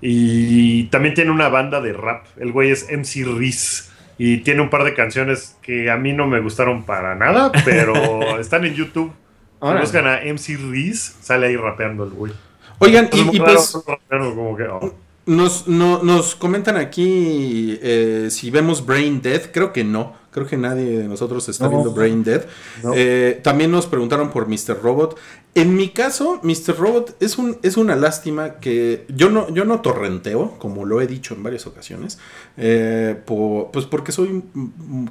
y 0.00 0.84
también 0.84 1.14
tiene 1.14 1.30
una 1.30 1.48
banda 1.48 1.80
de 1.80 1.92
rap. 1.92 2.26
El 2.38 2.52
güey 2.52 2.70
es 2.70 2.86
MC 2.90 3.24
Riz 3.24 3.88
y 4.18 4.38
tiene 4.38 4.60
un 4.62 4.70
par 4.70 4.84
de 4.84 4.94
canciones 4.94 5.56
que 5.62 5.90
a 5.90 5.96
mí 5.96 6.12
no 6.12 6.26
me 6.26 6.40
gustaron 6.40 6.84
para 6.84 7.14
nada, 7.14 7.52
pero 7.64 7.94
están 8.40 8.64
en 8.64 8.74
YouTube. 8.74 9.12
Órale. 9.58 9.80
buscan 9.80 10.06
a 10.06 10.20
MC 10.24 10.56
Riz, 10.70 11.16
sale 11.22 11.46
ahí 11.46 11.56
rapeando 11.56 12.04
el 12.04 12.10
güey. 12.10 12.32
Oigan, 12.78 13.08
y, 13.12 13.36
y 13.36 13.40
pues 13.40 13.78
como 14.10 14.54
que, 14.56 14.64
oh. 14.64 14.94
nos, 15.24 15.66
no- 15.66 16.02
nos 16.02 16.34
comentan 16.34 16.76
aquí 16.76 17.78
eh, 17.82 18.28
si 18.30 18.50
vemos 18.50 18.84
Brain 18.84 19.22
Dead. 19.22 19.50
Creo 19.52 19.72
que 19.72 19.82
no. 19.82 20.14
Creo 20.30 20.46
que 20.46 20.58
nadie 20.58 20.98
de 20.98 21.08
nosotros 21.08 21.48
está 21.48 21.64
No. 21.64 21.70
viendo 21.70 21.92
Brain 21.92 22.22
Dead. 22.22 22.44
No. 22.82 22.92
Eh, 22.94 23.40
también 23.42 23.70
nos 23.70 23.86
preguntaron 23.86 24.30
por 24.30 24.46
Mr. 24.46 24.78
Robot. 24.82 25.18
En 25.56 25.74
mi 25.74 25.88
caso, 25.88 26.38
Mr. 26.42 26.76
Robot 26.78 27.16
es, 27.18 27.38
un, 27.38 27.56
es 27.62 27.78
una 27.78 27.96
lástima 27.96 28.56
que 28.60 29.06
yo 29.08 29.30
no, 29.30 29.48
yo 29.54 29.64
no 29.64 29.80
torrenteo, 29.80 30.58
como 30.58 30.84
lo 30.84 31.00
he 31.00 31.06
dicho 31.06 31.34
en 31.34 31.42
varias 31.42 31.66
ocasiones, 31.66 32.18
eh, 32.58 33.16
po- 33.24 33.70
pues 33.72 33.86
porque 33.86 34.12
soy 34.12 34.44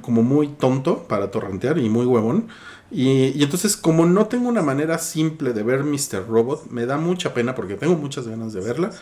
como 0.02 0.22
muy 0.22 0.46
tonto 0.48 1.02
para 1.08 1.32
torrentear 1.32 1.78
y 1.78 1.88
muy 1.88 2.06
huevón. 2.06 2.46
Y, 2.92 3.32
y 3.36 3.42
entonces, 3.42 3.76
como 3.76 4.06
no 4.06 4.26
tengo 4.26 4.48
una 4.48 4.62
manera 4.62 4.98
simple 4.98 5.52
de 5.52 5.64
ver 5.64 5.82
Mr. 5.82 6.24
Robot, 6.28 6.70
me 6.70 6.86
da 6.86 6.96
mucha 6.96 7.34
pena 7.34 7.56
porque 7.56 7.74
tengo 7.74 7.96
muchas 7.96 8.28
ganas 8.28 8.52
de 8.52 8.60
verla. 8.60 8.92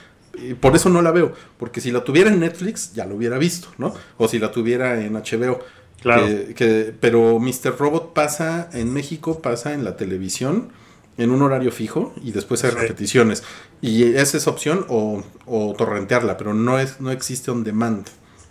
Y 0.42 0.54
por 0.54 0.74
eso 0.74 0.88
no 0.88 1.02
la 1.02 1.10
veo. 1.10 1.32
Porque 1.58 1.82
si 1.82 1.90
la 1.92 2.02
tuviera 2.04 2.30
en 2.30 2.40
Netflix, 2.40 2.94
ya 2.94 3.04
lo 3.04 3.16
hubiera 3.16 3.36
visto, 3.36 3.68
¿no? 3.76 3.92
O 4.16 4.28
si 4.28 4.38
la 4.38 4.50
tuviera 4.50 4.98
en 5.04 5.12
HBO. 5.12 5.58
Claro. 6.00 6.26
Que- 6.26 6.54
que- 6.54 6.94
pero 6.98 7.38
Mr. 7.38 7.76
Robot 7.78 8.14
pasa 8.14 8.70
en 8.72 8.94
México, 8.94 9.40
pasa 9.42 9.74
en 9.74 9.84
la 9.84 9.98
televisión 9.98 10.70
en 11.16 11.30
un 11.30 11.42
horario 11.42 11.70
fijo 11.70 12.12
y 12.22 12.32
después 12.32 12.64
hay 12.64 12.70
Sí. 12.72 12.76
repeticiones. 12.78 13.42
Y 13.80 14.02
esa 14.14 14.36
es 14.36 14.46
opción 14.46 14.84
o, 14.88 15.22
o 15.46 15.74
torrentearla, 15.76 16.36
pero 16.36 16.54
no, 16.54 16.78
es, 16.78 17.00
no 17.00 17.10
existe 17.10 17.50
on 17.50 17.64
demand. 17.64 18.06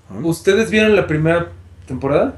¿no? 0.10 0.28
¿Ustedes 0.28 0.70
vieron 0.72 0.96
la 0.96 1.08
primera 1.08 1.52
temporada? 1.88 2.38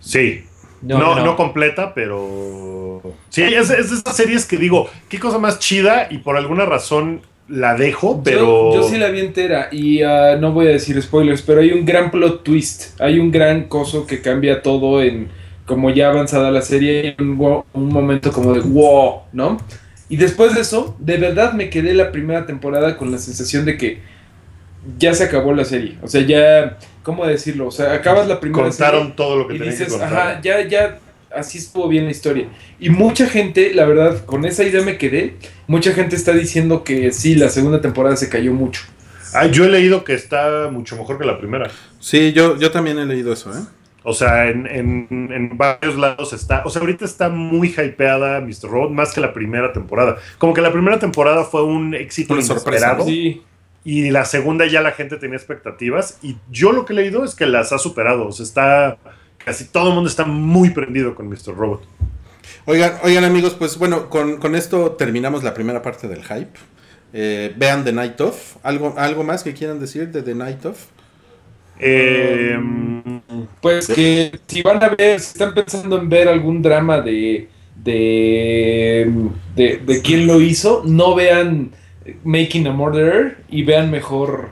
Sí. 0.00 0.44
No, 0.82 0.98
No, 0.98 1.14
no, 1.16 1.24
no. 1.24 1.36
completa, 1.36 1.92
pero. 1.94 3.02
Sí, 3.30 3.42
es, 3.42 3.70
es 3.70 3.90
de 3.90 3.96
estas 3.96 4.16
series 4.16 4.46
que 4.46 4.56
digo, 4.58 4.88
qué 5.08 5.18
cosa 5.18 5.38
más 5.38 5.58
chida 5.58 6.06
y 6.10 6.18
por 6.18 6.36
alguna 6.36 6.66
razón 6.66 7.22
la 7.48 7.74
dejo, 7.74 8.22
pero. 8.22 8.72
Yo, 8.74 8.82
yo 8.82 8.88
sí 8.88 8.96
la 8.98 9.08
vi 9.08 9.20
entera 9.20 9.68
y 9.72 10.02
ah, 10.02 10.36
no 10.38 10.52
voy 10.52 10.66
a 10.66 10.70
decir 10.70 11.00
spoilers, 11.02 11.42
pero 11.42 11.60
hay 11.62 11.72
un 11.72 11.84
gran 11.84 12.10
plot 12.12 12.44
twist. 12.44 13.00
Hay 13.00 13.18
un 13.18 13.30
gran 13.32 13.64
coso 13.64 14.06
que 14.06 14.20
cambia 14.22 14.62
todo 14.62 15.02
en 15.02 15.28
como 15.68 15.90
ya 15.90 16.08
avanzada 16.08 16.50
la 16.50 16.62
serie, 16.62 17.14
un, 17.20 17.62
un 17.74 17.88
momento 17.90 18.32
como 18.32 18.54
de 18.54 18.60
wow, 18.60 19.20
¿no? 19.32 19.58
Y 20.08 20.16
después 20.16 20.54
de 20.54 20.62
eso, 20.62 20.96
de 20.98 21.18
verdad 21.18 21.52
me 21.52 21.68
quedé 21.68 21.92
la 21.92 22.10
primera 22.10 22.46
temporada 22.46 22.96
con 22.96 23.12
la 23.12 23.18
sensación 23.18 23.66
de 23.66 23.76
que 23.76 24.00
ya 24.98 25.12
se 25.12 25.24
acabó 25.24 25.52
la 25.52 25.66
serie. 25.66 25.98
O 26.02 26.08
sea, 26.08 26.22
ya, 26.22 26.78
¿cómo 27.02 27.26
decirlo? 27.26 27.66
O 27.66 27.70
sea, 27.70 27.92
acabas 27.92 28.26
la 28.26 28.40
primera 28.40 28.64
Contaron 28.64 29.00
serie 29.00 29.14
todo 29.14 29.36
lo 29.36 29.46
que 29.46 29.56
y 29.56 29.58
dices, 29.58 29.88
que 29.88 29.90
contar. 29.90 30.12
ajá, 30.14 30.40
ya, 30.42 30.66
ya, 30.66 30.98
así 31.30 31.58
estuvo 31.58 31.86
bien 31.86 32.06
la 32.06 32.12
historia. 32.12 32.46
Y 32.80 32.88
mucha 32.88 33.26
gente, 33.26 33.74
la 33.74 33.84
verdad, 33.84 34.24
con 34.24 34.46
esa 34.46 34.64
idea 34.64 34.80
me 34.80 34.96
quedé. 34.96 35.36
Mucha 35.66 35.92
gente 35.92 36.16
está 36.16 36.32
diciendo 36.32 36.82
que 36.82 37.12
sí, 37.12 37.34
la 37.34 37.50
segunda 37.50 37.82
temporada 37.82 38.16
se 38.16 38.30
cayó 38.30 38.54
mucho. 38.54 38.80
Ah, 39.34 39.46
yo 39.46 39.66
he 39.66 39.68
leído 39.68 40.04
que 40.04 40.14
está 40.14 40.70
mucho 40.72 40.96
mejor 40.96 41.18
que 41.18 41.26
la 41.26 41.38
primera. 41.38 41.70
Sí, 42.00 42.32
yo, 42.32 42.58
yo 42.58 42.70
también 42.70 42.98
he 42.98 43.04
leído 43.04 43.34
eso, 43.34 43.52
¿eh? 43.52 43.60
O 44.08 44.14
sea, 44.14 44.48
en, 44.48 44.66
en- 44.66 45.30
en 45.32 45.56
varios 45.58 45.96
lados 45.96 46.32
está. 46.32 46.62
O 46.64 46.70
sea, 46.70 46.80
ahorita 46.80 47.04
está 47.04 47.28
muy 47.28 47.68
hypeada 47.68 48.40
Mr. 48.40 48.68
Robot 48.70 48.90
más 48.90 49.12
que 49.12 49.20
la 49.20 49.32
primera 49.32 49.72
temporada. 49.72 50.16
Como 50.38 50.54
que 50.54 50.60
la 50.60 50.72
primera 50.72 50.98
temporada 50.98 51.44
fue 51.44 51.62
un 51.64 51.94
éxito 51.94 52.34
Una 52.34 52.42
sorpresa, 52.42 52.86
inesperado. 52.86 53.04
Sí. 53.06 53.42
Y 53.84 54.10
la 54.10 54.24
segunda 54.24 54.66
ya 54.66 54.80
la 54.82 54.92
gente 54.92 55.16
tenía 55.16 55.36
expectativas. 55.36 56.18
Y 56.22 56.36
yo 56.50 56.72
lo 56.72 56.84
que 56.84 56.92
he 56.92 56.96
leído 56.96 57.24
es 57.24 57.34
que 57.34 57.46
las 57.46 57.72
ha 57.72 57.78
superado. 57.78 58.26
O 58.26 58.32
sea, 58.32 58.44
está. 58.44 58.96
Casi 59.44 59.66
todo 59.66 59.88
el 59.88 59.94
mundo 59.94 60.10
está 60.10 60.24
muy 60.24 60.70
prendido 60.70 61.14
con 61.14 61.28
Mr. 61.28 61.54
Robot. 61.56 61.82
Oigan, 62.66 62.94
oigan 63.02 63.24
amigos, 63.24 63.54
pues 63.54 63.78
bueno, 63.78 64.10
con, 64.10 64.36
con 64.38 64.54
esto 64.54 64.92
terminamos 64.92 65.42
la 65.42 65.54
primera 65.54 65.80
parte 65.80 66.06
del 66.08 66.22
hype. 66.24 66.58
Eh, 67.14 67.54
vean 67.56 67.84
The 67.84 67.92
Night 67.92 68.20
Of. 68.20 68.56
¿Algo, 68.62 68.94
¿Algo 68.98 69.24
más 69.24 69.42
que 69.42 69.54
quieran 69.54 69.80
decir 69.80 70.08
de 70.12 70.22
The 70.22 70.34
Night 70.34 70.66
Of? 70.66 70.86
Eh, 71.80 72.58
Pues 73.60 73.86
que 73.88 74.38
si 74.46 74.62
van 74.62 74.82
a 74.82 74.88
ver, 74.90 75.20
si 75.20 75.32
están 75.32 75.54
pensando 75.54 75.98
en 76.00 76.08
ver 76.08 76.28
algún 76.28 76.62
drama 76.62 77.00
de 77.00 77.48
de, 77.76 79.10
de, 79.54 79.76
de 79.78 80.02
quién 80.02 80.26
lo 80.26 80.40
hizo, 80.40 80.82
no 80.84 81.14
vean 81.14 81.70
Making 82.24 82.66
a 82.66 82.72
Murderer 82.72 83.38
y 83.48 83.62
vean 83.62 83.90
mejor 83.90 84.50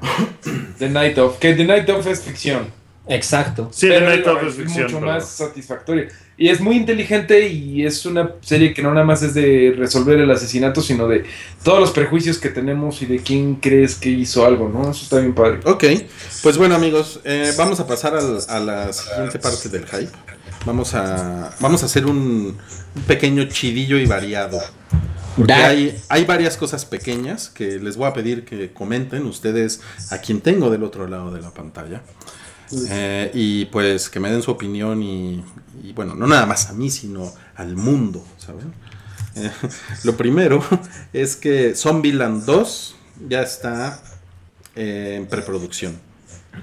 The 0.78 0.88
Night 0.88 1.18
Of, 1.18 1.38
que 1.38 1.54
The 1.54 1.64
Night 1.64 1.88
Of 1.90 2.06
es 2.06 2.22
ficción. 2.22 2.68
Exacto. 3.08 3.68
sí, 3.72 3.88
The 3.88 4.00
Night 4.00 4.26
of 4.26 4.42
es 4.42 4.48
es 4.50 4.54
ficción. 4.56 4.84
mucho 4.84 4.98
pero- 5.00 5.12
más 5.12 5.28
satisfactoria. 5.28 6.08
Y 6.38 6.48
es 6.50 6.60
muy 6.60 6.76
inteligente 6.76 7.48
y 7.48 7.86
es 7.86 8.04
una 8.04 8.32
serie 8.42 8.74
que 8.74 8.82
no 8.82 8.92
nada 8.92 9.06
más 9.06 9.22
es 9.22 9.32
de 9.32 9.74
resolver 9.76 10.18
el 10.18 10.30
asesinato, 10.30 10.82
sino 10.82 11.08
de 11.08 11.24
todos 11.64 11.80
los 11.80 11.92
prejuicios 11.92 12.36
que 12.38 12.50
tenemos 12.50 13.00
y 13.00 13.06
de 13.06 13.18
quién 13.20 13.54
crees 13.54 13.94
que 13.94 14.10
hizo 14.10 14.44
algo, 14.44 14.68
¿no? 14.68 14.90
Eso 14.90 15.04
está 15.04 15.18
bien 15.18 15.34
padre. 15.34 15.60
Ok, 15.64 15.84
pues 16.42 16.58
bueno 16.58 16.74
amigos, 16.74 17.20
eh, 17.24 17.52
vamos 17.56 17.80
a 17.80 17.86
pasar 17.86 18.14
al- 18.14 18.40
a 18.48 18.60
la 18.60 18.92
siguiente 18.92 19.38
parte 19.38 19.70
del 19.70 19.86
hype. 19.86 20.10
Vamos 20.66 20.92
a, 20.94 21.54
vamos 21.60 21.82
a 21.82 21.86
hacer 21.86 22.04
un, 22.04 22.58
un 22.94 23.02
pequeño 23.06 23.44
chidillo 23.44 23.96
y 23.96 24.04
variado. 24.04 24.58
Porque 25.36 25.52
hay, 25.52 25.96
hay 26.08 26.24
varias 26.24 26.56
cosas 26.56 26.84
pequeñas 26.84 27.50
que 27.50 27.78
les 27.78 27.96
voy 27.96 28.08
a 28.08 28.12
pedir 28.14 28.44
que 28.44 28.72
comenten 28.72 29.24
ustedes 29.26 29.80
a 30.10 30.18
quien 30.18 30.40
tengo 30.40 30.70
del 30.70 30.82
otro 30.82 31.06
lado 31.08 31.30
de 31.30 31.40
la 31.40 31.52
pantalla. 31.52 32.02
Eh, 32.90 33.30
y 33.32 33.66
pues 33.66 34.08
que 34.10 34.18
me 34.18 34.30
den 34.30 34.42
su 34.42 34.50
opinión 34.50 35.02
y, 35.02 35.44
y, 35.82 35.92
bueno, 35.92 36.14
no 36.14 36.26
nada 36.26 36.46
más 36.46 36.68
a 36.70 36.72
mí, 36.72 36.90
sino 36.90 37.32
al 37.56 37.76
mundo, 37.76 38.24
¿saben? 38.38 38.72
Eh, 39.36 39.50
lo 40.04 40.16
primero 40.16 40.64
es 41.12 41.36
que 41.36 41.74
Zombieland 41.74 42.44
2 42.44 42.96
ya 43.28 43.42
está 43.42 44.00
eh, 44.74 45.14
en 45.18 45.26
preproducción. 45.26 45.98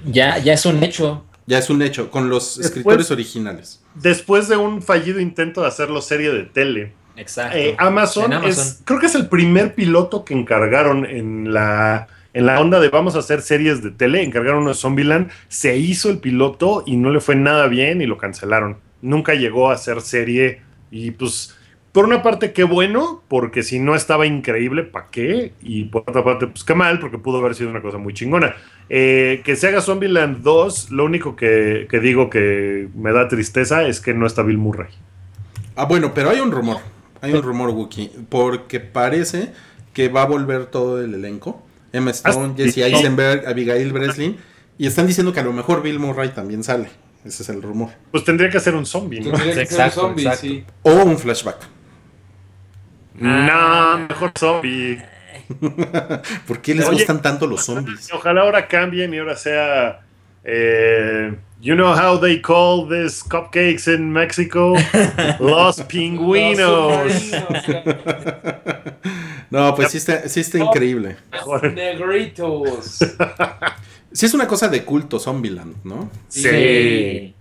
Ya, 0.06 0.38
ya 0.38 0.54
es 0.54 0.66
un 0.66 0.82
hecho. 0.82 1.24
Ya 1.46 1.58
es 1.58 1.68
un 1.70 1.82
hecho, 1.82 2.10
con 2.10 2.28
los 2.30 2.56
Después- 2.56 2.66
escritores 2.66 3.10
originales. 3.10 3.80
Después 3.94 4.48
de 4.48 4.56
un 4.56 4.82
fallido 4.82 5.20
intento 5.20 5.60
de 5.62 5.68
hacerlo 5.68 6.00
serie 6.02 6.30
de 6.32 6.44
tele, 6.44 6.92
Exacto. 7.16 7.56
eh, 7.56 7.76
Amazon. 7.78 8.32
es, 8.44 8.80
creo 8.84 8.98
que 8.98 9.06
es 9.06 9.14
el 9.14 9.28
primer 9.28 9.74
piloto 9.76 10.24
que 10.24 10.34
encargaron 10.34 11.04
en 11.06 11.52
la, 11.54 12.08
en 12.32 12.46
la 12.46 12.60
onda 12.60 12.80
de 12.80 12.88
vamos 12.88 13.14
a 13.14 13.20
hacer 13.20 13.40
series 13.42 13.84
de 13.84 13.92
tele. 13.92 14.22
Encargaron 14.24 14.62
uno 14.62 14.70
de 14.70 14.74
Zombieland, 14.74 15.30
se 15.48 15.76
hizo 15.76 16.10
el 16.10 16.18
piloto 16.18 16.82
y 16.86 16.96
no 16.96 17.10
le 17.10 17.20
fue 17.20 17.36
nada 17.36 17.68
bien 17.68 18.00
y 18.02 18.06
lo 18.06 18.18
cancelaron. 18.18 18.78
Nunca 19.04 19.34
llegó 19.34 19.70
a 19.70 19.76
ser 19.76 20.00
serie 20.00 20.62
y 20.90 21.10
pues 21.12 21.54
por 21.92 22.06
una 22.06 22.22
parte 22.22 22.52
qué 22.52 22.64
bueno, 22.64 23.22
porque 23.28 23.62
si 23.62 23.78
no 23.78 23.94
estaba 23.94 24.26
increíble, 24.26 24.82
¿para 24.82 25.06
qué? 25.12 25.52
Y 25.62 25.84
por 25.84 26.02
otra 26.06 26.24
parte, 26.24 26.48
pues 26.48 26.64
qué 26.64 26.74
mal, 26.74 26.98
porque 26.98 27.18
pudo 27.18 27.38
haber 27.38 27.54
sido 27.54 27.70
una 27.70 27.80
cosa 27.82 27.98
muy 27.98 28.12
chingona. 28.14 28.56
Eh, 28.88 29.42
que 29.44 29.54
se 29.54 29.68
haga 29.68 29.80
Zombieland 29.80 30.42
2, 30.42 30.90
lo 30.90 31.04
único 31.04 31.36
que, 31.36 31.86
que 31.88 32.00
digo 32.00 32.30
que 32.30 32.88
me 32.96 33.12
da 33.12 33.28
tristeza 33.28 33.86
es 33.86 34.00
que 34.00 34.12
no 34.12 34.26
está 34.26 34.42
Bill 34.42 34.58
Murray. 34.58 34.88
Ah, 35.76 35.84
bueno, 35.84 36.12
pero 36.14 36.30
hay 36.30 36.40
un 36.40 36.50
rumor. 36.50 36.78
Hay 37.20 37.32
un 37.32 37.42
rumor, 37.42 37.70
Wookie. 37.70 38.10
Porque 38.28 38.80
parece 38.80 39.52
que 39.92 40.08
va 40.08 40.22
a 40.22 40.26
volver 40.26 40.66
todo 40.66 41.00
el 41.00 41.14
elenco. 41.14 41.62
Emma 41.92 42.10
Stone, 42.10 42.54
Ah. 42.54 42.56
Jesse 42.56 42.78
Eisenberg, 42.78 43.46
Abigail 43.46 43.92
Breslin. 43.92 44.36
Y 44.78 44.88
están 44.88 45.06
diciendo 45.06 45.32
que 45.32 45.38
a 45.40 45.44
lo 45.44 45.52
mejor 45.52 45.80
Bill 45.82 46.00
Murray 46.00 46.30
también 46.30 46.64
sale. 46.64 46.88
Ese 47.24 47.42
es 47.42 47.48
el 47.48 47.62
rumor. 47.62 47.90
Pues 48.10 48.22
tendría 48.24 48.50
que 48.50 48.60
ser 48.60 48.74
un 48.74 48.84
zombie, 48.86 49.20
¿no? 49.20 49.30
Tendría 49.32 49.54
que 49.54 49.60
Exacto, 49.62 49.94
ser 49.94 50.04
un 50.04 50.08
zombie, 50.10 50.22
exacto. 50.24 50.40
sí. 50.46 50.64
O 50.82 50.92
un 51.04 51.18
flashback. 51.18 51.56
No, 53.14 53.98
mejor 54.08 54.32
zombie. 54.38 55.02
¿Por 56.46 56.60
qué 56.60 56.74
les 56.74 56.86
Oye. 56.86 56.98
gustan 56.98 57.22
tanto 57.22 57.46
los 57.46 57.64
zombies? 57.64 58.12
Ojalá 58.12 58.42
ahora 58.42 58.66
cambien 58.68 59.12
y 59.14 59.18
ahora 59.18 59.36
sea. 59.36 60.00
eh, 60.44 61.34
you 61.60 61.74
know 61.74 61.94
how 61.94 62.18
they 62.20 62.40
call 62.42 62.86
these 62.88 63.22
cupcakes 63.22 63.86
in 63.88 64.12
Mexico? 64.12 64.74
Los 65.40 65.80
pingüinos. 65.82 67.12
No, 69.50 69.72
pues 69.76 69.92
sí 69.92 69.98
está, 69.98 70.28
sí 70.28 70.40
está 70.40 70.58
increíble. 70.58 71.16
los 71.46 71.62
negritos. 71.74 72.98
Sí 74.14 74.26
es 74.26 74.32
una 74.32 74.46
cosa 74.46 74.68
de 74.68 74.84
culto 74.84 75.18
Zombieland, 75.18 75.74
¿no? 75.84 76.08
Sí. 76.28 77.34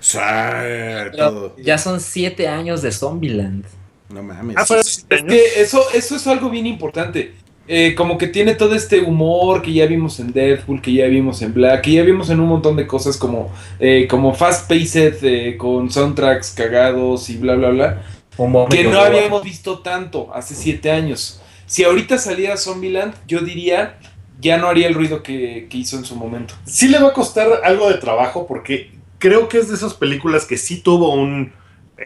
Sí, 0.00 0.18
Pero 0.18 1.10
todo. 1.16 1.56
ya 1.62 1.78
son 1.78 2.00
siete 2.00 2.48
años 2.48 2.82
de 2.82 2.90
Zombieland. 2.90 3.64
No 4.08 4.22
mames. 4.22 4.56
Ah, 4.58 4.64
Es 4.80 5.04
que 5.08 5.60
eso, 5.60 5.82
eso 5.92 6.16
es 6.16 6.26
algo 6.26 6.50
bien 6.50 6.66
importante. 6.66 7.34
Eh, 7.66 7.94
como 7.94 8.18
que 8.18 8.26
tiene 8.26 8.54
todo 8.54 8.74
este 8.74 9.00
humor 9.00 9.62
que 9.62 9.72
ya 9.72 9.86
vimos 9.86 10.20
en 10.20 10.32
Deadpool, 10.32 10.82
que 10.82 10.92
ya 10.92 11.06
vimos 11.06 11.40
en 11.40 11.54
Black, 11.54 11.82
que 11.82 11.92
ya 11.92 12.02
vimos 12.02 12.28
en 12.28 12.40
un 12.40 12.48
montón 12.48 12.76
de 12.76 12.86
cosas 12.86 13.16
como, 13.16 13.50
eh, 13.78 14.06
como 14.08 14.34
Fast 14.34 14.68
Paced, 14.68 15.24
eh, 15.24 15.56
con 15.56 15.90
soundtracks 15.90 16.50
cagados 16.50 17.30
y 17.30 17.36
bla, 17.38 17.54
bla, 17.54 17.70
bla. 17.70 18.02
Momento. 18.36 18.74
Que 18.76 18.84
no 18.84 19.00
habíamos 19.00 19.42
visto 19.42 19.78
tanto 19.78 20.30
hace 20.34 20.54
siete 20.54 20.90
años. 20.90 21.40
Si 21.66 21.84
ahorita 21.84 22.18
saliera 22.18 22.56
Zombieland, 22.58 23.14
yo 23.26 23.40
diría, 23.40 23.98
ya 24.44 24.58
no 24.58 24.68
haría 24.68 24.86
el 24.86 24.94
ruido 24.94 25.22
que, 25.22 25.66
que 25.68 25.76
hizo 25.78 25.96
en 25.96 26.04
su 26.04 26.14
momento. 26.16 26.54
sí 26.64 26.88
le 26.88 26.98
va 27.00 27.08
a 27.08 27.12
costar 27.12 27.48
algo 27.64 27.88
de 27.88 27.98
trabajo 27.98 28.46
porque 28.46 28.92
creo 29.18 29.48
que 29.48 29.58
es 29.58 29.68
de 29.68 29.74
esas 29.74 29.94
películas 29.94 30.44
que 30.44 30.56
sí 30.56 30.80
tuvo 30.80 31.12
un 31.14 31.52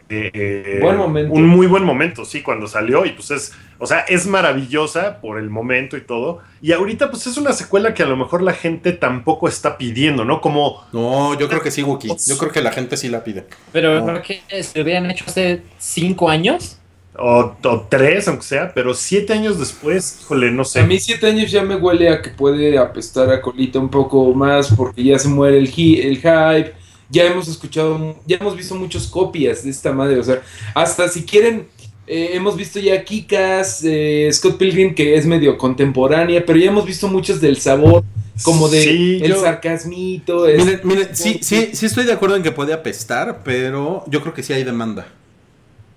eh, 0.07 0.77
Buen 0.81 0.97
momento. 0.97 1.33
Un 1.33 1.47
muy 1.47 1.65
buen 1.67 1.83
momento, 1.83 2.23
sí, 2.23 2.41
cuando 2.43 2.67
salió. 2.67 3.05
Y 3.05 3.11
pues 3.11 3.31
es, 3.31 3.53
o 3.79 3.87
sea, 3.87 4.01
es 4.01 4.27
maravillosa 4.27 5.19
por 5.19 5.39
el 5.39 5.49
momento 5.49 5.97
y 5.97 6.01
todo. 6.01 6.39
Y 6.61 6.71
ahorita, 6.73 7.09
pues 7.09 7.25
es 7.27 7.37
una 7.37 7.53
secuela 7.53 7.93
que 7.95 8.03
a 8.03 8.05
lo 8.05 8.15
mejor 8.15 8.43
la 8.43 8.53
gente 8.53 8.91
tampoco 8.93 9.47
está 9.47 9.77
pidiendo, 9.77 10.25
¿no? 10.25 10.41
Como. 10.41 10.83
No, 10.93 11.37
yo 11.39 11.49
creo 11.49 11.61
que 11.61 11.71
sí, 11.71 11.81
Wookie. 11.81 12.09
Yo 12.27 12.37
creo 12.37 12.51
que 12.51 12.61
la 12.61 12.71
gente 12.71 12.97
sí 12.97 13.09
la 13.09 13.23
pide. 13.23 13.45
Pero 13.71 13.99
No. 13.99 14.21
creo 14.21 14.21
que 14.49 14.63
se 14.63 14.81
hubieran 14.81 15.09
hecho 15.09 15.25
hace 15.27 15.63
cinco 15.79 16.29
años. 16.29 16.78
O, 17.21 17.55
o 17.63 17.81
tres, 17.89 18.27
aunque 18.27 18.43
sea, 18.45 18.73
pero 18.73 18.93
siete 18.93 19.33
años 19.33 19.59
después, 19.59 20.19
híjole, 20.21 20.51
no 20.51 20.63
sé. 20.63 20.79
A 20.79 20.85
mí 20.85 20.99
siete 20.99 21.27
años 21.27 21.51
ya 21.51 21.63
me 21.63 21.75
huele 21.75 22.09
a 22.09 22.21
que 22.21 22.29
puede 22.29 22.77
apestar 22.77 23.29
a 23.31 23.41
colita 23.41 23.77
un 23.79 23.89
poco 23.89 24.33
más 24.33 24.73
porque 24.73 25.03
ya 25.03 25.19
se 25.19 25.27
muere 25.27 25.57
el, 25.57 25.67
hi- 25.67 25.99
el 26.01 26.15
hype. 26.17 26.73
Ya 27.09 27.25
hemos 27.25 27.47
escuchado, 27.47 28.15
ya 28.25 28.37
hemos 28.37 28.55
visto 28.55 28.75
muchas 28.75 29.07
copias 29.07 29.63
de 29.63 29.71
esta 29.71 29.91
madre. 29.91 30.19
O 30.19 30.23
sea, 30.23 30.41
hasta 30.75 31.07
si 31.09 31.23
quieren, 31.23 31.67
eh, 32.07 32.29
hemos 32.33 32.55
visto 32.55 32.79
ya 32.79 33.03
Kikas, 33.03 33.81
eh, 33.83 34.29
Scott 34.31 34.57
Pilgrim, 34.57 34.93
que 34.95 35.15
es 35.15 35.25
medio 35.25 35.57
contemporánea, 35.57 36.45
pero 36.45 36.57
ya 36.59 36.67
hemos 36.67 36.85
visto 36.85 37.07
muchas 37.07 37.41
del 37.41 37.57
sabor, 37.57 38.03
como 38.43 38.69
de 38.69 38.81
Sí, 38.83 39.19
el 39.23 39.31
yo- 39.31 39.41
sarcasmito. 39.41 40.47
es- 40.47 40.63
Miren, 40.63 40.81
miren, 40.83 41.09
sí, 41.15 41.39
sí, 41.41 41.71
sí 41.73 41.85
estoy 41.87 42.05
de 42.05 42.13
acuerdo 42.13 42.35
en 42.35 42.43
que 42.43 42.51
puede 42.51 42.73
apestar, 42.73 43.41
pero 43.43 44.03
yo 44.07 44.21
creo 44.21 44.33
que 44.33 44.43
sí 44.43 44.53
hay 44.53 44.63
demanda. 44.63 45.07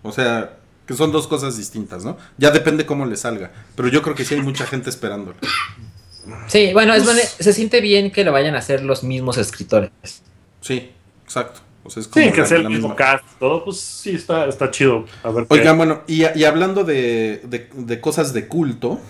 O 0.02 0.10
sea, 0.12 0.56
que 0.92 0.96
son 0.98 1.10
dos 1.10 1.26
cosas 1.26 1.56
distintas, 1.56 2.04
¿no? 2.04 2.18
Ya 2.36 2.50
depende 2.50 2.84
cómo 2.84 3.06
le 3.06 3.16
salga. 3.16 3.50
Pero 3.74 3.88
yo 3.88 4.02
creo 4.02 4.14
que 4.14 4.26
sí 4.26 4.34
hay 4.34 4.42
mucha 4.42 4.66
gente 4.66 4.90
esperándolo. 4.90 5.38
Sí, 6.48 6.70
bueno, 6.74 6.92
es 6.92 7.02
Pues- 7.04 7.34
se 7.40 7.52
siente 7.54 7.80
bien 7.80 8.10
que 8.10 8.24
lo 8.24 8.32
vayan 8.32 8.54
a 8.56 8.58
hacer 8.58 8.82
los 8.84 9.02
mismos 9.02 9.38
escritores. 9.38 9.90
Sí, 10.60 10.90
exacto. 11.24 11.60
O 11.82 11.88
sea, 11.88 12.02
es 12.02 12.08
como 12.08 12.26
Sí, 12.26 12.30
que 12.32 12.44
sea 12.44 12.58
el 12.58 12.68
mismo 12.68 12.94
cast, 12.94 13.24
todo, 13.40 13.64
pues 13.64 13.80
sí, 13.80 14.10
está, 14.16 14.44
está 14.46 14.70
chido. 14.70 15.06
A 15.24 15.30
ver 15.30 15.46
qué- 15.48 15.54
Oigan, 15.54 15.78
bueno, 15.78 16.02
y, 16.06 16.24
y 16.38 16.44
hablando 16.44 16.84
de, 16.84 17.40
de- 17.44 17.70
de 17.74 18.00
cosas 18.02 18.34
de 18.34 18.46
culto, 18.46 19.00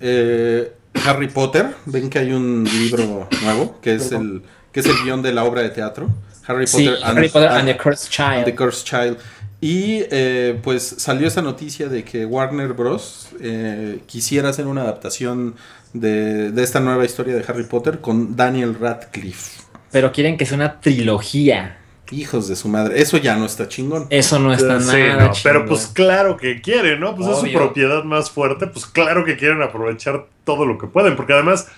eh, 0.00 0.72
Harry 1.04 1.28
Potter, 1.28 1.74
ven 1.84 2.08
que 2.08 2.18
hay 2.18 2.32
un 2.32 2.64
libro 2.64 3.28
nuevo, 3.42 3.78
que 3.82 3.94
es 3.96 4.10
el, 4.12 4.42
que 4.72 4.80
es 4.80 4.86
el 4.86 4.96
guion 5.04 5.20
de 5.22 5.32
la 5.32 5.44
obra 5.44 5.60
de 5.62 5.68
teatro. 5.68 6.08
Harry 6.46 6.66
Sí, 6.66 6.86
Potter 6.88 7.04
Harry 7.04 7.28
Potter 7.28 7.48
and 7.50 7.58
and- 7.58 7.68
the 7.68 7.76
Cursed 7.76 8.08
Child. 8.10 8.44
The 8.46 8.54
Cursed 8.54 8.84
Child. 8.86 9.18
Y 9.60 10.04
eh, 10.10 10.60
pues 10.62 10.82
salió 10.98 11.26
esa 11.26 11.42
noticia 11.42 11.88
de 11.88 12.04
que 12.04 12.24
Warner 12.26 12.74
Bros. 12.74 13.30
eh, 13.40 14.04
quisiera 14.06 14.50
hacer 14.50 14.66
una 14.68 14.82
adaptación 14.82 15.56
de, 15.92 16.52
de 16.52 16.62
esta 16.62 16.80
nueva 16.80 17.04
historia 17.04 17.34
de 17.34 17.44
Harry 17.48 17.64
Potter 17.64 18.00
con 18.00 18.36
Daniel 18.36 18.76
Radcliffe. 18.78 19.62
Pero 19.90 20.12
quieren 20.12 20.36
que 20.38 20.46
sea 20.46 20.56
una 20.56 20.80
trilogía. 20.80 21.76
Hijos 22.10 22.48
de 22.48 22.56
su 22.56 22.68
madre. 22.68 23.00
Eso 23.00 23.16
ya 23.18 23.36
no 23.36 23.44
está 23.46 23.68
chingón. 23.68 24.06
Eso 24.10 24.38
no 24.38 24.52
está 24.52 24.80
Sí, 24.80 25.12
nada 25.12 25.16
no, 25.16 25.40
pero 25.42 25.64
chingón. 25.64 25.66
pues 25.66 25.86
claro 25.88 26.36
que 26.38 26.60
quieren, 26.62 27.00
¿no? 27.00 27.14
Pues 27.14 27.28
es 27.28 27.38
su 27.38 27.52
propiedad 27.52 28.04
más 28.04 28.30
fuerte, 28.30 28.66
pues 28.66 28.86
claro 28.86 29.24
que 29.24 29.36
quieren 29.36 29.60
aprovechar 29.62 30.28
todo 30.44 30.64
lo 30.64 30.78
que 30.78 30.86
pueden, 30.86 31.14
porque 31.16 31.34
además 31.34 31.68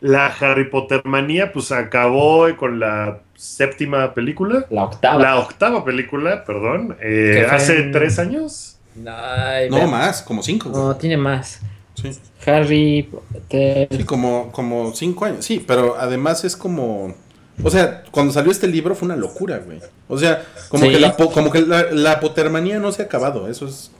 la 0.00 0.26
Harry 0.26 0.68
Potter 0.70 1.02
manía 1.04 1.52
pues 1.52 1.72
acabó 1.72 2.46
con 2.56 2.78
la 2.80 3.22
séptima 3.42 4.14
película, 4.14 4.66
La 4.68 4.84
octava. 4.84 5.22
la 5.22 5.38
octava 5.38 5.84
película, 5.84 6.44
perdón, 6.44 6.96
eh, 7.00 7.46
hace 7.48 7.78
en- 7.78 7.92
tres 7.92 8.18
años. 8.18 8.76
Ay, 9.06 9.70
No 9.70 9.86
más, 9.86 10.22
como 10.22 10.42
cinco. 10.42 10.70
No, 10.70 10.96
tiene 10.96 11.16
más. 11.16 11.60
Sí. 11.94 12.10
Harry 12.46 13.04
Potter. 13.10 13.88
Sí, 13.90 14.04
como, 14.04 14.50
como 14.50 14.92
cinco 14.94 15.24
años. 15.24 15.44
Sí, 15.44 15.64
pero 15.64 15.96
además 15.98 16.44
es 16.44 16.56
como. 16.56 17.14
O 17.62 17.70
sea, 17.70 18.02
cuando 18.10 18.32
salió 18.32 18.50
este 18.52 18.66
libro 18.68 18.94
fue 18.94 19.06
una 19.06 19.16
locura, 19.16 19.58
güey. 19.58 19.80
O 20.08 20.16
sea, 20.18 20.44
como 20.68 20.84
Sí. 20.84 20.90
que, 20.92 21.00
la, 21.00 21.14
como 21.16 21.50
que 21.50 21.60
la, 21.62 21.84
la 21.92 22.20
potermanía 22.20 22.78
no 22.80 22.90
se 22.92 23.02
ha 23.02 23.04
acabado. 23.06 23.48
Eso 23.48 23.66
es. 23.66 23.90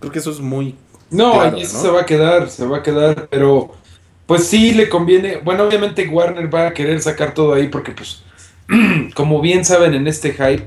Creo 0.00 0.10
que 0.12 0.18
eso 0.20 0.30
es 0.30 0.40
muy. 0.40 0.74
No, 1.10 1.32
Claro, 1.34 1.56
eso 1.58 1.76
¿no? 1.78 1.82
se 1.82 1.90
va 1.90 2.00
a 2.02 2.06
quedar, 2.06 2.48
se 2.50 2.64
va 2.66 2.78
a 2.78 2.82
quedar, 2.82 3.28
pero 3.30 3.72
pues 4.26 4.44
sí 4.46 4.72
le 4.72 4.88
conviene. 4.88 5.36
Bueno, 5.38 5.64
obviamente 5.64 6.06
Warner 6.08 6.54
va 6.54 6.68
a 6.68 6.74
querer 6.74 7.00
sacar 7.02 7.34
todo 7.34 7.54
ahí 7.54 7.68
porque, 7.68 7.92
pues, 7.92 8.22
como 9.14 9.40
bien 9.40 9.64
saben 9.64 9.94
en 9.94 10.06
este 10.06 10.32
hype, 10.32 10.66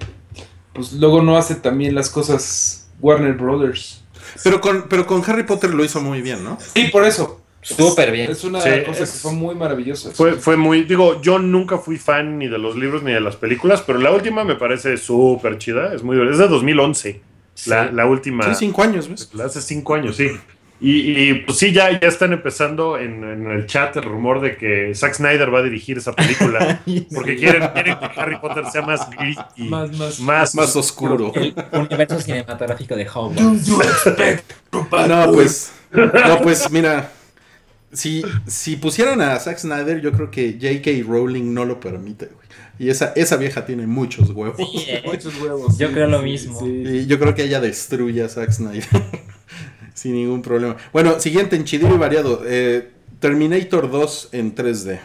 pues 0.74 0.94
luego 0.94 1.22
no 1.22 1.38
hace 1.38 1.56
también 1.56 1.96
las 1.96 2.10
cosas 2.10 2.88
Warner 3.00 3.34
Brothers. 3.34 4.04
Pero 4.44 4.62
con, 4.62 4.88
pero 4.90 5.06
con 5.06 5.22
Harry 5.28 5.44
Potter 5.44 5.74
lo 5.74 5.84
hizo 5.84 6.02
muy 6.02 6.22
bien, 6.22 6.44
¿no? 6.44 6.58
Sí, 6.74 6.86
por 6.92 7.06
eso. 7.06 7.40
Súper 7.62 8.12
bien. 8.12 8.30
Es 8.30 8.44
una 8.44 8.60
Sí, 8.60 8.70
cosa 8.86 9.04
es- 9.04 9.12
que 9.12 9.18
fue 9.20 9.32
muy 9.32 9.56
maravillosa. 9.56 10.12
Fue, 10.12 10.34
fue 10.34 10.58
muy, 10.58 10.84
digo, 10.84 11.22
yo 11.22 11.40
nunca 11.40 11.78
fui 11.78 11.98
fan 11.98 12.38
ni 12.38 12.48
de 12.50 12.58
los 12.58 12.76
libros 12.76 13.04
ni 13.04 13.12
de 13.14 13.22
las 13.22 13.38
películas, 13.38 13.82
pero 13.88 14.00
la 14.00 14.12
última 14.12 14.44
me 14.44 14.56
parece 14.56 14.98
súper 14.98 15.58
chida, 15.60 15.94
es 15.94 16.04
muy 16.04 16.18
es 16.30 16.38
de 16.40 16.48
2011, 16.50 17.22
la, 17.68 17.90
la 17.92 18.06
última. 18.06 18.54
Sí, 18.54 18.66
cinco 18.66 18.84
años, 18.84 19.08
¿ves? 19.08 19.30
Hace 19.42 19.62
cinco 19.62 19.96
años, 19.96 20.18
sí. 20.18 20.28
Y, 20.86 21.30
y, 21.30 21.34
pues 21.46 21.60
sí, 21.60 21.72
ya, 21.72 21.98
ya 21.98 22.10
están 22.10 22.34
empezando 22.34 22.98
en, 22.98 23.24
en 23.24 23.50
el 23.50 23.68
chat 23.68 23.96
el 23.96 24.04
rumor 24.04 24.42
de 24.42 24.58
que 24.58 24.94
Zack 24.94 25.14
Snyder 25.14 25.54
va 25.54 25.60
a 25.60 25.64
dirigir 25.64 25.98
esa 25.98 26.12
película. 26.12 26.82
porque 27.16 27.38
quieren, 27.38 27.70
quieren 27.70 27.98
que 27.98 28.06
Harry 28.20 28.38
Potter 28.38 28.66
sea 28.70 28.82
más 28.82 29.10
gritty, 29.10 29.70
Más, 29.70 29.98
más. 29.98 30.20
más, 30.20 30.56
Más 30.56 30.76
oscuro. 30.76 31.32
El 31.36 31.56
universo 31.72 32.20
cinematográfico 32.20 32.98
de 32.98 33.08
Hogwarts. 33.08 33.72
No, 35.08 35.32
pues. 35.32 35.72
No, 35.94 36.42
pues 36.42 36.70
mira. 36.70 37.12
Si, 37.94 38.22
si 38.46 38.76
pusieran 38.76 39.22
a 39.22 39.40
Zack 39.40 39.60
Snyder, 39.60 40.02
yo 40.02 40.12
creo 40.12 40.32
que 40.32 40.58
J.K. 40.60 41.08
Rowling 41.08 41.54
no 41.54 41.64
lo 41.64 41.80
permite, 41.80 42.26
güey. 42.26 42.48
Y 42.80 42.90
esa, 42.90 43.14
esa 43.16 43.38
vieja 43.38 43.66
tiene 43.66 43.88
muchos 43.88 44.32
huevos. 44.32 44.58
Sí, 44.58 44.84
eh. 44.90 45.02
Muchos 45.06 45.40
huevos. 45.40 45.78
Yo 45.78 45.88
sí, 45.88 45.94
creo 45.94 46.08
lo 46.08 46.22
mismo. 46.24 46.60
sí. 46.60 46.84
Y 46.86 47.06
yo 47.06 47.20
creo 47.20 47.34
que 47.36 47.44
ella 47.44 47.62
destruye 47.62 48.22
a 48.24 48.28
Zack 48.28 48.52
Snyder. 48.52 48.84
Sin 49.94 50.14
ningún 50.14 50.42
problema. 50.42 50.76
Bueno, 50.92 51.20
siguiente, 51.20 51.56
en 51.56 51.66
Chidillo 51.66 51.96
y 51.96 51.98
variado. 51.98 52.42
eh, 52.46 52.90
Terminator 53.20 53.90
2 53.90 54.30
en 54.34 54.56
3D. 54.56 55.00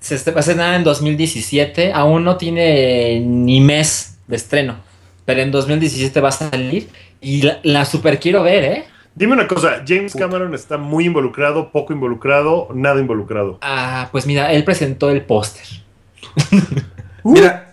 Se 0.00 0.30
va 0.30 0.36
a 0.36 0.40
estrenar 0.40 0.74
en 0.74 0.84
2017. 0.84 1.92
Aún 1.92 2.24
no 2.24 2.36
tiene 2.36 3.20
ni 3.20 3.60
mes 3.60 4.18
de 4.26 4.36
estreno. 4.36 4.76
Pero 5.24 5.40
en 5.40 5.50
2017 5.50 6.20
va 6.20 6.28
a 6.28 6.32
salir. 6.32 6.90
Y 7.20 7.42
la, 7.42 7.60
la 7.62 7.84
super 7.86 8.20
quiero 8.20 8.42
ver, 8.42 8.64
¿eh? 8.64 8.84
Dime 9.14 9.34
una 9.34 9.46
cosa, 9.46 9.84
James 9.86 10.12
Cameron 10.12 10.54
está 10.54 10.76
muy 10.76 11.06
involucrado, 11.06 11.70
poco 11.70 11.92
involucrado, 11.92 12.68
nada 12.74 13.00
involucrado. 13.00 13.58
Ah, 13.62 14.08
pues 14.10 14.26
mira, 14.26 14.52
él 14.52 14.64
presentó 14.64 15.08
el 15.08 15.22
póster. 15.22 15.64
Mira, 17.22 17.63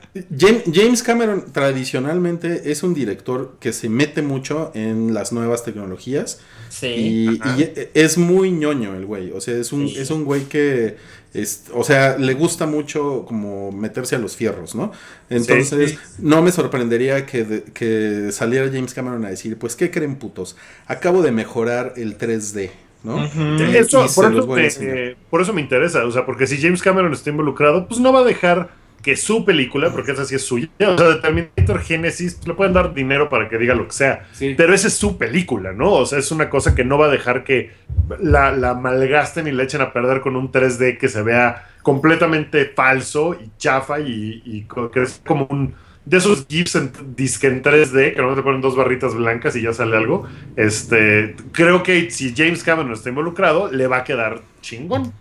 James 0.74 1.04
Cameron 1.04 1.46
tradicionalmente 1.54 2.70
es 2.72 2.84
un 2.84 2.94
director 2.94 3.56
que 3.62 3.72
se 3.72 3.88
mete 3.88 4.22
mucho 4.22 4.72
en 4.76 5.14
las 5.14 5.32
nuevas 5.32 5.64
tecnologías. 5.64 6.40
Sí. 6.70 6.88
Y, 6.88 7.30
y 7.62 7.74
es 7.94 8.18
muy 8.18 8.52
ñoño 8.52 8.94
el 8.96 9.06
güey. 9.06 9.32
O 9.32 9.40
sea, 9.40 9.56
es 9.56 9.72
un, 9.72 9.88
Sí. 9.88 9.98
es 9.98 10.12
un 10.12 10.26
güey 10.26 10.44
que. 10.46 10.98
es- 11.34 11.64
o 11.74 11.86
sea, 11.86 12.18
le 12.18 12.34
gusta 12.34 12.66
mucho 12.66 13.24
como 13.26 13.72
meterse 13.72 14.18
a 14.18 14.20
los 14.20 14.36
fierros, 14.36 14.76
¿no? 14.76 14.92
Entonces, 15.30 15.92
Sí. 15.92 15.98
no 16.20 16.42
me 16.42 16.52
sorprendería 16.52 17.26
que, 17.26 17.46
de- 17.46 17.64
que 17.64 18.34
saliera 18.34 18.68
James 18.70 18.94
Cameron 18.94 19.24
a 19.24 19.30
decir: 19.30 19.58
Pues, 19.58 19.78
¿qué 19.78 19.92
creen, 19.92 20.18
putos? 20.18 20.58
Acabo 20.88 21.22
de 21.22 21.32
mejorar 21.32 21.94
el 21.96 22.18
3D, 22.18 22.72
¿no? 23.06 23.26
Y- 23.26 23.78
Eso, 23.78 24.06
por, 24.14 24.26
eso 24.34 24.46
me, 24.48 24.68
eh, 24.68 25.16
por 25.30 25.42
eso 25.42 25.54
me 25.54 25.62
interesa, 25.62 26.04
o 26.06 26.12
sea, 26.12 26.26
porque 26.26 26.48
si 26.48 26.58
James 26.62 26.82
Cameron 26.82 27.14
está 27.14 27.30
involucrado, 27.30 27.88
pues 27.88 28.02
no 28.02 28.12
va 28.12 28.20
a 28.20 28.26
dejar 28.26 28.81
que 29.02 29.16
su 29.16 29.44
película, 29.46 29.92
porque 29.92 30.12
esa 30.12 30.26
sí 30.26 30.36
es 30.36 30.44
suya, 30.44 30.70
o 30.80 30.98
sea, 30.98 31.08
de 31.08 31.16
Terminator 31.16 31.80
Genesis, 31.82 32.40
le 32.46 32.54
pueden 32.54 32.74
dar 32.74 32.94
dinero 32.94 33.30
para 33.30 33.50
que 33.50 33.58
diga 33.58 33.74
lo 33.76 33.88
que 33.88 33.94
sea, 33.94 34.28
Sí. 34.32 34.54
pero 34.58 34.74
esa 34.74 34.88
es 34.88 34.94
su 34.94 35.18
película, 35.18 35.74
¿no? 35.74 35.92
O 35.94 36.06
sea, 36.06 36.20
es 36.20 36.32
una 36.32 36.50
cosa 36.50 36.76
que 36.76 36.84
no 36.84 36.98
va 36.98 37.08
a 37.08 37.10
dejar 37.10 37.44
que 37.44 37.72
la, 38.20 38.52
la 38.52 38.74
malgasten 38.76 39.48
y 39.48 39.52
la 39.52 39.64
echen 39.64 39.82
a 39.82 39.92
perder 39.94 40.22
con 40.22 40.36
un 40.36 40.52
3D 40.52 40.98
que 40.98 41.10
se 41.10 41.22
vea 41.24 41.68
completamente 41.82 42.66
falso 42.76 43.34
y 43.34 43.52
chafa 43.58 44.00
y, 44.00 44.68
que 44.94 45.02
es 45.02 45.22
como 45.26 45.48
un... 45.50 45.74
De 46.04 46.18
esos 46.18 46.48
GIFs 46.48 46.76
en 46.76 46.92
disque 47.16 47.46
en 47.48 47.62
3D, 47.62 48.16
que 48.16 48.22
no 48.24 48.34
te 48.34 48.42
ponen 48.42 48.60
dos 48.60 48.76
barritas 48.76 49.14
blancas 49.14 49.56
y 49.56 49.62
ya 49.62 49.72
sale 49.72 49.96
algo. 49.96 50.26
Este, 50.56 51.36
creo 51.52 51.84
que 51.84 52.10
si 52.10 52.34
James 52.36 52.64
Cameron 52.64 52.92
está 52.92 53.10
involucrado, 53.10 53.72
le 53.72 53.86
va 53.86 53.98
a 53.98 54.04
quedar 54.04 54.42
chingón. 54.62 55.14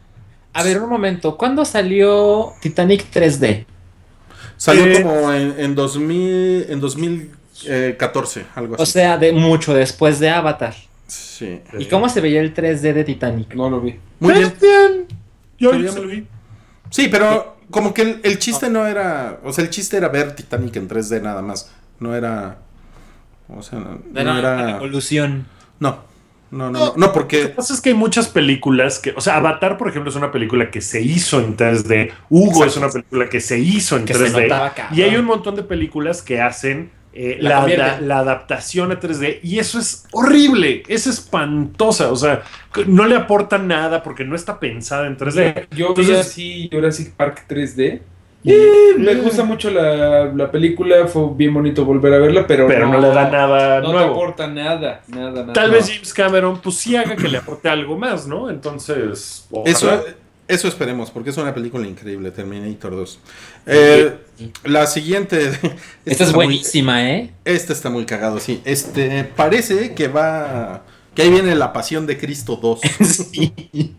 A 0.55 0.62
ver, 0.64 0.81
un 0.81 0.89
momento. 0.89 1.37
¿Cuándo 1.37 1.64
salió 1.66 2.53
Titanic 2.62 3.05
3D? 3.12 3.66
Salió 4.61 4.85
Eh, 4.85 5.03
como 5.03 5.33
en, 5.33 5.55
en 5.59 5.75
2000, 5.75 6.67
en 6.69 6.81
2014, 6.81 8.45
algo 8.55 8.75
así. 8.75 8.83
O 8.83 8.87
sea, 8.87 9.17
de 9.17 9.33
mucho 9.33 9.73
después 9.73 10.19
de 10.21 10.29
Avatar. 10.29 10.75
sí. 11.07 11.61
¿Y 11.79 11.87
cómo 11.87 12.09
se 12.11 12.21
veía 12.21 12.43
el 12.43 12.53
3D 12.55 12.93
de 12.93 13.05
Titanic? 13.05 13.55
No 13.55 13.71
lo 13.71 13.81
vi. 13.81 13.99
Muy 14.19 14.35
bien. 14.35 14.53
bien. 14.61 15.07
Yo, 15.59 15.75
yo 15.75 15.91
se 15.93 16.03
lo 16.03 16.09
vi. 16.09 16.27
Sí, 16.91 17.09
pero 17.09 17.57
como 17.71 17.95
que 17.95 18.03
el, 18.03 18.21
el 18.23 18.39
chiste 18.39 18.69
no 18.69 18.87
era. 18.87 19.41
O 19.45 19.53
sea, 19.53 19.65
el 19.65 19.71
chiste 19.71 19.97
era 19.97 20.09
ver 20.09 20.37
Titanic 20.37 20.77
en 20.77 20.89
3D 20.91 21.23
nada 21.23 21.41
más. 21.41 21.71
No 21.99 22.15
era. 22.15 22.59
O 23.49 23.63
sea, 23.63 23.79
no, 23.79 24.03
no 24.13 24.21
Era 24.21 24.39
era. 24.39 24.71
evolución. 24.77 25.47
No. 25.79 26.10
No, 26.51 26.70
no, 26.70 26.78
no, 26.78 26.78
no, 26.78 26.92
Lo 26.96 27.12
que 27.12 27.18
porque. 27.18 27.46
pasa 27.48 27.72
es 27.74 27.80
que 27.80 27.90
hay 27.90 27.94
muchas 27.94 28.28
películas 28.28 28.98
que, 28.98 29.12
o 29.16 29.20
sea, 29.20 29.36
Avatar, 29.36 29.76
por 29.78 29.88
ejemplo, 29.88 30.11
es 30.11 30.16
una 30.16 30.32
película 30.32 30.70
que 30.70 30.80
se 30.80 31.01
hizo 31.01 31.38
en 31.40 31.57
3D. 31.57 32.11
Hugo 32.28 32.64
Exacto. 32.64 32.66
es 32.66 32.76
una 32.78 32.88
película 32.90 33.28
que 33.28 33.40
se 33.40 33.59
hizo 33.59 33.96
en 33.96 34.05
Que 34.05 34.14
se 34.14 34.24
3D. 34.32 34.42
notaba 34.42 34.74
cabrón. 34.74 34.98
y 34.98 35.03
hay 35.03 35.16
un 35.16 35.24
montón 35.26 35.55
de 35.57 35.62
películas 35.62 36.22
que 36.22 36.40
hacen 36.40 36.90
eh, 37.12 37.38
La 37.40 38.18
adaptación 38.18 38.92
a 38.92 39.01
3D 39.01 39.40
y 39.42 39.59
eso 39.59 39.78
es 39.80 40.05
horrible, 40.12 40.82
es 40.86 41.07
espantosa, 41.09 42.11
o 42.12 42.16
sea, 42.16 42.42
no 42.86 43.07
le 43.07 43.16
aporta 43.16 43.59
nada 43.59 44.03
porque 44.03 44.24
no 44.24 44.36
está 44.36 44.61
pensada 44.61 45.07
en 45.09 45.16
3D. 45.16 45.66
Yo 45.70 45.94
vi 45.94 46.03
Entonces- 46.03 46.18
así 46.26 46.68
Jurassic 46.72 47.12
Park 47.14 47.46
3D. 47.48 48.01
Eh, 48.43 48.95
me 48.97 49.14
gusta 49.16 49.45
mucho 49.45 49.70
la, 49.70 50.24
la 50.34 50.51
película, 50.51 51.07
fue 51.07 51.24
bien 51.34 51.53
bonito 51.53 51.84
volver 51.84 52.14
a 52.14 52.18
verla, 52.18 52.47
pero, 52.47 52.66
Pero 52.66 52.86
no 52.88 52.99
le 52.99 53.09
da 53.09 53.28
nada 53.30 53.80
No 53.80 53.88
te 53.88 53.93
nuevo. 53.93 54.12
aporta 54.12 54.47
nada, 54.47 55.03
nada, 55.09 55.43
nada. 55.43 55.53
Tal 55.53 55.68
No. 55.68 55.74
vez 55.74 55.91
James 55.91 56.14
Cameron 56.14 56.59
pues 56.61 56.76
sí 56.76 56.97
haga 56.97 57.16
que 57.16 57.28
le 57.28 57.36
aporte 57.38 57.68
algo 57.68 57.99
más, 57.99 58.26
¿no? 58.26 58.49
Entonces, 58.49 59.47
ojalá. 59.51 59.70
Eso, 59.70 60.05
eso 60.49 60.68
esperemos, 60.68 61.11
porque 61.11 61.30
es 61.30 61.36
una 61.36 61.53
película 61.55 61.86
increíble, 61.86 62.30
Terminator 62.30 62.93
2. 62.97 63.18
Eh, 63.66 64.14
la 64.64 64.86
siguiente. 64.86 65.51
Esta 66.07 66.24
es 66.24 66.30
muy- 66.34 66.47
buenísima, 66.47 67.11
¿eh? 67.11 67.30
Este 67.45 67.74
está 67.74 67.91
muy 67.91 68.07
cagado, 68.07 68.41
sí. 68.41 68.62
Este 68.64 69.24
parece 69.24 69.95
que 69.95 70.09
va. 70.09 70.82
Que 71.14 71.22
ahí 71.22 71.30
viene 71.30 71.55
la 71.57 71.72
pasión 71.74 72.07
de 72.07 72.16
Cristo 72.16 72.57
2. 72.57 72.80
sí. 73.05 73.53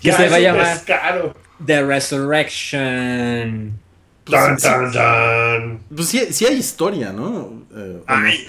Que 0.00 0.08
Ya 0.10 0.16
se 0.16 0.28
va 0.28 0.36
a 0.36 0.40
llamar 0.40 0.66
descaro. 0.74 1.34
The 1.66 1.82
Resurrection. 1.84 3.78
Tan, 4.24 4.56
tan, 4.56 4.92
tan. 4.92 5.80
Pues 5.94 6.08
sí, 6.08 6.20
sí 6.32 6.46
hay 6.46 6.56
historia, 6.56 7.12
¿no? 7.12 7.62
Eh, 7.76 8.00
Ay, 8.06 8.46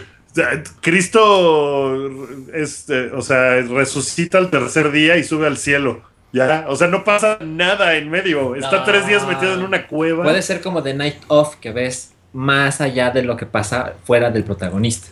Cristo, 0.81 2.09
este, 2.53 3.11
o 3.11 3.21
sea, 3.21 3.61
resucita 3.61 4.37
al 4.37 4.49
tercer 4.49 4.91
día 4.91 5.17
y 5.17 5.23
sube 5.23 5.47
al 5.47 5.57
cielo. 5.57 6.01
Ya, 6.31 6.65
o 6.67 6.75
sea, 6.75 6.87
no 6.87 7.03
pasa 7.03 7.37
nada 7.41 7.95
en 7.95 8.09
medio. 8.09 8.55
Está 8.55 8.77
No. 8.79 8.83
tres 8.83 9.07
días 9.07 9.25
metido 9.27 9.53
en 9.53 9.61
una 9.63 9.87
cueva. 9.87 10.23
Puede 10.23 10.41
ser 10.41 10.61
como 10.61 10.83
The 10.83 10.93
Night 10.93 11.15
Of, 11.27 11.55
que 11.57 11.71
ves 11.71 12.11
más 12.33 12.81
allá 12.81 13.11
de 13.11 13.23
lo 13.23 13.37
que 13.37 13.45
pasa 13.45 13.93
fuera 14.03 14.29
del 14.31 14.43
protagonista. 14.43 15.07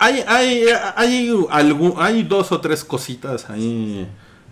Hay, 0.00 0.24
hay, 0.26 0.66
hay, 0.96 1.30
algún- 1.50 1.94
hay 1.98 2.24
dos 2.24 2.50
o 2.50 2.60
tres 2.60 2.82
cositas 2.82 3.48
ahí 3.50 4.08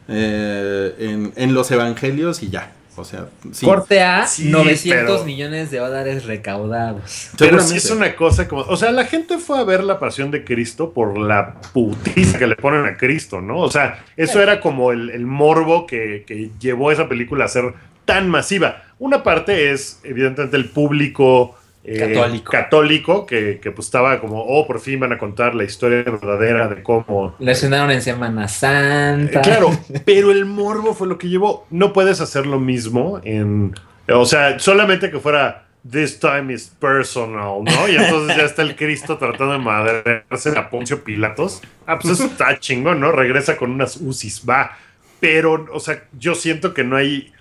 eh, 0.06 0.94
en, 0.98 1.32
en 1.36 1.54
los 1.54 1.70
evangelios 1.72 2.42
y 2.44 2.50
ya. 2.50 2.70
O 2.94 3.04
sea, 3.04 3.26
sí. 3.52 3.64
Corte 3.64 4.02
A, 4.02 4.26
Sí, 4.26 4.50
900 4.50 5.12
pero- 5.16 5.24
millones 5.24 5.70
de 5.70 5.78
dólares 5.78 6.24
recaudados. 6.26 7.30
Pero 7.38 7.60
sí 7.60 7.76
es 7.78 7.90
una 7.90 8.14
cosa 8.16 8.46
como. 8.48 8.62
O 8.62 8.76
sea, 8.76 8.92
la 8.92 9.04
gente 9.06 9.38
fue 9.38 9.58
a 9.58 9.64
ver 9.64 9.82
la 9.82 9.98
pasión 9.98 10.30
de 10.30 10.44
Cristo 10.44 10.92
por 10.92 11.16
la 11.18 11.54
putiza 11.72 12.38
que 12.38 12.46
le 12.46 12.56
ponen 12.56 12.84
a 12.84 12.96
Cristo, 12.96 13.40
¿no? 13.40 13.58
O 13.60 13.70
sea, 13.70 14.04
eso 14.16 14.42
era 14.42 14.60
como 14.60 14.92
el, 14.92 15.10
el 15.10 15.24
morbo 15.26 15.86
que, 15.86 16.24
que 16.26 16.50
llevó 16.60 16.92
esa 16.92 17.08
película 17.08 17.46
a 17.46 17.48
ser 17.48 17.72
tan 18.04 18.28
masiva. 18.28 18.82
Una 18.98 19.22
parte 19.22 19.72
es, 19.72 20.00
evidentemente, 20.04 20.56
el 20.56 20.66
público. 20.68 21.56
Eh, 21.84 21.98
Católico. 21.98 22.52
católico 22.52 23.26
que, 23.26 23.58
que, 23.60 23.72
pues 23.72 23.88
estaba 23.88 24.20
como, 24.20 24.40
oh, 24.40 24.66
por 24.68 24.78
fin 24.78 25.00
van 25.00 25.12
a 25.12 25.18
contar 25.18 25.56
la 25.56 25.64
historia 25.64 26.04
verdadera 26.04 26.68
de 26.68 26.80
cómo 26.82 27.34
Le 27.40 27.52
estrenaron 27.52 27.90
en 27.90 28.00
Semana 28.00 28.46
Santa. 28.46 29.40
Eh, 29.40 29.42
Claro, 29.42 29.70
pero 30.04 30.30
el 30.30 30.44
morbo 30.44 30.94
fue 30.94 31.08
lo 31.08 31.18
que 31.18 31.28
llevó. 31.28 31.66
No 31.70 31.92
puedes 31.92 32.20
hacer 32.20 32.46
lo 32.46 32.60
mismo 32.60 33.20
en. 33.24 33.74
O 34.08 34.24
sea, 34.24 34.58
solamente 34.58 35.10
que 35.10 35.18
fuera. 35.18 35.66
This 35.90 36.20
time 36.20 36.54
is 36.54 36.68
personal, 36.78 37.64
¿no? 37.64 37.88
Y 37.88 37.96
entonces 37.96 38.36
ya 38.36 38.44
está 38.44 38.62
el 38.62 38.76
Cristo 38.76 39.18
tratando 39.18 39.54
de 39.54 39.58
madrearse 39.58 40.56
a 40.56 40.70
Poncio 40.70 41.02
Pilatos. 41.02 41.60
Ah, 41.88 41.98
pues 41.98 42.20
eso 42.20 42.26
está 42.26 42.56
chingón, 42.60 43.00
¿no? 43.00 43.10
Regresa 43.10 43.56
con 43.56 43.72
unas 43.72 43.96
UCIs, 43.96 44.44
va. 44.48 44.78
Pero, 45.18 45.66
o 45.72 45.80
sea, 45.80 46.04
yo 46.16 46.36
siento 46.36 46.72
que 46.72 46.84
no 46.84 46.94
hay 46.94 47.32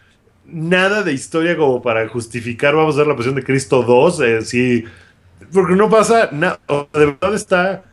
nada 0.46 1.04
de 1.04 1.14
historia 1.14 1.56
como 1.58 1.82
para 1.82 2.08
justificar, 2.08 2.76
vamos 2.76 2.96
a 2.96 3.00
ver 3.00 3.08
la 3.08 3.16
pasión 3.16 3.36
de 3.36 3.44
Cristo 3.44 3.84
2, 3.84 4.20
eh, 4.22 4.42
sí. 4.42 4.84
Porque 5.54 5.76
no 5.76 5.90
pasa 5.90 6.30
nada. 6.32 6.60
De 6.94 7.06
verdad 7.06 7.34
está 7.34 7.84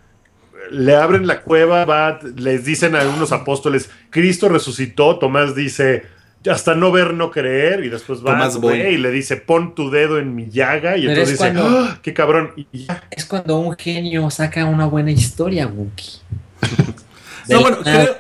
le 0.70 0.96
abren 0.96 1.26
la 1.26 1.40
cueva, 1.42 1.84
va, 1.86 2.18
les 2.36 2.64
dicen 2.64 2.94
a 2.94 3.00
algunos 3.00 3.32
apóstoles, 3.32 3.88
Cristo 4.10 4.48
resucitó, 4.50 5.18
Tomás 5.18 5.54
dice, 5.54 6.02
hasta 6.50 6.74
no 6.74 6.92
ver, 6.92 7.14
no 7.14 7.30
creer, 7.30 7.84
y 7.84 7.88
después 7.88 8.20
va 8.20 8.32
Tomás 8.32 8.58
y 8.92 8.98
le 8.98 9.10
dice, 9.10 9.36
pon 9.36 9.74
tu 9.74 9.90
dedo 9.90 10.18
en 10.18 10.34
mi 10.34 10.50
llaga, 10.50 10.96
y 10.98 11.02
Pero 11.06 11.12
entonces 11.12 11.34
es 11.34 11.40
dice, 11.40 11.52
cuando- 11.62 11.78
"Ah, 11.78 11.98
qué 12.02 12.12
cabrón, 12.12 12.52
y 12.72 12.84
ya. 12.84 13.02
Es 13.10 13.24
cuando 13.24 13.56
un 13.58 13.76
genio 13.78 14.28
saca 14.30 14.64
una 14.66 14.84
buena 14.86 15.10
historia, 15.10 15.66
Wookie. 15.66 16.18
No, 17.48 17.62
bueno, 17.62 17.78
creo, 17.82 18.14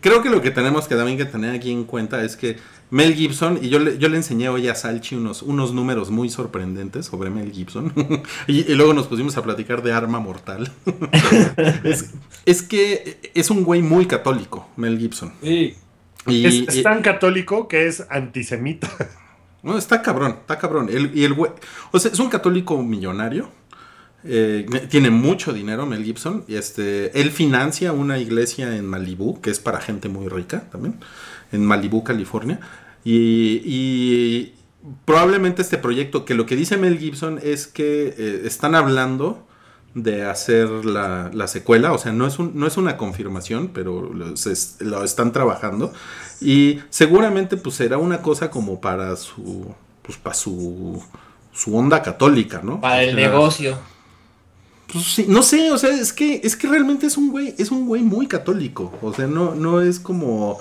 creo 0.00 0.22
que 0.22 0.30
lo 0.30 0.40
que 0.42 0.50
tenemos 0.50 0.88
que 0.88 0.94
también 0.94 1.16
que 1.18 1.24
tener 1.24 1.54
aquí 1.54 1.70
en 1.72 1.84
cuenta 1.84 2.22
es 2.24 2.36
que 2.36 2.56
Mel 2.90 3.14
Gibson, 3.14 3.58
y 3.62 3.68
yo 3.68 3.78
le, 3.78 3.98
yo 3.98 4.08
le 4.08 4.16
enseñé 4.16 4.48
hoy 4.48 4.66
a 4.68 4.74
Salchi 4.74 5.14
unos, 5.14 5.42
unos 5.42 5.74
números 5.74 6.10
muy 6.10 6.30
sorprendentes 6.30 7.06
sobre 7.06 7.28
Mel 7.30 7.52
Gibson, 7.52 7.92
y, 8.46 8.70
y 8.70 8.74
luego 8.74 8.94
nos 8.94 9.06
pusimos 9.06 9.36
a 9.36 9.42
platicar 9.42 9.82
de 9.82 9.92
Arma 9.92 10.20
Mortal. 10.20 10.72
es, 11.84 12.10
es 12.46 12.62
que 12.62 13.18
es 13.34 13.50
un 13.50 13.64
güey 13.64 13.82
muy 13.82 14.06
católico, 14.06 14.68
Mel 14.76 14.98
Gibson. 14.98 15.32
Sí. 15.42 15.74
Y, 16.26 16.46
es, 16.46 16.68
es 16.68 16.76
y- 16.76 16.82
tan 16.82 17.02
católico 17.02 17.68
que 17.68 17.86
es 17.86 18.04
antisemita. 18.10 18.88
no, 19.62 19.76
está 19.78 20.02
cabrón, 20.02 20.36
está 20.40 20.58
cabrón. 20.58 20.88
El- 20.90 21.16
y 21.16 21.24
el 21.24 21.34
güey, 21.34 21.52
o 21.92 21.98
sea, 21.98 22.10
es 22.10 22.18
un 22.18 22.28
católico 22.28 22.82
millonario. 22.82 23.50
Eh, 24.24 24.66
tiene 24.90 25.10
mucho 25.10 25.52
dinero 25.52 25.86
Mel 25.86 26.04
Gibson. 26.04 26.44
Y 26.48 26.56
este, 26.56 27.20
él 27.20 27.30
financia 27.30 27.92
una 27.92 28.18
iglesia 28.18 28.76
en 28.76 28.86
Malibú, 28.86 29.40
que 29.40 29.50
es 29.50 29.60
para 29.60 29.80
gente 29.80 30.08
muy 30.08 30.28
rica 30.28 30.64
también, 30.70 30.96
en 31.52 31.64
Malibú, 31.64 32.04
California. 32.04 32.60
Y, 33.04 33.62
y 33.64 34.54
probablemente 35.04 35.62
este 35.62 35.78
proyecto, 35.78 36.24
que 36.24 36.34
lo 36.34 36.46
que 36.46 36.56
dice 36.56 36.76
Mel 36.76 36.98
Gibson 36.98 37.40
es 37.42 37.66
que 37.66 38.14
eh, 38.18 38.42
están 38.44 38.74
hablando 38.74 39.44
de 39.94 40.24
hacer 40.24 40.68
la, 40.84 41.30
la 41.32 41.48
secuela, 41.48 41.92
o 41.92 41.98
sea, 41.98 42.12
no 42.12 42.26
es, 42.26 42.38
un, 42.38 42.52
no 42.54 42.66
es 42.66 42.76
una 42.76 42.96
confirmación, 42.96 43.68
pero 43.72 44.12
lo, 44.12 44.36
se- 44.36 44.84
lo 44.84 45.02
están 45.02 45.32
trabajando. 45.32 45.92
Y 46.40 46.80
seguramente 46.90 47.56
pues 47.56 47.76
será 47.76 47.98
una 47.98 48.22
cosa 48.22 48.50
como 48.50 48.80
para 48.80 49.16
su, 49.16 49.74
pues 50.02 50.18
para 50.18 50.34
su, 50.34 51.02
su 51.52 51.76
onda 51.76 52.02
católica, 52.02 52.60
¿no? 52.62 52.80
Para 52.80 53.00
O 53.00 53.00
el 53.00 53.14
sea, 53.14 53.16
negocio. 53.16 53.78
Pues 54.92 55.04
sí, 55.04 55.26
no 55.28 55.42
sé, 55.42 55.70
o 55.70 55.78
sea, 55.78 55.90
es 55.90 56.12
que, 56.12 56.40
es 56.42 56.56
que 56.56 56.66
realmente 56.68 57.06
es 57.06 57.16
un 57.16 57.30
güey, 57.30 57.54
es 57.58 57.70
un 57.70 57.86
güey 57.86 58.02
muy 58.02 58.26
católico. 58.26 58.92
O 59.02 59.12
sea, 59.12 59.26
no, 59.26 59.54
no 59.54 59.80
es 59.82 59.98
como. 60.00 60.58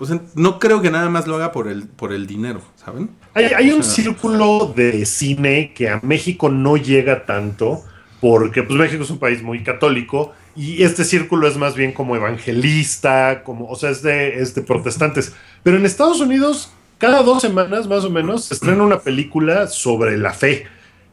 O 0.00 0.06
sea, 0.06 0.20
no 0.34 0.58
creo 0.60 0.80
que 0.80 0.90
nada 0.90 1.08
más 1.10 1.26
lo 1.26 1.34
haga 1.36 1.50
por 1.50 1.66
el, 1.68 1.88
por 1.88 2.12
el 2.12 2.26
dinero, 2.28 2.60
¿saben? 2.76 3.10
Hay, 3.34 3.46
hay 3.46 3.70
un 3.72 3.80
O 3.80 3.82
sea- 3.82 3.92
círculo 3.94 4.72
de 4.76 5.04
cine 5.06 5.72
que 5.74 5.88
a 5.88 6.00
México 6.04 6.48
no 6.50 6.76
llega 6.76 7.26
tanto, 7.26 7.82
porque 8.20 8.62
pues 8.62 8.78
México 8.78 9.02
es 9.02 9.10
un 9.10 9.18
país 9.18 9.42
muy 9.42 9.64
católico 9.64 10.32
y 10.54 10.82
este 10.84 11.02
círculo 11.04 11.48
es 11.48 11.56
más 11.56 11.74
bien 11.74 11.92
como 11.92 12.14
evangelista, 12.14 13.42
como, 13.44 13.68
o 13.68 13.76
sea, 13.76 13.90
es 13.90 14.02
de, 14.02 14.40
es 14.40 14.54
de 14.54 14.62
protestantes. 14.62 15.32
Pero 15.62 15.76
en 15.76 15.86
Estados 15.86 16.20
Unidos, 16.20 16.70
cada 16.98 17.22
dos 17.22 17.42
semanas 17.42 17.86
más 17.88 18.04
o 18.04 18.10
menos, 18.10 18.46
se 18.46 18.54
estrena 18.54 18.82
una 18.82 19.00
película 19.00 19.66
sobre 19.68 20.16
la 20.16 20.32
fe. 20.32 20.66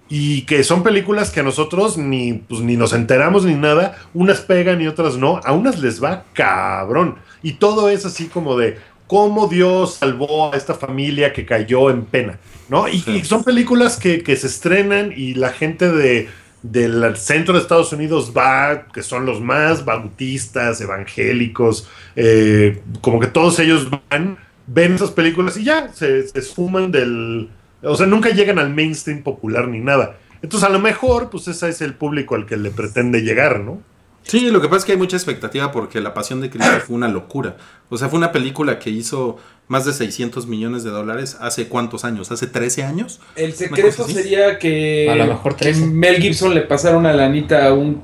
Y 0.08 0.43
que 0.43 0.64
son 0.64 0.84
películas 0.84 1.32
que 1.32 1.39
a 1.39 1.43
nosotros 1.43 1.97
ni, 1.97 2.34
pues, 2.34 2.62
ni 2.62 2.78
nos 2.78 2.93
enteramos 2.93 3.43
ni 3.45 3.56
nada, 3.56 3.97
unas 4.14 4.41
pegan 4.41 4.82
y 4.82 4.88
otras 4.88 5.18
no, 5.18 5.39
a 5.43 5.51
unas 5.51 5.80
les 5.80 6.03
va 6.03 6.26
cabrón. 6.34 7.16
Y 7.41 7.53
todo 7.53 7.89
es 7.89 8.06
así 8.06 8.28
como 8.28 8.56
de 8.58 8.78
cómo 9.08 9.47
Dios 9.47 9.95
salvó 9.95 10.53
a 10.53 10.58
esta 10.58 10.74
familia 10.76 11.34
que 11.34 11.45
cayó 11.45 11.89
en 11.89 12.06
pena, 12.06 12.38
¿no? 12.70 12.88
Y, 12.88 12.99
Sí. 12.99 13.12
y 13.12 13.24
son 13.24 13.43
películas 13.43 13.97
que, 13.97 14.22
que 14.24 14.36
se 14.36 14.47
estrenan 14.47 15.12
y 15.16 15.34
la 15.36 15.49
gente 15.49 15.91
de, 15.91 16.30
del 16.62 17.16
centro 17.18 17.53
de 17.53 17.60
Estados 17.62 17.91
Unidos 17.93 18.32
va, 18.36 18.88
que 18.93 19.03
son 19.03 19.26
los 19.26 19.41
más 19.41 19.86
bautistas, 19.86 20.82
evangélicos, 20.82 21.88
eh, 22.16 22.82
como 23.01 23.20
que 23.20 23.28
todos 23.28 23.60
ellos 23.60 23.88
van, 24.10 24.38
ven 24.68 24.95
esas 24.95 25.12
películas 25.12 25.58
y 25.58 25.64
ya, 25.64 25.91
se, 25.93 26.28
se 26.28 26.39
esfuman 26.39 26.91
del... 26.91 27.49
O 27.86 27.96
sea, 27.96 28.08
nunca 28.08 28.30
llegan 28.30 28.60
al 28.60 28.70
mainstream 28.70 29.24
popular 29.24 29.68
ni 29.68 29.80
nada. 29.80 30.18
Entonces, 30.42 30.68
a 30.68 30.72
lo 30.72 30.80
mejor, 30.80 31.30
pues 31.30 31.48
ese 31.48 31.70
es 31.70 31.82
el 31.82 31.94
público 31.94 32.36
al 32.36 32.46
que 32.46 32.58
le 32.58 32.72
pretende 32.72 33.22
llegar, 33.22 33.60
¿no? 33.62 33.82
Sí, 34.24 34.50
lo 34.50 34.60
que 34.60 34.68
pasa 34.68 34.80
es 34.80 34.86
que 34.86 34.92
hay 34.94 34.98
mucha 34.98 35.16
expectativa 35.16 35.72
porque 35.72 36.02
La 36.02 36.16
Pasión 36.16 36.42
de 36.42 36.50
Cristo 36.50 36.72
fue 36.86 36.96
una 36.96 37.08
locura. 37.08 37.58
O 37.90 37.98
sea, 37.98 38.10
fue 38.10 38.18
una 38.18 38.32
película 38.32 38.80
que 38.80 38.90
hizo 38.90 39.38
más 39.68 39.86
de 39.86 39.94
600 39.94 40.48
millones 40.48 40.84
de 40.84 40.90
dólares 40.90 41.38
hace 41.40 41.68
cuántos 41.68 42.06
años? 42.06 42.32
¿Hace 42.32 42.48
13 42.48 42.84
años? 42.84 43.22
El 43.36 43.54
secreto 43.54 44.08
sería 44.08 44.58
que, 44.58 45.10
A 45.12 45.16
lo 45.16 45.28
mejor 45.28 45.56
que 45.56 45.66
13. 45.66 45.88
Mel 45.88 46.18
Gibson 46.18 46.56
le 46.56 46.62
pasara 46.62 46.98
una 46.98 47.14
lanita 47.14 47.68
a 47.68 47.74
un 47.74 48.02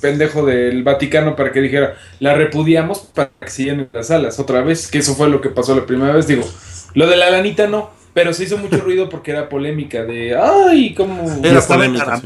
pendejo 0.00 0.46
del 0.46 0.84
Vaticano 0.84 1.34
para 1.34 1.50
que 1.50 1.60
dijera, 1.60 1.96
la 2.20 2.34
repudiamos 2.34 3.00
para 3.00 3.30
que 3.40 3.50
se 3.50 3.64
llenen 3.64 3.88
las 3.92 4.08
salas 4.08 4.38
otra 4.38 4.62
vez, 4.62 4.88
que 4.88 4.98
eso 4.98 5.16
fue 5.16 5.28
lo 5.28 5.40
que 5.40 5.48
pasó 5.48 5.74
la 5.74 5.86
primera 5.86 6.14
vez. 6.14 6.28
Digo, 6.28 6.44
lo 6.94 7.08
de 7.08 7.16
la 7.16 7.30
lanita 7.30 7.66
no, 7.66 7.90
pero 8.18 8.32
se 8.32 8.44
hizo 8.44 8.58
mucho 8.58 8.78
ruido 8.80 9.08
porque 9.08 9.30
era 9.30 9.48
polémica 9.48 10.02
de, 10.04 10.36
ay, 10.36 10.92
cómo... 10.94 11.22
Era 11.44 11.60
polémica. 11.60 12.20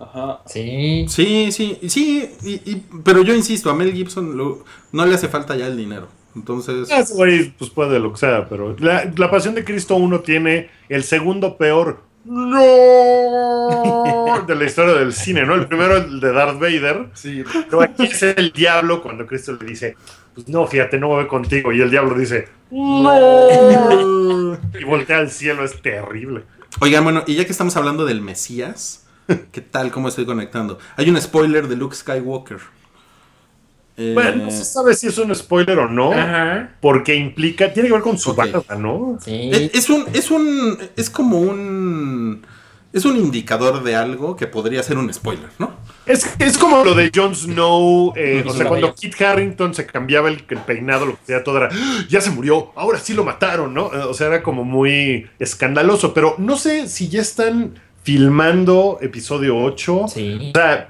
Ajá. 0.00 0.40
Sí. 0.46 1.06
Sí, 1.08 1.52
sí, 1.52 1.78
sí, 1.88 2.28
y- 2.42 2.70
y- 2.72 2.82
pero 3.04 3.22
yo 3.22 3.34
insisto, 3.34 3.70
a 3.70 3.74
Mel 3.74 3.92
Gibson 3.92 4.36
lo- 4.36 4.64
no 4.90 5.06
le 5.06 5.14
hace 5.14 5.28
falta 5.28 5.54
ya 5.56 5.66
el 5.68 5.76
dinero. 5.76 6.08
Entonces, 6.34 6.90
Ese 6.90 7.14
güey, 7.14 7.50
pues 7.56 7.70
puede 7.70 8.00
lo 8.00 8.12
que 8.12 8.18
sea, 8.18 8.48
pero 8.48 8.74
la, 8.80 9.10
la 9.16 9.30
Pasión 9.30 9.54
de 9.54 9.64
Cristo 9.64 9.94
1 9.96 10.20
tiene 10.20 10.70
el 10.88 11.04
segundo 11.04 11.56
peor 11.56 12.02
¡No! 12.24 14.44
De 14.46 14.54
la 14.54 14.64
historia 14.64 14.94
del 14.94 15.12
cine, 15.12 15.44
¿no? 15.44 15.54
El 15.54 15.66
primero, 15.66 15.96
el 15.96 16.20
de 16.20 16.32
Darth 16.32 16.58
Vader. 16.58 17.06
Sí. 17.14 17.42
Pero 17.70 17.82
aquí 17.82 18.04
es 18.04 18.22
el 18.22 18.52
diablo 18.52 19.02
cuando 19.02 19.26
Cristo 19.26 19.56
le 19.58 19.66
dice, 19.66 19.96
pues 20.38 20.48
no, 20.48 20.66
fíjate, 20.68 20.98
no 21.00 21.08
voy 21.08 21.26
contigo. 21.26 21.72
Y 21.72 21.80
el 21.80 21.90
diablo 21.90 22.16
dice, 22.16 22.46
¡No! 22.70 24.56
Y 24.80 24.84
voltea 24.84 25.18
al 25.18 25.30
cielo, 25.30 25.64
es 25.64 25.82
terrible. 25.82 26.44
Oigan, 26.80 27.02
bueno, 27.02 27.24
y 27.26 27.34
ya 27.34 27.44
que 27.44 27.50
estamos 27.50 27.76
hablando 27.76 28.04
del 28.04 28.20
Mesías, 28.20 29.04
¿qué 29.50 29.60
tal? 29.60 29.90
¿Cómo 29.90 30.06
estoy 30.08 30.26
conectando? 30.26 30.78
Hay 30.96 31.10
un 31.10 31.20
spoiler 31.20 31.66
de 31.66 31.74
Luke 31.76 31.96
Skywalker. 31.96 32.58
Eh, 33.96 34.12
Bueno, 34.14 34.44
no 34.44 34.50
se 34.52 34.64
sabe 34.64 34.94
si 34.94 35.08
es 35.08 35.18
un 35.18 35.34
spoiler 35.34 35.76
o 35.80 35.88
no, 35.88 36.12
Ajá. 36.12 36.70
porque 36.80 37.16
implica, 37.16 37.72
tiene 37.72 37.88
que 37.88 37.94
ver 37.94 38.02
con 38.02 38.16
su 38.16 38.30
Ok. 38.30 38.36
barba, 38.36 38.76
¿no? 38.76 39.18
Sí. 39.20 39.50
es, 39.52 39.74
es 39.74 39.90
un, 39.90 40.04
es 40.12 40.30
un, 40.30 40.78
es 40.96 41.10
como 41.10 41.40
un, 41.40 42.46
es 42.92 43.04
un 43.04 43.16
indicador 43.16 43.82
de 43.82 43.96
algo 43.96 44.36
que 44.36 44.46
podría 44.46 44.84
ser 44.84 44.98
un 44.98 45.12
spoiler, 45.12 45.48
¿no? 45.58 45.72
Es, 46.08 46.26
es 46.40 46.58
como 46.58 46.84
lo 46.84 46.94
de 46.94 47.10
Jon 47.14 47.34
Snow, 47.34 48.12
eh, 48.16 48.42
o 48.46 48.52
sea, 48.52 48.66
cuando 48.66 48.94
Kit 48.94 49.20
Harrington 49.20 49.74
se 49.74 49.86
cambiaba 49.86 50.28
el, 50.28 50.42
el 50.48 50.58
peinado, 50.58 51.06
lo 51.06 51.12
que 51.12 51.26
sea, 51.26 51.44
todo 51.44 51.58
era, 51.58 51.68
"¡Ah! 51.70 52.04
ya 52.08 52.20
se 52.20 52.30
murió, 52.30 52.72
ahora 52.74 52.98
sí 52.98 53.12
lo 53.14 53.24
mataron, 53.24 53.74
¿no? 53.74 53.92
Eh, 53.92 53.98
O 53.98 54.14
sea, 54.14 54.28
era 54.28 54.42
como 54.42 54.64
muy 54.64 55.28
escandaloso, 55.38 56.14
pero 56.14 56.34
no 56.38 56.56
sé 56.56 56.88
si 56.88 57.08
ya 57.08 57.20
están 57.20 57.74
filmando 58.02 58.98
episodio 59.02 59.56
8. 59.58 60.06
Sí. 60.08 60.50
O 60.54 60.58
sea, 60.58 60.88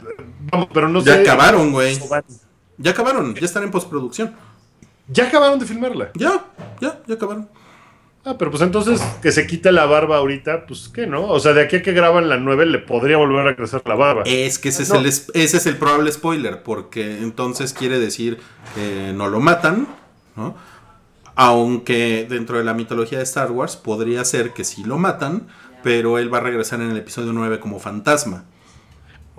vamos, 0.53 0.69
pero 0.73 0.89
no 0.89 1.03
ya 1.03 1.15
sé. 1.15 1.21
acabaron, 1.23 1.73
güey. 1.73 1.99
Ya 2.77 2.93
acabaron, 2.93 3.35
ya 3.35 3.45
están 3.45 3.65
en 3.65 3.71
postproducción. 3.73 4.35
Ya 5.09 5.25
acabaron 5.27 5.59
de 5.59 5.67
filmarla. 5.67 6.11
Ya, 6.15 6.47
ya, 6.81 7.01
ya 7.07 7.15
acabaron. 7.15 7.49
Ah, 8.25 8.37
pero 8.39 8.51
pues 8.51 8.63
entonces 8.63 9.01
que 9.23 9.33
se 9.33 9.47
quite 9.47 9.73
la 9.73 9.87
barba 9.87 10.19
ahorita, 10.19 10.67
pues 10.67 10.91
qué, 10.93 11.07
¿no? 11.07 11.27
O 11.29 11.41
sea, 11.41 11.55
de 11.55 11.63
aquí 11.63 11.77
a 11.77 11.83
que 11.83 11.93
graban 11.93 12.29
la 12.29 12.37
9 12.37 12.67
le 12.67 12.79
podría 12.79 13.17
volver 13.17 13.47
a 13.49 13.57
crecer 13.57 13.81
la 13.87 13.95
barba. 13.95 14.23
Es 14.27 14.59
que 14.59 14.69
ese 14.69 14.83
es, 14.83 14.91
el, 14.91 15.07
es- 15.07 15.31
ese 15.35 15.57
es 15.57 15.67
el 15.67 15.77
probable 15.79 16.13
spoiler, 16.13 16.63
porque 16.63 17.19
entonces 17.23 17.73
quiere 17.73 17.99
decir 17.99 18.39
que 18.75 19.13
no 19.15 19.29
lo 19.29 19.41
matan, 19.41 19.87
¿no? 20.37 20.55
Aunque 21.37 22.27
dentro 22.29 22.59
de 22.59 22.65
la 22.65 22.75
mitología 22.75 23.19
de 23.19 23.25
Star 23.25 23.51
Wars 23.53 23.77
podría 23.77 24.25
ser 24.25 24.53
que 24.53 24.65
sí 24.65 24.83
lo 24.85 24.99
matan, 24.99 25.47
pero 25.83 26.19
él 26.19 26.33
va 26.33 26.39
a 26.39 26.41
regresar 26.43 26.81
en 26.81 26.91
el 26.91 26.97
episodio 26.97 27.33
9 27.33 27.61
como 27.61 27.79
fantasma. 27.79 28.45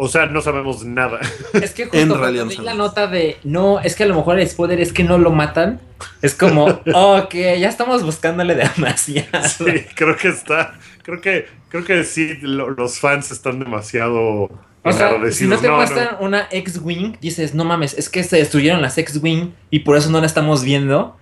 O 0.02 0.08
sea, 0.08 0.28
no 0.28 0.42
sabemos 0.42 0.86
nada. 0.86 1.20
Es 1.54 1.74
que 1.74 1.84
justo 1.84 1.98
En 1.98 2.08
cuando 2.08 2.18
realidad 2.24 2.46
no 2.46 2.64
la 2.64 2.74
nota 2.74 3.08
de 3.08 3.38
no, 3.44 3.82
es 3.82 3.96
que 3.98 4.04
a 4.04 4.06
lo 4.06 4.16
mejor 4.16 4.40
el 4.40 4.48
spoiler 4.48 4.80
es 4.80 4.94
que 4.94 5.04
no 5.04 5.18
lo 5.18 5.30
matan. 5.32 5.82
Es 6.22 6.34
como, 6.36 6.66
ok, 6.94 7.34
ya 7.34 7.68
estamos 7.68 8.04
buscándole 8.04 8.56
demasiado. 8.56 9.48
Sí, 9.50 9.66
creo 9.96 10.16
que 10.16 10.30
está. 10.30 10.80
Creo 11.04 11.20
que, 11.20 11.48
creo 11.68 11.84
que 11.84 12.06
sí, 12.06 12.38
lo- 12.42 12.70
los 12.70 13.00
fans 13.00 13.32
están 13.32 13.60
demasiado 13.60 14.50
O 14.84 14.92
sea, 14.94 15.12
si 15.32 15.48
no 15.48 15.58
te 15.58 15.68
No, 15.68 15.86
una 16.22 16.48
X-Wing, 16.50 17.18
dices, 17.20 17.54
no 17.54 17.66
mames, 17.66 17.94
es 17.94 18.10
que 18.10 18.24
se 18.24 18.38
destruyeron 18.38 18.82
las 18.82 18.98
X-Wing 18.98 19.52
y 19.70 19.80
por 19.80 19.98
eso 19.98 20.10
no 20.12 20.22
la 20.22 20.28
estamos 20.28 20.64
viendo. 20.64 21.18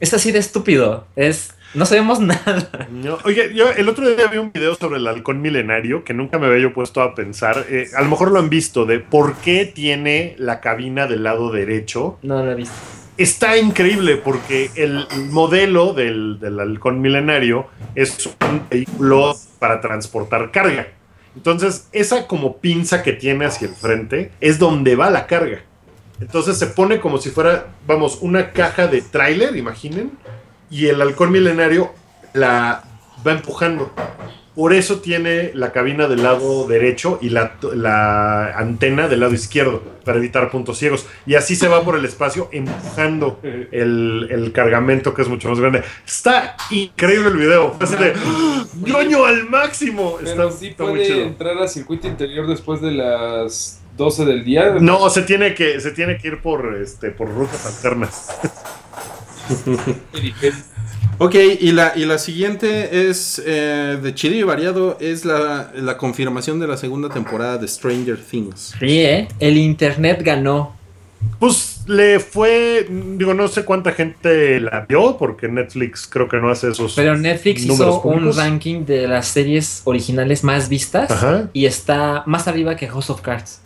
Es 0.00 0.12
así 0.12 0.32
de 0.32 0.38
estúpido. 0.38 1.06
Es. 1.16 1.54
No 1.74 1.86
sabemos 1.86 2.20
nada. 2.20 2.68
No, 2.90 3.18
Oye, 3.24 3.54
yo 3.54 3.70
el 3.70 3.88
otro 3.88 4.08
día 4.14 4.26
vi 4.26 4.36
un 4.38 4.52
video 4.52 4.74
sobre 4.74 4.98
el 4.98 5.06
halcón 5.06 5.40
milenario 5.40 6.04
que 6.04 6.12
nunca 6.12 6.38
me 6.38 6.46
había 6.46 6.58
yo 6.60 6.74
puesto 6.74 7.00
a 7.00 7.14
pensar. 7.14 7.64
eh, 7.68 7.86
a 7.96 8.02
lo 8.02 8.10
mejor 8.10 8.30
lo 8.30 8.38
han 8.38 8.50
visto, 8.50 8.84
de 8.84 9.00
por 9.00 9.36
qué 9.36 9.64
tiene 9.64 10.34
la 10.38 10.60
cabina 10.60 11.06
del 11.06 11.22
lado 11.22 11.50
derecho. 11.50 12.18
No 12.22 12.44
lo 12.44 12.50
he 12.52 12.54
visto. 12.54 12.74
Está 13.16 13.56
increíble 13.58 14.16
porque 14.16 14.70
el 14.74 15.06
modelo 15.30 15.92
del, 15.92 16.38
del 16.40 16.58
halcón 16.60 17.00
milenario 17.00 17.66
es 17.94 18.26
un 18.50 18.62
vehículo 18.70 19.34
para 19.58 19.80
transportar 19.80 20.50
carga. 20.50 20.88
Entonces, 21.36 21.88
esa 21.92 22.26
como 22.26 22.58
pinza 22.58 23.02
que 23.02 23.12
tiene 23.12 23.46
hacia 23.46 23.68
el 23.68 23.74
frente 23.74 24.32
es 24.40 24.58
donde 24.58 24.96
va 24.96 25.10
la 25.10 25.26
carga. 25.26 25.60
Entonces 26.20 26.58
se 26.58 26.66
pone 26.68 27.00
como 27.00 27.18
si 27.18 27.30
fuera, 27.30 27.66
vamos, 27.86 28.18
una 28.20 28.52
caja 28.52 28.86
de 28.86 29.02
tráiler, 29.02 29.56
imaginen, 29.56 30.12
y 30.72 30.86
el 30.88 31.00
halcón 31.00 31.30
milenario 31.30 31.92
la 32.32 32.82
va 33.24 33.32
empujando. 33.32 33.92
Por 34.54 34.74
eso 34.74 35.00
tiene 35.00 35.50
la 35.54 35.72
cabina 35.72 36.08
del 36.08 36.22
lado 36.22 36.66
derecho 36.66 37.18
y 37.22 37.30
la, 37.30 37.54
la 37.74 38.52
antena 38.58 39.08
del 39.08 39.20
lado 39.20 39.32
izquierdo, 39.32 39.82
para 40.04 40.18
evitar 40.18 40.50
puntos 40.50 40.76
ciegos. 40.76 41.06
Y 41.24 41.36
así 41.36 41.56
se 41.56 41.68
va 41.68 41.82
por 41.84 41.96
el 41.96 42.04
espacio 42.04 42.50
empujando 42.52 43.40
el, 43.42 44.28
el 44.30 44.52
cargamento 44.52 45.14
que 45.14 45.22
es 45.22 45.28
mucho 45.28 45.48
más 45.48 45.58
grande. 45.58 45.82
Está 46.06 46.56
increíble 46.70 47.28
el 47.28 47.36
video. 47.38 47.76
Así 47.80 47.96
de 47.96 48.12
¡Ah! 48.14 48.64
¡Ñoño 48.84 49.24
al 49.24 49.48
máximo! 49.48 50.16
Pero 50.22 50.48
Está, 50.48 50.58
sí 50.58 50.66
está 50.68 50.84
muy 50.84 50.92
puede 50.94 51.06
chido. 51.06 51.22
entrar 51.22 51.56
al 51.56 51.68
circuito 51.70 52.06
interior 52.06 52.46
después 52.46 52.82
de 52.82 52.92
las 52.92 53.80
12 53.96 54.24
del 54.26 54.44
día. 54.44 54.76
No, 54.80 55.08
se 55.08 55.22
tiene 55.22 55.54
que, 55.54 55.80
se 55.80 55.92
tiene 55.92 56.18
que 56.18 56.28
ir 56.28 56.42
por, 56.42 56.76
este, 56.76 57.10
por 57.10 57.28
rutas 57.32 57.64
alternas. 57.64 58.28
Ok, 61.18 61.36
y 61.60 61.72
la, 61.72 61.92
y 61.94 62.04
la 62.04 62.18
siguiente 62.18 63.08
es 63.08 63.40
eh, 63.46 63.98
de 64.02 64.14
chido 64.14 64.34
y 64.34 64.42
variado, 64.42 64.96
es 65.00 65.24
la, 65.24 65.70
la 65.76 65.96
confirmación 65.96 66.58
de 66.58 66.66
la 66.66 66.76
segunda 66.76 67.08
temporada 67.10 67.58
de 67.58 67.68
Stranger 67.68 68.18
Things. 68.18 68.74
Sí, 68.80 69.02
¿eh? 69.02 69.28
El 69.38 69.56
internet 69.56 70.22
ganó. 70.24 70.74
Pues 71.38 71.82
le 71.86 72.18
fue, 72.18 72.88
digo, 73.16 73.34
no 73.34 73.46
sé 73.48 73.64
cuánta 73.64 73.92
gente 73.92 74.60
la 74.60 74.86
vio, 74.88 75.16
porque 75.16 75.48
Netflix 75.48 76.08
creo 76.08 76.28
que 76.28 76.38
no 76.38 76.50
hace 76.50 76.70
esos. 76.70 76.94
Pero 76.94 77.16
Netflix 77.16 77.66
números 77.66 77.98
hizo 77.98 78.08
un 78.08 78.34
ranking 78.34 78.84
de 78.84 79.06
las 79.06 79.28
series 79.28 79.82
originales 79.84 80.42
más 80.42 80.68
vistas 80.68 81.10
Ajá. 81.10 81.50
y 81.52 81.66
está 81.66 82.24
más 82.26 82.48
arriba 82.48 82.74
que 82.76 82.88
House 82.88 83.10
of 83.10 83.20
Cards. 83.20 83.60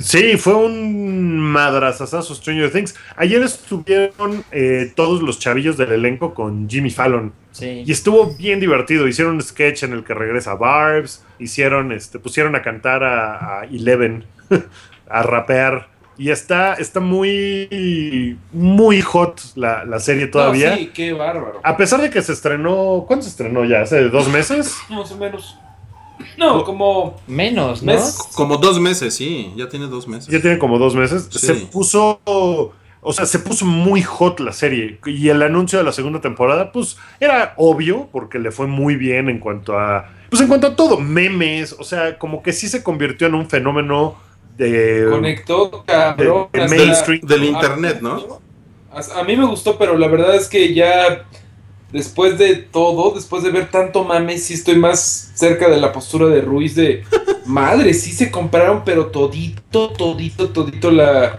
Sí, 0.00 0.36
fue 0.36 0.54
un 0.54 1.38
madrazazazo 1.38 2.34
Stranger 2.34 2.70
Things. 2.70 2.94
Ayer 3.16 3.42
estuvieron 3.42 4.44
eh, 4.52 4.92
todos 4.94 5.22
los 5.22 5.38
chavillos 5.38 5.76
del 5.76 5.92
elenco 5.92 6.34
con 6.34 6.68
Jimmy 6.68 6.90
Fallon. 6.90 7.32
Sí. 7.52 7.84
Y 7.86 7.92
estuvo 7.92 8.34
bien 8.34 8.60
divertido. 8.60 9.06
Hicieron 9.06 9.34
un 9.34 9.42
sketch 9.42 9.84
en 9.84 9.92
el 9.92 10.04
que 10.04 10.14
regresa 10.14 10.54
Barbs. 10.54 11.24
Hicieron, 11.38 11.92
este, 11.92 12.18
pusieron 12.18 12.54
a 12.56 12.62
cantar 12.62 13.04
a, 13.04 13.60
a 13.60 13.64
Eleven, 13.64 14.24
a 15.08 15.22
rapear. 15.22 15.88
Y 16.18 16.30
está, 16.30 16.74
está 16.74 17.00
muy, 17.00 18.38
muy 18.52 19.02
hot 19.02 19.38
la, 19.54 19.84
la 19.84 20.00
serie 20.00 20.26
todavía. 20.28 20.70
No, 20.70 20.76
sí, 20.76 20.90
qué 20.94 21.12
bárbaro. 21.12 21.60
A 21.62 21.76
pesar 21.76 22.00
de 22.00 22.08
que 22.08 22.22
se 22.22 22.32
estrenó, 22.32 23.04
¿cuándo 23.06 23.22
se 23.22 23.30
estrenó 23.30 23.64
ya? 23.66 23.82
¿Hace 23.82 24.08
dos 24.08 24.28
meses? 24.28 24.74
Más 24.88 25.12
o 25.12 25.16
menos. 25.18 25.58
No, 26.36 26.64
como. 26.64 27.16
Menos, 27.26 27.82
¿no? 27.82 27.92
Mes- 27.92 28.18
Como 28.34 28.56
dos 28.56 28.80
meses, 28.80 29.14
sí, 29.14 29.52
ya 29.56 29.68
tiene 29.68 29.86
dos 29.86 30.06
meses. 30.08 30.28
Ya 30.28 30.40
tiene 30.40 30.58
como 30.58 30.78
dos 30.78 30.94
meses. 30.94 31.28
Sí. 31.30 31.38
Se 31.38 31.54
puso, 31.54 32.20
o 32.24 33.12
sea, 33.12 33.26
se 33.26 33.38
puso 33.38 33.64
muy 33.64 34.02
hot 34.02 34.40
la 34.40 34.52
serie. 34.52 34.98
Y 35.06 35.28
el 35.28 35.42
anuncio 35.42 35.78
de 35.78 35.84
la 35.84 35.92
segunda 35.92 36.20
temporada, 36.20 36.72
pues, 36.72 36.96
era 37.20 37.54
obvio, 37.56 38.08
porque 38.12 38.38
le 38.38 38.50
fue 38.50 38.66
muy 38.66 38.96
bien 38.96 39.28
en 39.28 39.38
cuanto 39.38 39.78
a, 39.78 40.10
pues, 40.30 40.42
en 40.42 40.48
cuanto 40.48 40.66
a 40.68 40.76
todo, 40.76 40.98
memes. 40.98 41.74
O 41.78 41.84
sea, 41.84 42.18
como 42.18 42.42
que 42.42 42.52
sí 42.52 42.68
se 42.68 42.82
convirtió 42.82 43.26
en 43.26 43.34
un 43.34 43.48
fenómeno 43.48 44.16
de... 44.56 45.06
Conectó 45.10 45.84
cabrón. 45.86 46.48
Mainstream. 46.52 47.20
Del 47.22 47.44
internet, 47.44 47.98
¿no? 48.00 48.40
A 49.14 49.22
mí 49.24 49.36
me 49.36 49.44
gustó, 49.44 49.76
pero 49.76 49.98
la 49.98 50.08
verdad 50.08 50.34
es 50.34 50.48
que 50.48 50.72
ya 50.72 51.26
después 51.92 52.38
de 52.38 52.56
todo, 52.56 53.12
después 53.14 53.42
de 53.42 53.50
ver 53.50 53.70
tanto 53.70 54.04
mame, 54.04 54.38
sí 54.38 54.54
estoy 54.54 54.76
más 54.76 55.30
cerca 55.34 55.68
de 55.68 55.76
la 55.78 55.92
postura 55.92 56.26
de 56.26 56.40
Ruiz 56.40 56.74
de 56.74 57.04
madre, 57.46 57.94
sí 57.94 58.12
se 58.12 58.30
compraron, 58.30 58.82
pero 58.84 59.06
todito, 59.06 59.90
todito, 59.90 60.48
todito 60.50 60.90
la, 60.90 61.38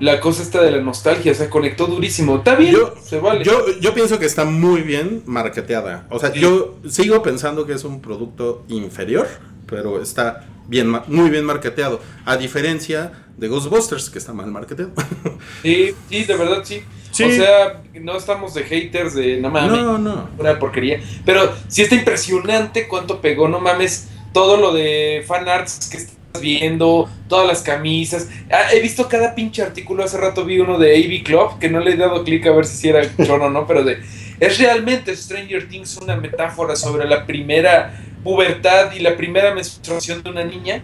la 0.00 0.20
cosa 0.20 0.42
esta 0.42 0.62
de 0.62 0.70
la 0.70 0.80
nostalgia, 0.82 1.32
o 1.32 1.34
sea, 1.34 1.48
conectó 1.48 1.86
durísimo. 1.86 2.36
Está 2.36 2.54
bien, 2.54 2.72
Yo- 2.72 2.94
se 3.02 3.18
vale. 3.20 3.44
Yo, 3.44 3.64
yo 3.80 3.94
pienso 3.94 4.18
que 4.18 4.26
está 4.26 4.44
muy 4.44 4.82
bien 4.82 5.22
marketeada. 5.26 6.06
O 6.10 6.18
sea, 6.18 6.32
Sí. 6.32 6.40
yo 6.40 6.76
sigo 6.88 7.22
pensando 7.22 7.66
que 7.66 7.72
es 7.72 7.84
un 7.84 8.00
producto 8.02 8.64
inferior, 8.68 9.26
pero 9.66 10.00
está 10.02 10.44
bien, 10.68 10.90
muy 11.08 11.30
bien 11.30 11.44
marketeado. 11.44 12.00
A 12.24 12.36
diferencia 12.36 13.12
de 13.36 13.48
Ghostbusters, 13.48 14.10
que 14.10 14.18
está 14.18 14.32
mal 14.32 14.50
marketeado. 14.50 14.92
Sí, 15.62 15.94
sí, 16.08 16.24
de 16.24 16.36
verdad 16.36 16.62
sí. 16.64 16.82
Sí. 17.10 17.24
O 17.24 17.30
sea, 17.30 17.82
no 17.94 18.16
estamos 18.16 18.54
de 18.54 18.64
haters 18.64 19.14
de 19.14 19.40
no 19.40 19.50
mames. 19.50 19.70
no, 19.70 19.98
no. 19.98 20.28
una 20.38 20.58
porquería. 20.58 21.00
Pero 21.24 21.52
sí 21.68 21.82
está 21.82 21.94
impresionante 21.94 22.88
cuánto 22.88 23.20
pegó, 23.20 23.48
no 23.48 23.58
mames, 23.58 24.08
todo 24.32 24.58
lo 24.58 24.74
de 24.74 25.24
fan 25.26 25.48
arts 25.48 25.88
que 25.90 25.96
estás 25.96 26.42
viendo, 26.42 27.08
todas 27.28 27.46
las 27.46 27.62
camisas. 27.62 28.28
Ah, 28.50 28.66
he 28.72 28.80
visto 28.80 29.08
cada 29.08 29.34
pinche 29.34 29.62
artículo, 29.62 30.04
hace 30.04 30.18
rato 30.18 30.44
vi 30.44 30.60
uno 30.60 30.78
de 30.78 30.94
AV 30.94 31.24
Club, 31.24 31.58
que 31.58 31.70
no 31.70 31.80
le 31.80 31.92
he 31.92 31.96
dado 31.96 32.22
clic 32.22 32.46
a 32.46 32.52
ver 32.52 32.66
si 32.66 32.88
era 32.88 33.02
choro 33.16 33.46
o 33.46 33.50
no, 33.50 33.66
pero 33.66 33.82
de... 33.82 33.98
¿Es 34.38 34.58
realmente 34.58 35.16
Stranger 35.16 35.66
Things 35.66 35.96
una 35.96 36.16
metáfora 36.16 36.76
sobre 36.76 37.08
la 37.08 37.24
primera 37.24 37.98
pubertad 38.26 38.90
y 38.92 38.98
la 38.98 39.16
primera 39.16 39.54
menstruación 39.54 40.20
de 40.22 40.30
una 40.30 40.42
niña? 40.42 40.82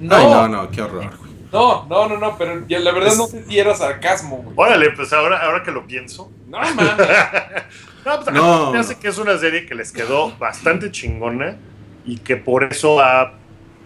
No, 0.00 0.16
Ay, 0.16 0.26
no, 0.26 0.48
no, 0.48 0.70
qué 0.72 0.82
horror. 0.82 1.16
güey. 1.18 1.30
no, 1.52 1.86
no, 1.88 2.08
no, 2.08 2.18
no, 2.18 2.36
pero 2.36 2.66
ya 2.66 2.80
la 2.80 2.90
verdad 2.90 3.14
no 3.16 3.28
sé 3.28 3.44
si 3.44 3.58
era 3.58 3.74
sarcasmo, 3.76 4.38
güey. 4.38 4.54
Órale, 4.56 4.90
pues 4.90 5.12
ahora, 5.12 5.38
ahora 5.38 5.62
que 5.62 5.70
lo 5.70 5.86
pienso. 5.86 6.30
No 6.48 6.58
mames. 6.58 6.76
No, 8.04 8.20
pues, 8.20 8.34
No. 8.34 8.70
me 8.72 8.78
hace 8.80 8.98
que 8.98 9.08
es 9.08 9.16
una 9.16 9.38
serie 9.38 9.64
que 9.64 9.74
les 9.74 9.90
quedó 9.90 10.36
bastante 10.36 10.90
chingona. 10.90 11.56
y 12.04 12.18
que 12.18 12.36
por 12.36 12.64
eso 12.64 13.00
ha 13.00 13.32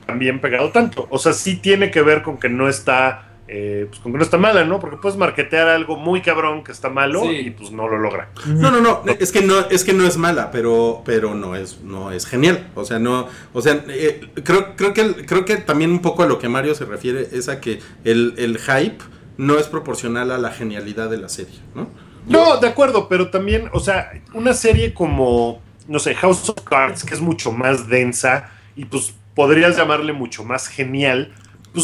también 0.07 0.41
pegado 0.41 0.71
tanto. 0.73 1.07
O 1.11 1.19
sea, 1.19 1.33
sí 1.35 1.55
tiene 1.57 1.91
que 1.93 2.03
ver 2.03 2.23
con 2.23 2.37
que 2.39 2.49
no 2.49 2.69
está 2.69 3.28
eh, 3.49 3.87
pues 3.89 4.01
con 4.01 4.13
que 4.13 4.19
no 4.19 4.25
está 4.25 4.37
mala, 4.37 4.65
¿no? 4.65 4.79
Porque 4.79 4.99
puedes 4.99 5.17
marketear 5.19 5.69
algo 5.69 5.97
muy 5.97 6.21
cabrón 6.21 6.63
que 6.63 6.73
está 6.73 6.91
malo 6.91 7.23
Sí. 7.23 7.29
y 7.47 7.51
pues 7.51 7.71
no 7.71 7.89
lo 7.89 7.99
logra. 7.99 8.31
No, 8.47 8.71
no, 8.71 8.81
no, 8.81 9.03
es 9.19 9.33
que 9.33 9.41
no, 9.41 9.61
es 9.71 9.85
que 9.85 9.95
no 9.95 10.07
es 10.07 10.17
mala, 10.19 10.51
pero, 10.51 11.03
pero 11.05 11.35
no 11.35 11.57
es, 11.57 11.81
no 11.83 12.13
es 12.13 12.27
genial. 12.27 12.69
O 12.75 12.85
sea, 12.85 12.99
no, 12.99 13.27
o 13.53 13.63
sea, 13.63 13.83
eh, 13.89 14.21
creo, 14.45 14.77
creo 14.77 14.93
que, 14.93 15.27
creo 15.27 15.45
que 15.45 15.57
también 15.57 15.91
un 15.91 16.01
poco 16.03 16.23
a 16.23 16.27
lo 16.27 16.39
que 16.39 16.49
Mario 16.49 16.75
se 16.75 16.85
refiere 16.85 17.29
es 17.33 17.49
a 17.49 17.61
que 17.61 17.81
el, 18.05 18.35
el 18.37 18.59
hype 18.59 19.03
no 19.39 19.59
es 19.59 19.67
proporcional 19.67 20.31
a 20.31 20.39
la 20.39 20.51
genialidad 20.51 21.09
de 21.09 21.17
la 21.19 21.29
serie, 21.29 21.59
¿no? 21.75 21.89
No, 22.27 22.59
de 22.59 22.69
acuerdo, 22.69 23.09
pero 23.09 23.31
también, 23.31 23.71
o 23.73 23.81
sea, 23.81 24.13
una 24.35 24.53
serie 24.53 24.93
como, 24.93 25.63
no 25.87 25.99
sé, 25.99 26.15
House 26.17 26.51
of 26.51 26.61
Cards, 26.63 27.05
que 27.05 27.15
es 27.15 27.21
mucho 27.23 27.53
más 27.53 27.89
densa 27.89 28.51
y 28.77 28.85
pues 28.85 29.15
podrías 29.35 29.77
llamarle 29.77 30.13
mucho 30.13 30.45
más 30.45 30.69
genial, 30.69 31.33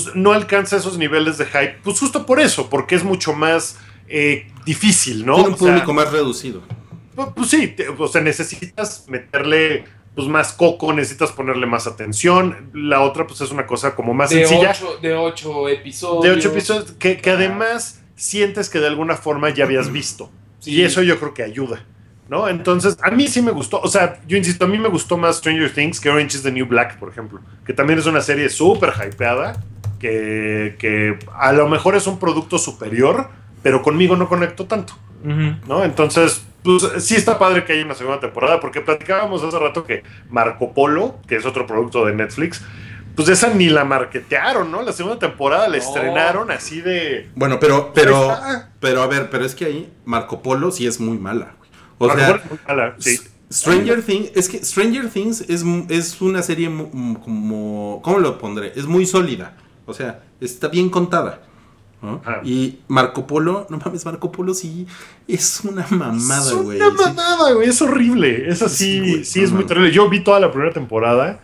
pues 0.03 0.15
no 0.17 0.33
alcanza 0.33 0.77
esos 0.77 0.99
niveles 0.99 1.39
de 1.39 1.47
hype, 1.47 1.79
pues 1.83 1.99
justo 2.01 2.27
por 2.27 2.41
eso, 2.41 2.69
porque 2.71 2.95
es 2.95 3.05
mucho 3.05 3.33
más 3.33 3.79
eh, 4.09 4.47
difícil, 4.67 5.25
¿no? 5.25 5.35
Tiene 5.37 5.49
un 5.49 5.55
O 5.55 5.59
sea, 5.59 5.69
público 5.69 5.93
más 5.95 6.11
reducido. 6.13 6.63
Pues, 7.15 7.29
pues 7.35 7.49
sí, 7.51 7.69
te- 7.69 7.89
o 7.89 8.09
sea, 8.09 8.21
necesitas 8.21 9.05
meterle 9.09 9.85
pues 10.15 10.29
más 10.29 10.53
coco, 10.53 10.93
necesitas 10.93 11.33
ponerle 11.33 11.67
más 11.67 11.87
atención. 11.89 12.71
La 12.73 13.01
otra 13.01 13.27
pues 13.27 13.41
es 13.41 13.51
una 13.51 13.67
cosa 13.67 13.95
como 13.97 14.15
más 14.15 14.31
De 14.31 14.47
sencilla. 14.47 14.71
ocho, 14.71 14.99
de 15.03 15.15
ocho 15.15 15.69
episodios. 15.69 16.23
de 16.23 16.31
ocho 16.31 16.49
episodios 16.51 16.93
que, 16.93 17.17
que 17.21 17.31
además 17.31 18.01
sientes 18.15 18.69
que 18.71 18.79
de 18.79 18.87
alguna 18.87 19.17
forma 19.17 19.51
ya 19.51 19.65
habías 19.65 19.91
visto. 19.91 20.31
Sí. 20.61 20.71
Y 20.73 20.83
eso 20.83 21.03
yo 21.03 21.19
creo 21.19 21.35
que 21.35 21.43
ayuda. 21.43 21.85
¿No? 22.29 22.49
Entonces, 22.49 22.97
a 23.03 23.11
mí 23.11 23.29
sí 23.29 23.43
me 23.43 23.51
gustó. 23.51 23.81
O 23.81 23.89
sea, 23.89 24.19
yo 24.27 24.37
insisto, 24.37 24.65
a 24.65 24.69
mí 24.69 24.79
me 24.79 24.89
gustó 24.89 25.19
más 25.19 25.37
Stranger 25.37 25.73
Things 25.73 26.01
que 26.01 26.09
Orange 26.09 26.37
is 26.39 26.43
the 26.43 26.51
New 26.51 26.67
Black, 26.67 26.99
por 26.99 27.11
ejemplo. 27.11 27.41
Que 27.67 27.73
también 27.75 27.99
es 27.99 28.07
una 28.07 28.21
serie 28.23 28.49
súper 28.49 28.93
hypeada. 28.95 29.61
Que, 29.99 30.77
que 30.79 31.19
a 31.39 31.53
lo 31.53 31.69
mejor 31.69 31.95
es 31.97 32.07
un 32.07 32.19
producto 32.19 32.59
superior, 32.59 33.29
pero 33.63 33.83
conmigo 33.83 34.17
no 34.17 34.29
conecto 34.29 34.67
tanto. 34.67 34.95
¿no? 35.67 35.83
Entonces, 35.85 36.45
pues 36.63 36.83
sí 36.99 37.15
está 37.15 37.39
padre 37.39 37.65
que 37.65 37.73
haya 37.73 37.85
una 37.85 37.95
segunda 37.95 38.21
temporada, 38.21 38.61
porque 38.61 38.83
platicábamos 38.83 39.43
hace 39.43 39.59
rato 39.59 39.85
que 39.85 40.03
Marco 40.29 40.73
Polo, 40.75 41.17
que 41.27 41.37
es 41.37 41.47
otro 41.47 41.67
producto 41.67 42.05
de 42.05 42.15
Netflix, 42.15 42.63
pues 43.17 43.29
esa 43.29 43.49
ni 43.55 43.71
la 43.71 43.85
marketearon, 43.85 44.71
¿no? 44.71 44.83
La 44.83 44.93
segunda 44.93 45.19
temporada 45.19 45.69
la 45.69 45.79
No. 45.79 45.83
estrenaron 45.83 46.51
así 46.51 46.81
de... 46.83 47.31
Bueno, 47.35 47.59
pero, 47.59 47.93
pero, 47.95 48.37
pero 48.81 49.03
a 49.03 49.07
ver, 49.07 49.31
pero 49.31 49.47
es 49.47 49.55
que 49.55 49.65
ahí 49.65 49.93
Marco 50.05 50.43
Polo 50.43 50.71
sí 50.71 50.87
es 50.87 51.01
muy 51.01 51.17
mala. 51.17 51.53
O 52.07 52.17
sea, 52.17 52.27
Polo 52.29 52.39
es 52.45 52.51
muy 52.51 52.59
mala, 52.67 52.95
sí. 52.99 53.11
S- 53.11 53.31
Stranger 53.53 54.03
Things, 54.03 54.31
es 54.35 54.49
que 54.49 54.65
Stranger 54.65 55.09
Things 55.11 55.43
es, 55.43 55.65
es 55.89 56.21
una 56.21 56.43
serie 56.43 56.67
como, 56.67 58.01
¿cómo 58.03 58.19
lo 58.19 58.39
pondré? 58.39 58.73
Es 58.75 58.87
muy 58.87 59.07
sólida, 59.07 59.57
o 59.87 59.95
sea, 59.95 60.23
está 60.41 60.69
bien 60.69 60.91
contada. 60.91 61.43
Y 62.45 62.81
Marco 62.89 63.27
Polo, 63.27 63.67
no 63.71 63.79
mames, 63.79 64.05
Marco 64.05 64.31
Polo 64.31 64.53
sí 64.53 64.87
es 65.27 65.63
una 65.65 65.87
mamada, 65.89 66.51
es 66.51 66.53
güey. 66.53 66.77
una 66.79 66.91
sí. 66.91 66.97
mamada, 67.03 67.53
güey, 67.55 67.69
es 67.71 67.81
horrible. 67.81 68.47
Es 68.51 68.61
así, 68.61 69.25
Sí, 69.25 69.43
es 69.43 69.53
muy 69.53 69.65
terrible. 69.65 69.91
Yo 69.91 70.11
vi 70.11 70.23
toda 70.23 70.39
la 70.39 70.51
primera 70.53 70.71
temporada 70.71 71.41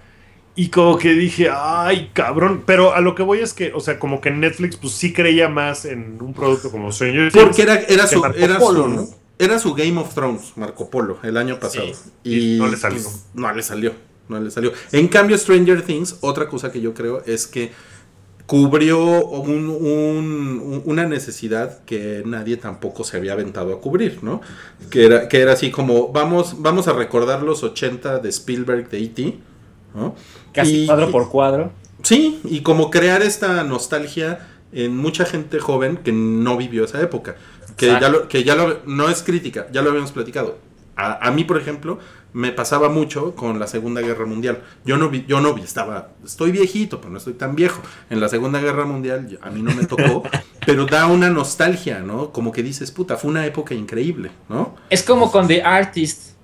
y 0.55 0.69
como 0.69 0.99
que 0.99 1.15
dije, 1.15 1.49
ay, 1.51 2.11
cabrón. 2.13 2.63
Pero 2.67 2.93
a 2.95 3.01
lo 3.01 3.15
que 3.15 3.23
voy 3.23 3.39
es 3.39 3.55
que, 3.55 3.73
o 3.73 3.81
sea, 3.81 3.99
como 3.99 4.21
que 4.21 4.31
Netflix 4.33 4.77
pues 4.77 4.93
sí 4.93 5.15
creía 5.15 5.49
más 5.49 5.87
en 5.87 6.19
un 6.21 6.35
producto 6.35 6.71
como 6.71 6.93
Stranger 6.93 7.33
Things. 7.33 7.43
Porque 7.43 7.63
era, 7.63 7.77
era, 7.77 8.07
su, 8.07 8.21
Marco 8.21 8.37
era, 8.39 8.59
Polo, 8.59 8.83
su, 8.83 8.89
¿no? 8.91 9.09
Era 9.41 9.59
su 9.59 9.75
Game 9.75 9.99
of 10.01 10.15
Thrones, 10.15 10.53
Marco 10.57 10.89
Polo, 10.91 11.19
el 11.23 11.37
año 11.37 11.59
pasado. 11.59 11.87
y 12.23 12.57
no 12.59 12.69
le 12.69 12.77
salió. 12.77 13.03
pues, 13.03 13.25
no 13.35 13.53
le 13.53 13.63
salió. 13.63 13.93
No 14.29 14.39
le 14.41 14.51
salió. 14.53 14.73
En 14.93 15.09
cambio, 15.09 15.37
Stranger 15.37 15.83
Things, 15.83 16.19
otra 16.21 16.49
cosa 16.49 16.71
que 16.71 16.81
yo 16.81 16.95
creo 16.95 17.23
es 17.27 17.49
que 17.49 17.73
cubrió 18.47 18.99
un- 19.27 19.69
un- 19.69 20.61
un- 20.61 20.83
una 20.85 21.07
necesidad 21.07 21.85
que 21.85 22.23
nadie 22.27 22.57
tampoco 22.57 23.05
se 23.05 23.17
había 23.17 23.33
aventado 23.35 23.73
a 23.73 23.81
cubrir, 23.81 24.19
¿no? 24.23 24.41
Que 24.91 25.07
era, 25.07 25.29
que 25.29 25.41
era 25.41 25.53
así 25.53 25.71
como, 25.71 26.09
vamos, 26.13 26.57
vamos 26.61 26.89
a 26.89 26.93
recordar 26.93 27.43
los 27.43 27.63
80 27.63 28.19
de 28.19 28.29
Spielberg 28.29 28.89
de 28.91 28.99
E.T., 29.05 29.39
¿no? 29.95 30.17
Casi 30.53 30.83
Y- 30.83 30.87
cuadro 30.87 31.11
por 31.13 31.29
cuadro. 31.31 31.73
Sí, 32.03 32.41
y 32.45 32.63
como 32.63 32.91
crear 32.91 33.23
esta 33.23 33.63
nostalgia 33.63 34.49
en 34.73 34.97
mucha 34.97 35.25
gente 35.27 35.59
joven 35.61 35.99
que 35.99 36.13
no 36.13 36.57
vivió 36.57 36.85
esa 36.85 37.01
época. 37.01 37.37
Que 37.81 37.87
Exacto. 37.87 38.07
ya, 38.07 38.13
lo, 38.13 38.29
que 38.29 38.45
ya 38.45 38.55
lo, 38.57 38.81
no 38.85 39.09
es 39.09 39.23
crítica, 39.23 39.67
ya 39.73 39.81
lo 39.81 39.89
habíamos 39.89 40.13
platicado. 40.13 40.59
A, 40.97 41.27
a 41.29 41.31
mí, 41.31 41.45
por 41.45 41.57
ejemplo, 41.57 41.99
me 42.35 42.53
pasaba 42.53 42.91
mucho 42.91 43.35
con 43.35 43.59
la 43.59 43.67
Segunda 43.67 44.03
Guerra 44.03 44.27
Mundial. 44.27 44.63
Yo 44.85 44.99
no 44.99 45.09
vi, 45.09 45.25
yo 45.27 45.41
no 45.41 45.55
vi, 45.55 45.63
estaba, 45.63 46.11
estoy 46.23 46.51
viejito, 46.53 47.01
pero 47.01 47.11
no 47.11 47.17
estoy 47.17 47.33
tan 47.33 47.55
viejo. 47.57 47.81
En 48.11 48.21
la 48.21 48.29
Segunda 48.29 48.61
Guerra 48.61 48.85
Mundial 48.85 49.27
yo- 49.29 49.39
a 49.41 49.49
mí 49.49 49.63
no 49.63 49.75
me 49.75 49.87
tocó, 49.87 50.25
pero 50.67 50.85
da 50.85 51.07
una 51.07 51.31
nostalgia, 51.31 52.01
¿no? 52.01 52.33
Como 52.33 52.53
que 52.53 52.63
dices, 52.63 52.91
puta, 52.91 53.17
fue 53.17 53.31
una 53.31 53.47
época 53.47 53.75
increíble, 53.75 54.31
¿no? 54.51 54.77
Es 54.91 55.03
como 55.03 55.33
con 55.33 55.47
The 55.49 55.63
Artist, 55.63 56.35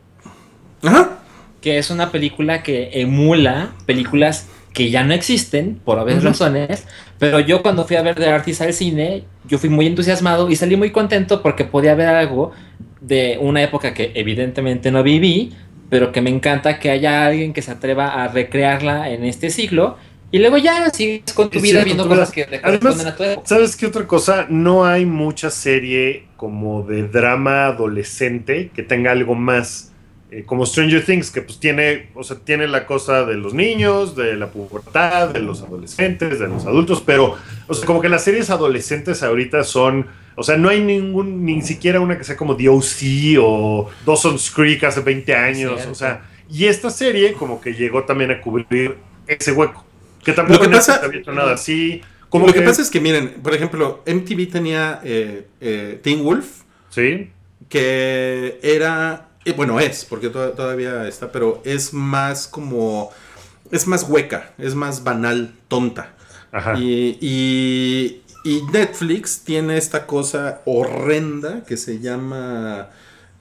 Ajá. 0.83 1.19
que 1.61 1.77
es 1.77 1.91
una 1.91 2.11
película 2.11 2.63
que 2.63 2.91
emula 3.01 3.73
películas 3.85 4.47
que 4.77 4.91
ya 4.91 5.03
no 5.05 5.15
existen, 5.15 5.81
por 5.83 5.99
obvias 5.99 6.19
Ujú. 6.19 6.27
razones, 6.27 6.85
pero 7.19 7.41
yo 7.41 7.63
cuando 7.63 7.87
fui 7.87 7.97
a 7.97 8.03
ver 8.03 8.15
The 8.15 8.29
Artist 8.29 8.61
al 8.61 8.75
cine, 8.75 9.25
yo 9.49 9.57
fui 9.57 9.71
muy 9.71 9.87
entusiasmado 9.87 10.51
y 10.51 10.57
salí 10.57 10.77
muy 10.77 10.91
contento 10.91 11.41
porque 11.41 11.65
podía 11.65 11.95
ver 11.95 12.09
algo 12.09 12.53
de 13.01 13.39
una 13.41 13.63
época 13.63 13.95
que 13.95 14.13
evidentemente 14.15 14.91
no 14.91 15.03
viví, 15.03 15.55
pero 15.89 16.13
que 16.13 16.21
me 16.21 16.29
encanta 16.29 16.79
que 16.79 16.91
haya 16.91 17.25
alguien 17.25 17.55
que 17.55 17.63
se 17.63 17.71
atreva 17.71 18.23
a 18.23 18.29
recrearla 18.29 19.09
en 19.09 19.25
este 19.25 19.49
siglo, 19.49 19.97
y 20.31 20.41
luego 20.41 20.59
ya 20.59 20.91
sigues 20.91 21.33
con 21.33 21.49
tu 21.49 21.57
Es 21.57 21.63
vida 21.63 21.83
cierto, 21.83 21.87
viendo 21.87 22.09
cosas 22.09 22.31
que 22.31 22.45
te 22.45 22.61
Además, 22.63 23.07
a 23.07 23.17
tu 23.17 23.23
época. 23.23 23.49
¿Sabes 23.49 23.77
qué 23.77 23.87
otra 23.87 24.07
cosa? 24.07 24.47
No 24.51 24.85
hay 24.85 25.07
mucha 25.07 25.49
serie 25.51 26.27
como 26.37 26.83
de 26.83 27.09
drama 27.09 27.69
adolescente 27.69 28.71
que 28.75 28.83
tenga 28.83 29.13
algo 29.13 29.35
más. 29.35 29.95
Eh, 30.31 30.43
como 30.45 30.67
Stranger 30.67 31.05
Things, 31.05 31.31
que 31.31 31.43
pues 31.43 31.59
tiene, 31.61 32.09
o 32.15 32.25
sea, 32.25 32.37
tiene 32.39 32.67
la 32.69 32.87
cosa 32.87 33.25
de 33.25 33.35
los 33.37 33.55
niños, 33.55 34.17
de 34.17 34.37
la 34.37 34.51
pubertad, 34.51 35.29
de 35.31 35.41
los 35.41 35.63
adolescentes, 35.63 36.39
de 36.41 36.49
los 36.49 36.67
adultos, 36.67 37.03
pero, 37.05 37.37
o 37.69 37.75
sea, 37.75 37.87
como 37.87 38.01
que 38.01 38.09
las 38.09 38.25
series 38.25 38.51
adolescentes 38.51 39.23
ahorita 39.23 39.63
son, 39.65 40.07
o 40.35 40.43
sea, 40.43 40.57
no 40.57 40.69
hay 40.69 40.81
ningún, 40.81 41.45
ni 41.45 41.63
siquiera 41.63 42.01
una 42.01 42.19
que 42.19 42.25
sea 42.25 42.37
como 42.37 42.57
The 42.57 42.69
O.C. 42.69 43.37
o 43.41 43.89
Dawson's 44.05 44.51
Creek 44.51 44.83
hace 44.85 45.01
20 45.01 45.35
años, 45.35 45.87
o 45.87 45.95
sea, 45.95 46.29
y 46.51 46.67
esta 46.67 46.91
serie 46.91 47.33
como 47.35 47.61
que 47.61 47.73
llegó 47.75 48.05
también 48.05 48.31
a 48.33 48.41
cubrir 48.41 48.97
ese 49.27 49.53
hueco, 49.53 49.85
que 50.25 50.33
tampoco 50.33 50.65
Lo 50.65 50.71
que 50.71 50.77
pasa- 50.77 51.01
había 51.05 51.21
hecho 51.21 51.33
nada 51.33 51.55
así. 51.55 52.03
Como 52.29 52.49
Lo 52.49 52.53
que 52.53 52.63
pasa 52.63 52.83
es 52.83 52.91
que, 52.91 53.01
miren, 53.01 53.35
por 53.41 53.55
ejemplo, 53.55 54.03
MTV 54.05 54.51
tenía 54.51 55.01
eh, 55.05 55.47
eh, 55.61 56.01
Teen 56.03 56.25
Wolf, 56.25 56.63
Sí, 56.91 57.31
que 57.69 58.59
era, 58.63 59.26
eh, 59.47 59.55
bueno, 59.57 59.81
es, 59.81 60.05
porque 60.05 60.29
to- 60.29 60.51
todavía 60.51 61.07
está, 61.09 61.33
pero 61.33 61.63
es 61.65 61.93
más 61.95 62.47
como, 62.47 63.11
es 63.71 63.87
más 63.87 64.05
hueca, 64.09 64.53
es 64.59 64.75
más 64.75 65.03
banal, 65.05 65.53
tonta. 65.69 66.15
ajá. 66.53 66.79
Y, 66.79 67.17
y- 67.21 68.23
y 68.45 68.63
Netflix 68.73 69.41
tiene 69.45 69.77
esta 69.77 70.07
cosa 70.07 70.61
horrenda 70.67 71.65
que 71.65 71.77
se 71.77 71.99
llama, 71.99 72.91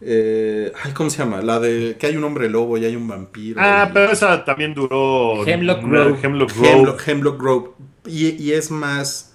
eh, 0.02 0.72
ay, 0.84 0.94
¿cómo 0.94 1.10
se 1.12 1.20
llama? 1.20 1.42
La 1.42 1.60
de 1.60 1.96
que 2.00 2.08
hay 2.08 2.18
un 2.18 2.24
hombre 2.24 2.50
lobo 2.50 2.78
y 2.80 2.86
hay 2.86 2.96
un 2.96 3.08
vampiro. 3.08 3.60
Ah, 3.62 3.86
y- 3.90 3.94
pero 3.94 4.12
esa 4.12 4.44
también 4.44 4.74
duró. 4.74 5.46
Hemlock 5.46 5.84
Grove. 5.84 6.20
Hemlock 6.24 6.52
Grove. 6.56 6.72
Hemlock, 6.72 7.08
Hemlock 7.08 7.40
Grove. 7.42 7.70
Y, 8.08 8.30
y 8.44 8.52
es 8.54 8.72
más 8.72 9.34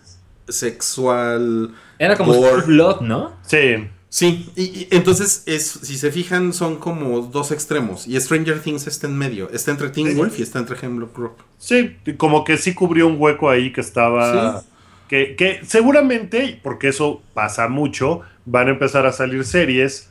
sexual. 0.48 1.72
Era 1.98 2.16
como 2.16 2.32
Gore. 2.34 2.62
Blood, 2.66 3.00
¿no? 3.02 3.36
Sí. 3.42 3.88
Sí, 4.12 4.50
y, 4.56 4.62
y 4.62 4.88
entonces 4.90 5.44
es, 5.46 5.66
si 5.66 5.96
se 5.96 6.10
fijan, 6.10 6.52
son 6.52 6.76
como 6.76 7.20
dos 7.20 7.52
extremos. 7.52 8.08
Y 8.08 8.20
Stranger 8.20 8.60
Things 8.60 8.86
está 8.88 9.06
en 9.06 9.16
medio. 9.16 9.48
Está 9.50 9.70
entre 9.70 9.88
Teen 9.90 10.08
Sí. 10.08 10.14
Wolf 10.16 10.38
y 10.40 10.42
está 10.42 10.58
entre 10.58 10.76
Hemlock 10.84 11.16
Grove. 11.16 11.34
Sí, 11.58 11.96
como 12.16 12.42
que 12.42 12.58
sí 12.58 12.74
cubrió 12.74 13.06
un 13.06 13.16
hueco 13.18 13.48
ahí 13.48 13.72
que 13.72 13.80
estaba. 13.80 14.60
Sí. 14.60 14.66
Que, 15.08 15.36
que 15.36 15.60
seguramente, 15.64 16.58
porque 16.62 16.88
eso 16.88 17.22
pasa 17.34 17.68
mucho, 17.68 18.20
van 18.44 18.68
a 18.68 18.70
empezar 18.72 19.06
a 19.06 19.12
salir 19.12 19.44
series 19.44 20.10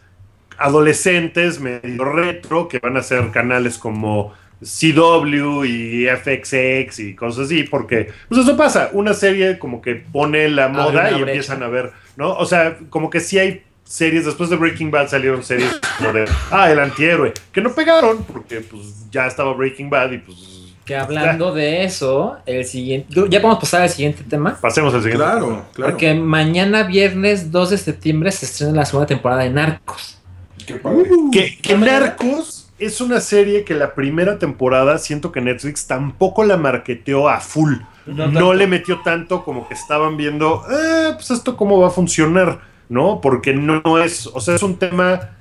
adolescentes, 0.57 1.59
medio 1.59 2.05
retro, 2.05 2.67
que 2.67 2.79
van 2.79 2.97
a 2.97 3.03
ser 3.03 3.31
canales 3.31 3.77
como 3.77 4.33
CW 4.61 5.63
y 5.63 6.07
FXX 6.07 6.99
y 6.99 7.15
cosas 7.15 7.45
así, 7.45 7.63
porque 7.63 8.11
pues 8.27 8.41
eso 8.41 8.57
pasa, 8.57 8.89
una 8.91 9.13
serie 9.13 9.57
como 9.57 9.81
que 9.81 9.95
pone 9.95 10.49
la 10.49 10.67
moda 10.67 11.11
y 11.11 11.21
empiezan 11.21 11.63
a 11.63 11.69
ver, 11.69 11.93
¿no? 12.17 12.33
O 12.33 12.45
sea, 12.45 12.77
como 12.89 13.09
que 13.09 13.21
sí 13.21 13.39
hay 13.39 13.63
series, 13.89 14.25
después 14.25 14.51
de 14.51 14.55
Breaking 14.55 14.91
Bad 14.91 15.09
salieron 15.09 15.43
series 15.43 15.81
como 15.97 16.13
de, 16.13 16.25
ah, 16.51 16.71
el 16.71 16.77
antihéroe, 16.77 17.33
que 17.51 17.59
no 17.59 17.73
pegaron 17.73 18.23
porque 18.23 18.61
pues 18.61 19.09
ya 19.09 19.25
estaba 19.25 19.51
Breaking 19.53 19.89
Bad 19.89 20.11
y 20.11 20.17
pues 20.19 20.37
Que 20.85 20.95
hablando 20.95 21.51
de 21.53 21.83
eso, 21.83 22.37
el 22.45 22.65
siguiente. 22.65 23.13
Ya 23.29 23.41
podemos 23.41 23.59
pasar 23.59 23.81
al 23.81 23.89
siguiente 23.89 24.23
tema. 24.23 24.57
pasemos 24.61 24.93
al 24.93 25.01
siguiente. 25.01 25.25
Claro, 25.25 25.65
claro. 25.73 25.91
Porque 25.91 26.13
mañana, 26.13 26.83
viernes 26.83 27.51
2 27.51 27.69
de 27.71 27.77
septiembre, 27.79 28.31
se 28.31 28.45
estrena 28.45 28.73
la 28.73 28.85
segunda 28.85 29.07
temporada 29.07 29.41
de 29.41 29.49
Narcos. 29.49 30.19
Qué 30.67 30.75
padre. 30.75 31.09
Uh. 31.09 31.31
Que, 31.31 31.57
que 31.57 31.75
Narcos 31.75 32.71
es 32.77 33.01
una 33.01 33.19
serie 33.21 33.63
que 33.63 33.73
la 33.73 33.95
primera 33.95 34.37
temporada 34.37 34.99
siento 34.99 35.31
que 35.31 35.41
Netflix 35.41 35.87
tampoco 35.87 36.43
la 36.43 36.57
marketeó 36.57 37.27
a 37.27 37.39
full. 37.39 37.73
No 38.05 38.53
le 38.53 38.67
metió 38.67 39.01
tanto 39.01 39.43
como 39.43 39.67
que 39.67 39.73
estaban 39.73 40.17
viendo, 40.17 40.63
eh, 40.71 41.11
pues 41.13 41.29
esto 41.29 41.55
cómo 41.55 41.79
va 41.79 41.87
a 41.87 41.91
funcionar, 41.91 42.59
¿no? 42.89 43.21
Porque 43.21 43.53
no 43.53 44.01
es, 44.03 44.27
o 44.27 44.41
sea, 44.41 44.55
es 44.55 44.63
un 44.63 44.77
tema 44.77 45.37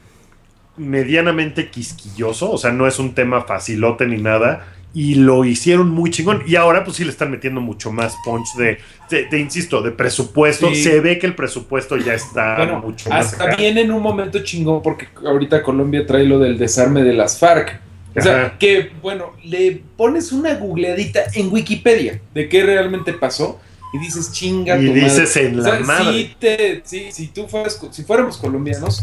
medianamente 0.77 1.71
quisquilloso, 1.71 2.51
o 2.51 2.59
sea, 2.59 2.71
no 2.71 2.87
es 2.87 2.99
un 2.99 3.15
tema 3.15 3.43
facilote 3.43 4.07
ni 4.07 4.19
nada, 4.19 4.67
y 4.95 5.17
lo 5.17 5.45
hicieron 5.45 5.91
muy 5.91 6.11
chingón. 6.11 6.43
Y 6.47 6.57
ahora 6.57 6.85
pues 6.85 6.97
sí 6.97 7.05
le 7.05 7.11
están 7.11 7.31
metiendo 7.31 7.61
mucho 7.61 7.93
más 7.93 8.17
punch 8.25 8.55
de, 8.57 8.79
de, 9.11 9.27
de, 9.27 9.39
insisto, 9.39 9.83
de 9.83 9.91
presupuesto. 9.91 10.69
Sí. 10.71 10.83
Se 10.83 11.01
ve 11.01 11.19
que 11.19 11.27
el 11.27 11.35
presupuesto 11.35 11.97
ya 11.97 12.15
está 12.15 12.57
Bueno, 12.57 12.81
mucho 12.81 13.11
más 13.11 13.33
hasta 13.33 13.55
viene 13.57 13.83
en 13.83 13.93
un 13.93 14.03
momento 14.03 14.43
chingón 14.43 14.83
porque 14.83 15.09
ahorita 15.25 15.63
Colombia 15.63 16.07
trae 16.07 16.25
lo 16.25 16.39
del 16.39 16.59
desarme 16.59 17.03
de 17.03 17.13
las 17.13 17.39
FARC. 17.39 17.81
O 18.17 18.21
sea, 18.21 18.47
Ajá. 18.47 18.59
que, 18.59 18.91
bueno, 19.03 19.35
le 19.45 19.83
pones 19.97 20.33
una 20.33 20.55
googleadita 20.55 21.21
en 21.35 21.53
Wikipedia 21.53 22.21
de 22.35 22.49
qué 22.49 22.65
realmente 22.65 23.13
pasó 23.13 23.61
y 23.93 23.99
dices, 23.99 24.33
chinga 24.33 24.79
Y 24.79 24.87
tu 24.87 24.93
dices 24.95 25.37
madre. 25.37 25.49
en 25.49 25.61
O 25.61 25.63
sea, 25.63 25.75
la 25.81 25.87
madre. 25.87 26.37
te- 26.39 26.83
sí, 26.85 27.09
si 27.13 27.29
tú 27.29 27.47
fueras, 27.49 27.81
si 27.91 28.03
fuéramos 28.05 28.37
colombianos, 28.39 29.03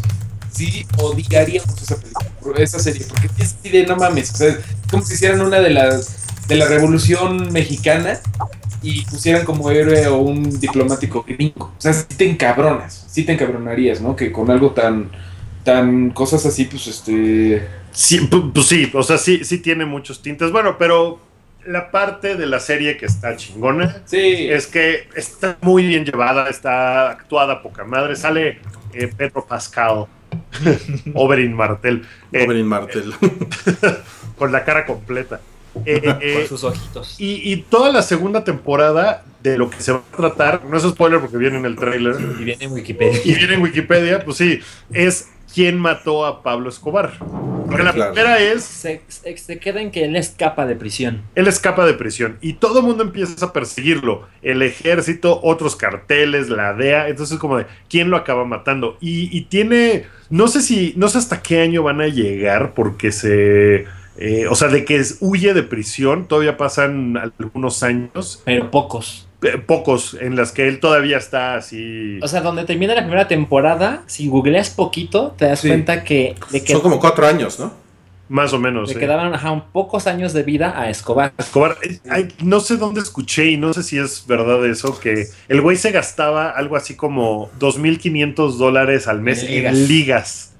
sí 0.51 0.85
odiaríamos 0.97 1.81
esa 1.81 1.97
película, 1.97 2.59
esa 2.63 2.79
serie, 2.79 3.05
porque 3.09 3.27
es 3.39 3.55
así 3.59 3.69
de 3.69 3.85
no 3.85 3.95
mames, 3.95 4.31
o 4.33 4.37
sea, 4.37 4.47
es 4.49 4.57
como 4.89 5.03
si 5.03 5.13
hicieran 5.15 5.41
una 5.41 5.59
de 5.59 5.69
las 5.71 6.25
de 6.47 6.55
la 6.55 6.67
Revolución 6.67 7.51
Mexicana 7.51 8.19
y 8.83 9.03
pusieran 9.05 9.45
como 9.45 9.71
héroe 9.71 10.05
o 10.07 10.17
un 10.19 10.59
diplomático 10.59 11.25
gringo. 11.27 11.73
O 11.75 11.81
sea, 11.81 11.91
sí 11.91 12.05
te 12.15 12.29
encabronas, 12.29 13.05
sí 13.09 13.23
te 13.23 13.33
encabronarías, 13.33 13.99
¿no? 14.01 14.15
Que 14.15 14.31
con 14.31 14.51
algo 14.51 14.71
tan 14.71 15.09
tan 15.63 16.11
cosas 16.11 16.45
así, 16.45 16.65
pues 16.65 16.85
este 16.87 17.67
Sí, 17.91 18.19
pu- 18.29 18.51
pues 18.53 18.67
sí, 18.67 18.91
o 18.93 19.01
sea, 19.01 19.17
sí, 19.17 19.43
sí 19.43 19.57
tiene 19.57 19.85
muchos 19.85 20.21
tintes. 20.21 20.51
Bueno, 20.51 20.77
pero 20.77 21.19
la 21.65 21.91
parte 21.91 22.35
de 22.35 22.45
la 22.45 22.59
serie 22.59 22.97
que 22.97 23.05
está 23.05 23.35
chingona 23.35 24.01
sí, 24.05 24.47
es 24.49 24.67
que 24.67 25.07
está 25.15 25.57
muy 25.61 25.85
bien 25.85 26.05
llevada, 26.05 26.47
está 26.49 27.09
actuada 27.11 27.61
poca 27.61 27.83
madre. 27.83 28.15
Sale 28.15 28.59
eh, 28.93 29.09
Pedro 29.15 29.45
Pascal, 29.45 30.05
Oberyn 31.13 31.53
Martel, 31.53 32.05
eh, 32.31 32.45
Oberyn 32.45 32.67
Martel. 32.67 33.13
con 34.37 34.51
la 34.51 34.63
cara 34.63 34.85
completa. 34.85 35.39
Eh, 35.85 36.01
eh, 36.21 36.33
Con 36.39 36.47
sus 36.47 36.63
ojitos. 36.63 37.19
y, 37.19 37.51
y 37.51 37.57
toda 37.63 37.91
la 37.91 38.01
segunda 38.01 38.45
temporada 38.45 39.25
de 39.43 39.57
lo 39.57 39.69
que 39.69 39.81
se 39.81 39.91
va 39.91 39.97
a 40.13 40.15
tratar, 40.15 40.63
no 40.63 40.77
es 40.77 40.83
spoiler 40.83 41.19
porque 41.19 41.35
viene 41.37 41.57
en 41.57 41.65
el 41.65 41.75
tráiler 41.75 42.15
Y 42.39 42.43
viene 42.45 42.63
en 42.63 42.71
Wikipedia. 42.71 43.19
y 43.25 43.33
viene 43.35 43.55
en 43.55 43.61
Wikipedia, 43.61 44.23
pues 44.23 44.37
sí, 44.37 44.61
es 44.93 45.29
quién 45.53 45.77
mató 45.77 46.25
a 46.25 46.41
Pablo 46.43 46.69
Escobar. 46.69 47.11
Porque 47.67 47.83
la 47.83 47.93
Claro. 47.93 48.13
primera 48.13 48.39
es 48.39 48.63
Se, 48.63 49.01
se, 49.07 49.37
se 49.37 49.59
queda 49.59 49.81
en 49.81 49.91
que 49.91 50.05
él 50.05 50.15
escapa 50.15 50.65
de 50.65 50.75
prisión. 50.75 51.21
Él 51.35 51.47
escapa 51.47 51.85
de 51.85 51.93
prisión 51.93 52.37
y 52.41 52.53
todo 52.53 52.79
el 52.79 52.85
mundo 52.85 53.03
empieza 53.03 53.45
a 53.45 53.53
perseguirlo. 53.53 54.27
El 54.41 54.61
ejército, 54.61 55.39
otros 55.43 55.75
carteles, 55.75 56.49
la 56.49 56.73
DEA. 56.73 57.09
Entonces, 57.09 57.37
como 57.39 57.57
de 57.57 57.65
quién 57.89 58.09
lo 58.09 58.17
acaba 58.17 58.45
matando. 58.45 58.97
Y, 59.01 59.35
y 59.35 59.41
tiene. 59.45 60.05
No 60.29 60.47
sé 60.47 60.61
si. 60.61 60.93
No 60.97 61.07
sé 61.07 61.17
hasta 61.17 61.41
qué 61.41 61.61
año 61.61 61.83
van 61.83 62.01
a 62.01 62.07
llegar 62.07 62.73
porque 62.73 63.11
se. 63.11 63.85
eh, 64.17 64.47
o 64.49 64.55
sea, 64.55 64.69
de 64.69 64.85
que 64.85 64.95
es- 64.97 65.17
huye 65.19 65.53
de 65.53 65.63
prisión. 65.63 66.27
Todavía 66.27 66.57
pasan 66.57 67.17
algunos 67.17 67.83
años. 67.83 68.41
Pero 68.45 68.71
pocos. 68.71 69.24
Eh, 69.41 69.57
pocos 69.57 70.15
en 70.19 70.35
las 70.35 70.51
que 70.51 70.67
él 70.67 70.79
todavía 70.79 71.17
está 71.17 71.55
así. 71.55 72.19
O 72.21 72.27
sea, 72.27 72.41
donde 72.41 72.63
termina 72.65 72.95
la 72.95 73.01
primera 73.01 73.27
temporada, 73.27 74.03
si 74.07 74.27
googleas 74.27 74.69
poquito, 74.69 75.33
te 75.37 75.45
das 75.45 75.59
Sí. 75.59 75.67
cuenta 75.67 76.03
que 76.03 76.35
Son 76.67 76.81
como 76.81 76.99
cuatro 76.99 77.27
años, 77.27 77.59
¿no? 77.59 77.85
más 78.27 78.53
o 78.53 78.59
menos. 78.59 78.89
le 78.89 78.95
eh. 78.95 78.99
quedaban 78.99 79.33
ajá, 79.35 79.51
un 79.51 79.61
pocos 79.71 80.07
años 80.07 80.33
de 80.33 80.41
vida 80.43 80.73
a 80.79 80.89
Escobar. 80.89 81.31
Escobar, 81.37 81.77
eh, 81.83 81.99
ay, 82.09 82.27
no 82.43 82.59
sé 82.59 82.77
dónde 82.77 83.01
escuché 83.01 83.45
y 83.51 83.57
no 83.57 83.71
sé 83.73 83.83
si 83.83 83.99
es 83.99 84.25
verdad 84.25 84.65
eso, 84.65 84.99
que 84.99 85.27
el 85.47 85.61
güey 85.61 85.77
se 85.77 85.91
gastaba 85.91 86.49
algo 86.49 86.75
así 86.75 86.95
como 86.95 87.51
2.500 87.59 88.57
dólares 88.57 89.07
al 89.07 89.21
mes 89.21 89.43
En 89.43 89.49
en 89.49 89.53
ligas. 89.53 89.75
ligas, 89.75 90.53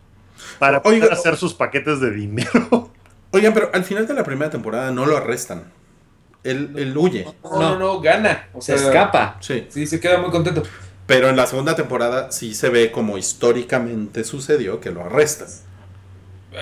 para 0.60 0.78
Oiga, 0.86 1.08
poder 1.08 1.14
hacer 1.14 1.38
sus 1.38 1.54
paquetes 1.56 2.00
de 2.00 2.12
dinero. 2.12 2.92
Oigan, 3.32 3.54
pero 3.54 3.70
al 3.74 3.84
final 3.84 4.06
de 4.08 4.14
la 4.14 4.24
primera 4.24 4.52
temporada 4.52 4.92
no 4.92 5.06
lo 5.08 5.18
arrestan. 5.18 5.64
Él, 6.46 6.72
él 6.78 6.98
huye. 6.98 7.26
no, 7.44 7.60
no, 7.60 7.80
no, 7.80 8.00
gana. 8.00 8.48
O 8.54 8.62
Se 8.62 8.78
sea, 8.78 8.88
escapa. 8.88 9.38
Sí. 9.42 9.66
Sí, 9.70 9.86
se 9.88 10.00
queda 10.00 10.20
muy 10.20 10.30
contento. 10.32 10.64
Pero 11.08 11.30
en 11.30 11.36
la 11.36 11.46
segunda 11.48 11.76
temporada 11.76 12.32
sí 12.32 12.56
se 12.56 12.70
ve 12.70 12.92
como 12.92 13.18
históricamente 13.18 14.24
sucedió 14.24 14.80
que 14.80 14.92
lo 14.92 15.04
arrestan. 15.04 15.48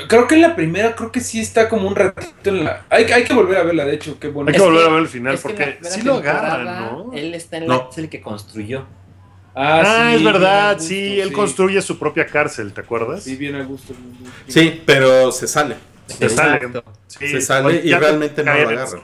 Creo 0.08 0.28
que 0.28 0.36
en 0.36 0.42
la 0.42 0.56
primera, 0.56 0.96
creo 0.96 1.12
que 1.12 1.20
sí 1.20 1.40
está 1.40 1.70
como 1.70 1.88
un 1.88 1.96
ratito 1.96 2.50
en 2.50 2.64
la. 2.66 2.82
Hay, 2.90 3.04
hay 3.12 3.24
que 3.26 3.34
volver 3.34 3.58
a 3.60 3.64
verla, 3.64 3.86
de 3.86 3.94
hecho, 3.94 4.18
qué 4.20 4.28
bueno. 4.28 4.50
Hay 4.50 4.54
que 4.54 4.58
Es 4.58 4.64
volver 4.64 4.82
que- 4.82 4.88
a 4.90 4.92
ver 4.92 5.02
el 5.02 5.08
final 5.08 5.38
porque 5.42 5.78
sí 5.84 6.02
lo 6.02 6.16
agarran, 6.16 6.66
¿no? 6.66 7.12
Él 7.14 7.36
está 7.36 7.58
en 7.58 7.68
No. 7.68 7.78
la 7.78 7.84
cárcel 7.84 8.10
que 8.10 8.20
construyó. 8.22 8.86
Ah, 9.56 10.08
sí, 10.10 10.16
es 10.16 10.24
verdad, 10.24 10.74
gusto, 10.74 10.88
sí, 10.90 11.20
él 11.22 11.28
sí. 11.30 11.34
construye 11.36 11.80
su 11.84 12.00
propia 12.00 12.26
cárcel, 12.26 12.74
¿te 12.74 12.82
acuerdas? 12.82 13.24
Sí, 13.24 13.36
bien 13.36 13.56
a 13.56 13.64
gusto. 13.64 13.94
bien. 13.94 14.32
Sí, 14.48 14.82
pero 14.84 15.32
se 15.32 15.48
sale. 15.48 15.76
Se 16.08 16.28
sale. 16.28 16.60
Sí, 17.08 17.28
Se 17.28 17.40
sale 17.42 17.68
oye, 17.68 17.82
y 17.84 17.94
realmente 17.94 18.44
no 18.44 18.52
lo 18.52 18.68
agarran. 18.70 19.04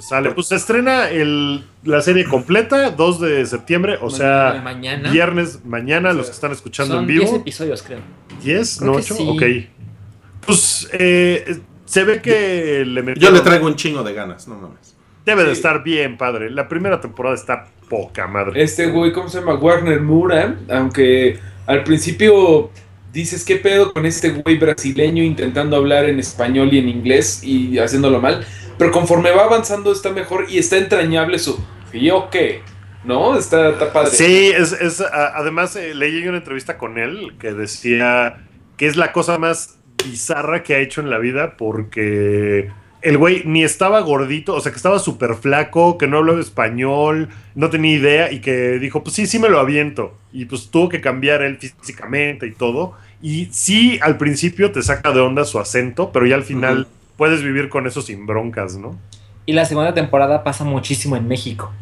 Sale. 0.00 0.30
Pues 0.32 0.48
se 0.48 0.56
estrena 0.56 1.08
el, 1.10 1.64
la 1.84 2.00
serie 2.00 2.24
completa, 2.24 2.90
2 2.90 3.20
de 3.20 3.46
septiembre, 3.46 3.98
o 4.00 4.10
sea, 4.10 4.60
mañana. 4.62 5.10
viernes, 5.10 5.64
mañana, 5.64 6.08
O 6.10 6.12
sea, 6.12 6.18
los 6.18 6.26
que 6.26 6.32
están 6.32 6.52
escuchando 6.52 6.94
Son 6.94 7.04
en 7.04 7.08
10 7.08 7.20
vivo. 7.30 7.36
episodios, 7.36 7.82
creo. 7.82 8.00
10, 8.42 8.76
Creo 8.78 8.86
¿no 8.92 8.96
que 8.98 9.02
8? 9.02 9.14
sí. 9.14 9.26
Ok. 9.28 10.46
Pues 10.46 10.88
eh, 10.92 11.60
se 11.84 12.04
ve 12.04 12.20
que 12.22 12.84
le 12.86 13.00
Yo 13.00 13.04
metieron- 13.04 13.32
le 13.34 13.40
traigo 13.40 13.66
un 13.66 13.76
chingo 13.76 14.02
de 14.02 14.14
ganas, 14.14 14.46
no 14.48 14.56
mames. 14.56 14.94
Debe 15.24 15.42
de 15.44 15.52
estar 15.52 15.82
bien, 15.82 16.16
padre. 16.16 16.50
La 16.50 16.68
primera 16.68 17.00
temporada 17.00 17.34
está 17.34 17.66
poca 17.88 18.26
madre. 18.28 18.62
Este 18.62 18.86
güey, 18.86 19.12
¿cómo 19.12 19.28
se 19.28 19.40
llama? 19.40 19.54
Warner 19.54 20.00
Mura, 20.00 20.56
aunque 20.70 21.40
al 21.66 21.82
principio 21.82 22.70
dices, 23.12 23.44
¿qué 23.44 23.56
pedo 23.56 23.92
con 23.92 24.06
este 24.06 24.30
güey 24.30 24.56
brasileño 24.56 25.24
intentando 25.24 25.74
hablar 25.76 26.08
en 26.08 26.20
español 26.20 26.68
y 26.72 26.78
en 26.78 26.88
inglés 26.88 27.42
y 27.42 27.76
haciéndolo 27.78 28.20
mal? 28.20 28.46
Pero 28.78 28.90
conforme 28.92 29.30
va 29.30 29.44
avanzando 29.44 29.92
está 29.92 30.10
mejor 30.10 30.46
y 30.48 30.58
está 30.58 30.76
entrañable 30.76 31.38
su... 31.38 31.58
¿Y 31.92 32.06
yo 32.06 32.28
qué? 32.30 32.62
¿No? 33.04 33.38
Está, 33.38 33.70
está 33.70 33.92
padre. 33.92 34.10
Sí, 34.10 34.48
es, 34.54 34.72
es, 34.72 35.00
a- 35.00 35.36
además 35.38 35.76
eh, 35.76 35.94
leí 35.94 36.26
una 36.26 36.38
entrevista 36.38 36.76
con 36.76 36.98
él 36.98 37.34
que 37.38 37.52
decía 37.52 38.44
que 38.76 38.86
es 38.86 38.96
la 38.96 39.12
cosa 39.12 39.38
más 39.38 39.78
bizarra 40.04 40.62
que 40.62 40.74
ha 40.74 40.78
hecho 40.78 41.00
en 41.00 41.08
la 41.10 41.18
vida 41.18 41.56
porque 41.56 42.70
el 43.02 43.18
güey 43.18 43.42
ni 43.44 43.62
estaba 43.62 44.00
gordito, 44.00 44.54
o 44.54 44.60
sea 44.60 44.72
que 44.72 44.76
estaba 44.76 44.98
súper 44.98 45.36
flaco, 45.36 45.96
que 45.96 46.08
no 46.08 46.18
hablaba 46.18 46.40
español, 46.40 47.28
no 47.54 47.70
tenía 47.70 47.94
idea 47.96 48.32
y 48.32 48.40
que 48.40 48.78
dijo, 48.80 49.02
pues 49.04 49.14
sí, 49.14 49.26
sí 49.26 49.38
me 49.38 49.48
lo 49.48 49.60
aviento. 49.60 50.18
Y 50.32 50.46
pues 50.46 50.70
tuvo 50.70 50.88
que 50.88 51.00
cambiar 51.00 51.42
él 51.42 51.56
físicamente 51.58 52.46
y 52.46 52.52
todo. 52.52 52.94
Y 53.22 53.46
sí, 53.52 53.98
al 54.02 54.18
principio 54.18 54.72
te 54.72 54.82
saca 54.82 55.12
de 55.12 55.20
onda 55.20 55.44
su 55.44 55.58
acento, 55.60 56.10
pero 56.12 56.26
ya 56.26 56.34
al 56.34 56.44
final. 56.44 56.88
Puedes 57.16 57.42
vivir 57.42 57.68
con 57.68 57.86
eso 57.86 58.02
sin 58.02 58.26
broncas, 58.26 58.76
¿no? 58.76 58.98
Y 59.46 59.52
la 59.52 59.64
segunda 59.64 59.94
temporada 59.94 60.42
pasa 60.44 60.64
muchísimo 60.64 61.16
en 61.16 61.28
México. 61.28 61.72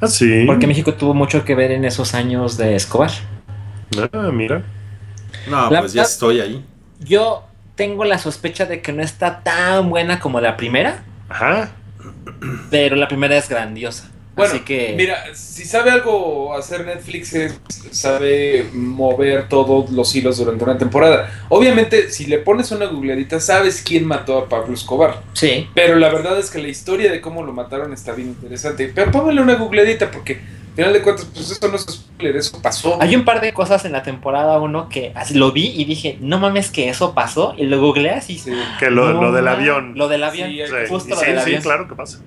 Ah, 0.00 0.06
sí. 0.08 0.44
Porque 0.46 0.66
México 0.66 0.94
tuvo 0.94 1.14
mucho 1.14 1.44
que 1.44 1.54
ver 1.54 1.70
en 1.70 1.84
esos 1.84 2.14
años 2.14 2.56
de 2.56 2.74
Escobar. 2.74 3.10
Ah, 4.12 4.30
mira. 4.32 4.62
No, 5.48 5.70
La- 5.70 5.80
pues 5.80 5.92
ya 5.92 6.02
la- 6.02 6.08
estoy 6.08 6.40
ahí. 6.40 6.64
Yo 7.00 7.44
tengo 7.74 8.04
la 8.04 8.18
sospecha 8.18 8.64
de 8.66 8.80
que 8.80 8.92
no 8.92 9.02
está 9.02 9.40
tan 9.42 9.90
buena 9.90 10.20
como 10.20 10.40
la 10.40 10.56
primera, 10.56 11.02
Ajá. 11.28 11.70
pero 12.70 12.96
la 12.96 13.08
primera 13.08 13.36
es 13.36 13.48
grandiosa. 13.48 14.10
Bueno, 14.34 14.54
Así 14.54 14.64
que 14.64 14.94
Mira, 14.96 15.34
si 15.34 15.64
sabe 15.66 15.90
algo 15.90 16.54
hacer 16.54 16.86
Netflix 16.86 17.34
es 17.34 17.60
sabe 17.90 18.66
mover 18.72 19.48
todos 19.48 19.90
los 19.90 20.14
hilos 20.16 20.38
durante 20.38 20.64
una 20.64 20.78
temporada. 20.78 21.30
Obviamente, 21.50 22.10
si 22.10 22.24
le 22.26 22.38
pones 22.38 22.70
una 22.70 22.86
googleadita, 22.86 23.40
sabes 23.40 23.82
quién 23.86 24.06
mató 24.06 24.38
a 24.38 24.48
Pablo 24.48 24.72
Escobar. 24.74 25.20
sí. 25.34 25.68
Pero 25.74 25.96
la 25.96 26.08
verdad 26.08 26.38
es 26.38 26.50
que 26.50 26.62
la 26.62 26.68
historia 26.68 27.12
de 27.12 27.20
cómo 27.20 27.42
lo 27.42 27.52
mataron 27.52 27.92
está 27.92 28.12
bien 28.12 28.28
interesante. 28.28 28.90
Pero 28.94 29.10
póngale 29.10 29.40
una 29.42 29.54
googleadita 29.56 30.10
porque, 30.10 30.34
al 30.70 30.76
final 30.76 30.92
de 30.94 31.02
cuentas, 31.02 31.26
pues 31.34 31.50
eso 31.50 31.68
no 31.68 31.76
es 31.76 31.82
spoiler, 31.82 32.36
eso 32.36 32.62
pasó. 32.62 32.96
Hay 33.02 33.14
un 33.14 33.26
par 33.26 33.42
de 33.42 33.52
cosas 33.52 33.84
en 33.84 33.92
la 33.92 34.02
temporada 34.02 34.58
1 34.58 34.88
que 34.88 35.12
así 35.14 35.34
lo 35.34 35.52
vi 35.52 35.74
y 35.76 35.84
dije, 35.84 36.16
no 36.22 36.38
mames 36.38 36.70
que 36.70 36.88
eso 36.88 37.12
pasó. 37.12 37.54
Y 37.58 37.64
lo 37.66 37.78
googleas 37.80 38.30
y... 38.30 38.38
Sí. 38.38 38.52
Que 38.78 38.90
lo, 38.90 39.12
no 39.12 39.20
lo 39.20 39.32
del 39.32 39.46
avión. 39.48 39.92
Lo 39.94 40.08
del 40.08 40.24
avión. 40.24 40.48
Sí, 40.50 40.62
Sí, 40.66 40.74
justo 40.88 41.10
lo 41.10 41.16
sí, 41.20 41.26
del 41.26 41.36
sí, 41.36 41.42
avión. 41.42 41.62
claro 41.62 41.86
que 41.86 41.94
pasa. 41.94 42.20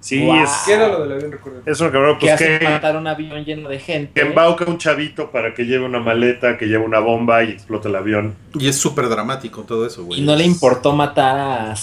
Sí, 0.00 0.24
Guau. 0.24 0.44
es, 0.44 0.50
¿Qué 0.64 0.74
era 0.74 0.88
lo 0.88 1.02
del 1.02 1.12
avión? 1.12 1.32
Recuerda. 1.32 1.60
es 1.66 1.80
una 1.80 1.90
cabrón. 1.90 2.18
que 2.18 2.26
Pues 2.28 2.38
que, 2.40 2.64
matar 2.64 2.96
un 2.96 3.06
avión 3.08 3.44
lleno 3.44 3.68
de 3.68 3.80
gente. 3.80 4.12
que 4.20 4.26
embauca 4.28 4.64
un 4.66 4.78
chavito 4.78 5.30
para 5.32 5.54
que 5.54 5.64
lleve 5.64 5.84
una 5.84 5.98
maleta, 5.98 6.56
que 6.56 6.66
lleve 6.66 6.84
una 6.84 7.00
bomba 7.00 7.42
y 7.42 7.50
explote 7.50 7.88
el 7.88 7.96
avión. 7.96 8.36
Y 8.58 8.68
es 8.68 8.76
súper 8.78 9.08
dramático 9.08 9.62
todo 9.62 9.84
eso, 9.86 10.04
güey. 10.04 10.20
Y 10.20 10.22
no 10.24 10.36
le 10.36 10.44
importó 10.44 10.92
matar 10.92 11.38
a 11.38 11.74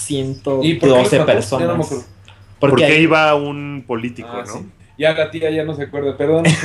¿Y 0.62 0.74
por 0.74 0.88
qué 0.88 0.94
los 0.96 1.08
112 1.10 1.18
mató? 1.18 1.58
Ya 1.60 1.66
no 1.66 1.72
me 1.76 1.84
personas. 1.84 2.06
porque 2.58 2.70
Porque 2.70 2.84
ahí- 2.86 3.02
iba 3.02 3.34
un 3.34 3.84
político, 3.86 4.28
Ah, 4.32 4.44
¿no? 4.46 4.52
sí. 4.54 4.66
Ya 4.98 5.12
la 5.12 5.30
tía 5.30 5.50
ya 5.50 5.62
no 5.62 5.74
se 5.74 5.82
acuerda, 5.82 6.16
perdón. 6.16 6.44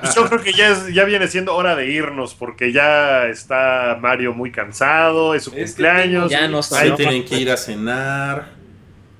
Pues 0.00 0.14
yo 0.16 0.26
creo 0.28 0.42
que 0.42 0.52
ya, 0.52 0.70
es- 0.72 0.92
ya 0.92 1.04
viene 1.04 1.28
siendo 1.28 1.54
hora 1.54 1.76
de 1.76 1.90
irnos 1.90 2.34
porque 2.34 2.72
ya 2.72 3.26
está 3.26 3.96
Mario 4.00 4.34
muy 4.34 4.50
cansado, 4.50 5.34
es 5.34 5.44
su 5.44 5.50
Es 5.50 5.54
que 5.56 5.62
cumpleaños. 5.64 6.30
Ya 6.30 6.48
no 6.48 6.60
Ahí 6.76 6.90
tienen 6.92 7.24
que 7.24 7.38
ir 7.38 7.50
a 7.50 7.56
cenar. 7.56 8.55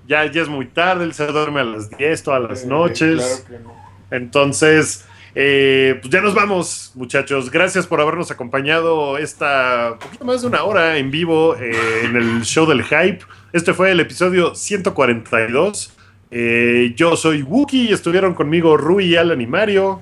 Ya, 0.06 0.30
ya 0.30 0.42
es 0.42 0.48
muy 0.48 0.66
tarde, 0.66 1.04
él 1.04 1.12
se 1.14 1.26
duerme 1.26 1.60
a 1.60 1.64
las 1.64 1.90
10 1.90 2.22
todas 2.22 2.42
las 2.48 2.64
Eh, 2.64 2.66
noches. 2.66 3.44
claro 3.46 3.58
que 3.58 3.64
no. 3.64 3.76
Entonces, 4.10 5.04
eh, 5.34 5.98
pues 6.00 6.10
ya 6.12 6.20
nos 6.20 6.34
vamos, 6.34 6.92
muchachos. 6.94 7.50
Gracias 7.50 7.86
por 7.86 8.00
habernos 8.00 8.30
acompañado 8.30 9.18
esta 9.18 9.96
poquito 10.00 10.24
más 10.24 10.42
de 10.42 10.48
una 10.48 10.62
hora 10.64 10.96
en 10.98 11.10
vivo 11.10 11.56
eh, 11.56 11.72
en 12.04 12.16
el 12.16 12.42
show 12.42 12.66
del 12.66 12.82
hype. 12.84 13.18
Este 13.52 13.74
fue 13.74 13.90
el 13.90 14.00
episodio 14.00 14.54
142. 14.54 15.92
Eh, 16.30 16.92
yo 16.96 17.16
soy 17.16 17.42
Wookie 17.42 17.90
y 17.90 17.92
estuvieron 17.92 18.34
conmigo 18.34 18.76
Rui, 18.76 19.16
Alan 19.16 19.40
y 19.40 19.46
Mario. 19.46 20.00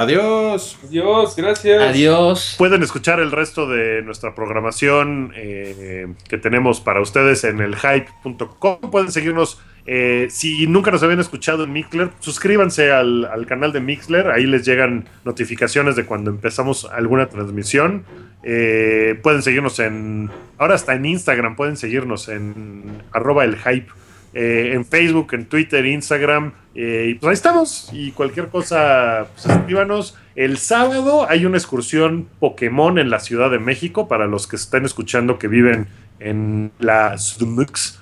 Adiós. 0.00 0.78
Adiós, 0.88 1.36
gracias. 1.36 1.82
Adiós. 1.82 2.54
Pueden 2.56 2.82
escuchar 2.82 3.20
el 3.20 3.30
resto 3.30 3.68
de 3.68 4.00
nuestra 4.00 4.34
programación 4.34 5.32
eh, 5.36 6.06
que 6.26 6.38
tenemos 6.38 6.80
para 6.80 7.02
ustedes 7.02 7.44
en 7.44 7.60
elhype.com. 7.60 8.78
Pueden 8.90 9.12
seguirnos. 9.12 9.60
eh, 9.86 10.28
si 10.30 10.66
nunca 10.66 10.90
nos 10.90 11.02
habían 11.02 11.20
escuchado 11.20 11.64
en 11.64 11.72
Mixler, 11.74 12.10
suscríbanse 12.20 12.92
al, 12.92 13.26
al 13.26 13.44
canal 13.46 13.72
de 13.72 13.80
Mixler. 13.80 14.30
Ahí 14.30 14.46
les 14.46 14.64
llegan 14.64 15.06
notificaciones 15.26 15.96
de 15.96 16.06
cuando 16.06 16.30
empezamos 16.30 16.86
alguna 16.86 17.28
transmisión. 17.28 18.04
Eh, 18.42 19.18
pueden 19.22 19.42
seguirnos 19.42 19.78
en. 19.80 20.30
Ahora 20.56 20.76
hasta 20.76 20.94
en 20.94 21.04
Instagram. 21.04 21.56
Pueden 21.56 21.76
seguirnos 21.76 22.28
en 22.30 23.02
arroba 23.12 23.44
el 23.44 23.56
hype. 23.56 23.90
Eh, 24.32 24.72
en 24.74 24.84
Facebook, 24.84 25.34
en 25.34 25.46
Twitter, 25.46 25.84
Instagram. 25.84 26.52
eh, 26.74 27.08
y 27.10 27.14
pues 27.14 27.28
ahí 27.28 27.34
estamos. 27.34 27.90
Y 27.92 28.12
cualquier 28.12 28.48
cosa, 28.48 29.26
pues 29.34 29.46
escríbanos. 29.46 30.16
El 30.36 30.58
sábado 30.58 31.26
hay 31.28 31.44
una 31.44 31.58
excursión 31.58 32.28
Pokémon 32.38 32.98
en 32.98 33.10
la 33.10 33.18
Ciudad 33.20 33.50
de 33.50 33.58
México 33.58 34.08
para 34.08 34.26
los 34.26 34.46
que 34.46 34.56
están 34.56 34.84
escuchando 34.84 35.38
que 35.38 35.48
viven 35.48 35.88
en 36.20 36.70
la 36.78 37.16
CDMX. 37.16 37.98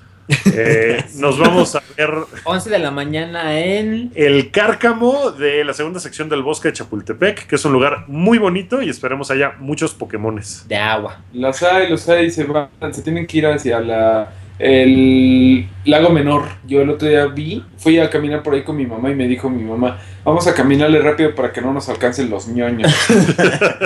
Eh, 0.53 1.03
nos 1.15 1.39
vamos 1.39 1.75
a 1.75 1.81
ver 1.97 2.11
11 2.43 2.69
de 2.69 2.79
la 2.79 2.91
mañana 2.91 3.59
en. 3.59 4.11
el 4.13 4.51
cárcamo 4.51 5.31
de 5.31 5.63
la 5.63 5.73
segunda 5.73 5.99
sección 5.99 6.29
del 6.29 6.43
bosque 6.43 6.67
de 6.67 6.75
Chapultepec, 6.75 7.47
que 7.47 7.55
es 7.55 7.65
un 7.65 7.73
lugar 7.73 8.05
muy 8.07 8.37
bonito 8.37 8.81
y 8.81 8.89
esperemos 8.89 9.31
haya 9.31 9.55
muchos 9.59 9.95
Pokémones. 9.95 10.67
De 10.67 10.77
agua. 10.77 11.19
Los 11.33 11.63
hay, 11.63 11.89
los 11.89 12.07
hay, 12.07 12.29
se 12.29 12.43
van, 12.43 12.69
se 12.91 13.01
tienen 13.01 13.25
que 13.25 13.39
ir 13.39 13.47
hacia 13.47 13.79
la 13.79 14.31
el 14.59 15.69
lago 15.85 16.09
menor. 16.09 16.43
Yo 16.67 16.81
el 16.81 16.89
otro 16.89 17.07
día 17.07 17.25
vi, 17.27 17.65
fui 17.77 17.97
a 17.97 18.09
caminar 18.09 18.43
por 18.43 18.53
ahí 18.53 18.63
con 18.63 18.75
mi 18.75 18.85
mamá 18.85 19.09
y 19.09 19.15
me 19.15 19.27
dijo 19.27 19.49
mi 19.49 19.63
mamá, 19.63 19.99
vamos 20.23 20.45
a 20.47 20.53
caminarle 20.53 21.01
rápido 21.01 21.33
para 21.33 21.51
que 21.51 21.61
no 21.61 21.73
nos 21.73 21.87
alcancen 21.89 22.29
los 22.29 22.47
ñoños. 22.49 22.93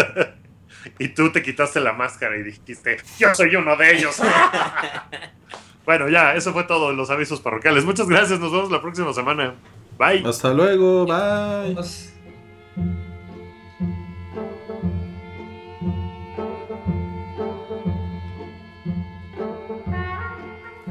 y 1.00 1.10
tú 1.10 1.32
te 1.32 1.44
quitaste 1.44 1.80
la 1.80 1.94
máscara 1.94 2.36
y 2.38 2.44
dijiste, 2.44 2.98
yo 3.20 3.34
soy 3.36 3.56
uno 3.56 3.78
de 3.78 3.96
ellos. 3.96 4.20
bueno, 5.86 6.10
ya, 6.10 6.34
eso 6.34 6.52
fue 6.54 6.64
todo, 6.64 6.92
los 6.92 7.10
avisos 7.12 7.40
parroquiales. 7.40 7.86
Muchas 7.86 8.10
gracias, 8.10 8.40
nos 8.40 8.52
vemos 8.52 8.72
la 8.72 8.82
próxima 8.82 9.14
semana. 9.14 9.54
Bye. 9.98 10.24
Hasta 10.28 10.54
luego. 10.54 11.06
Bye. 11.06 12.12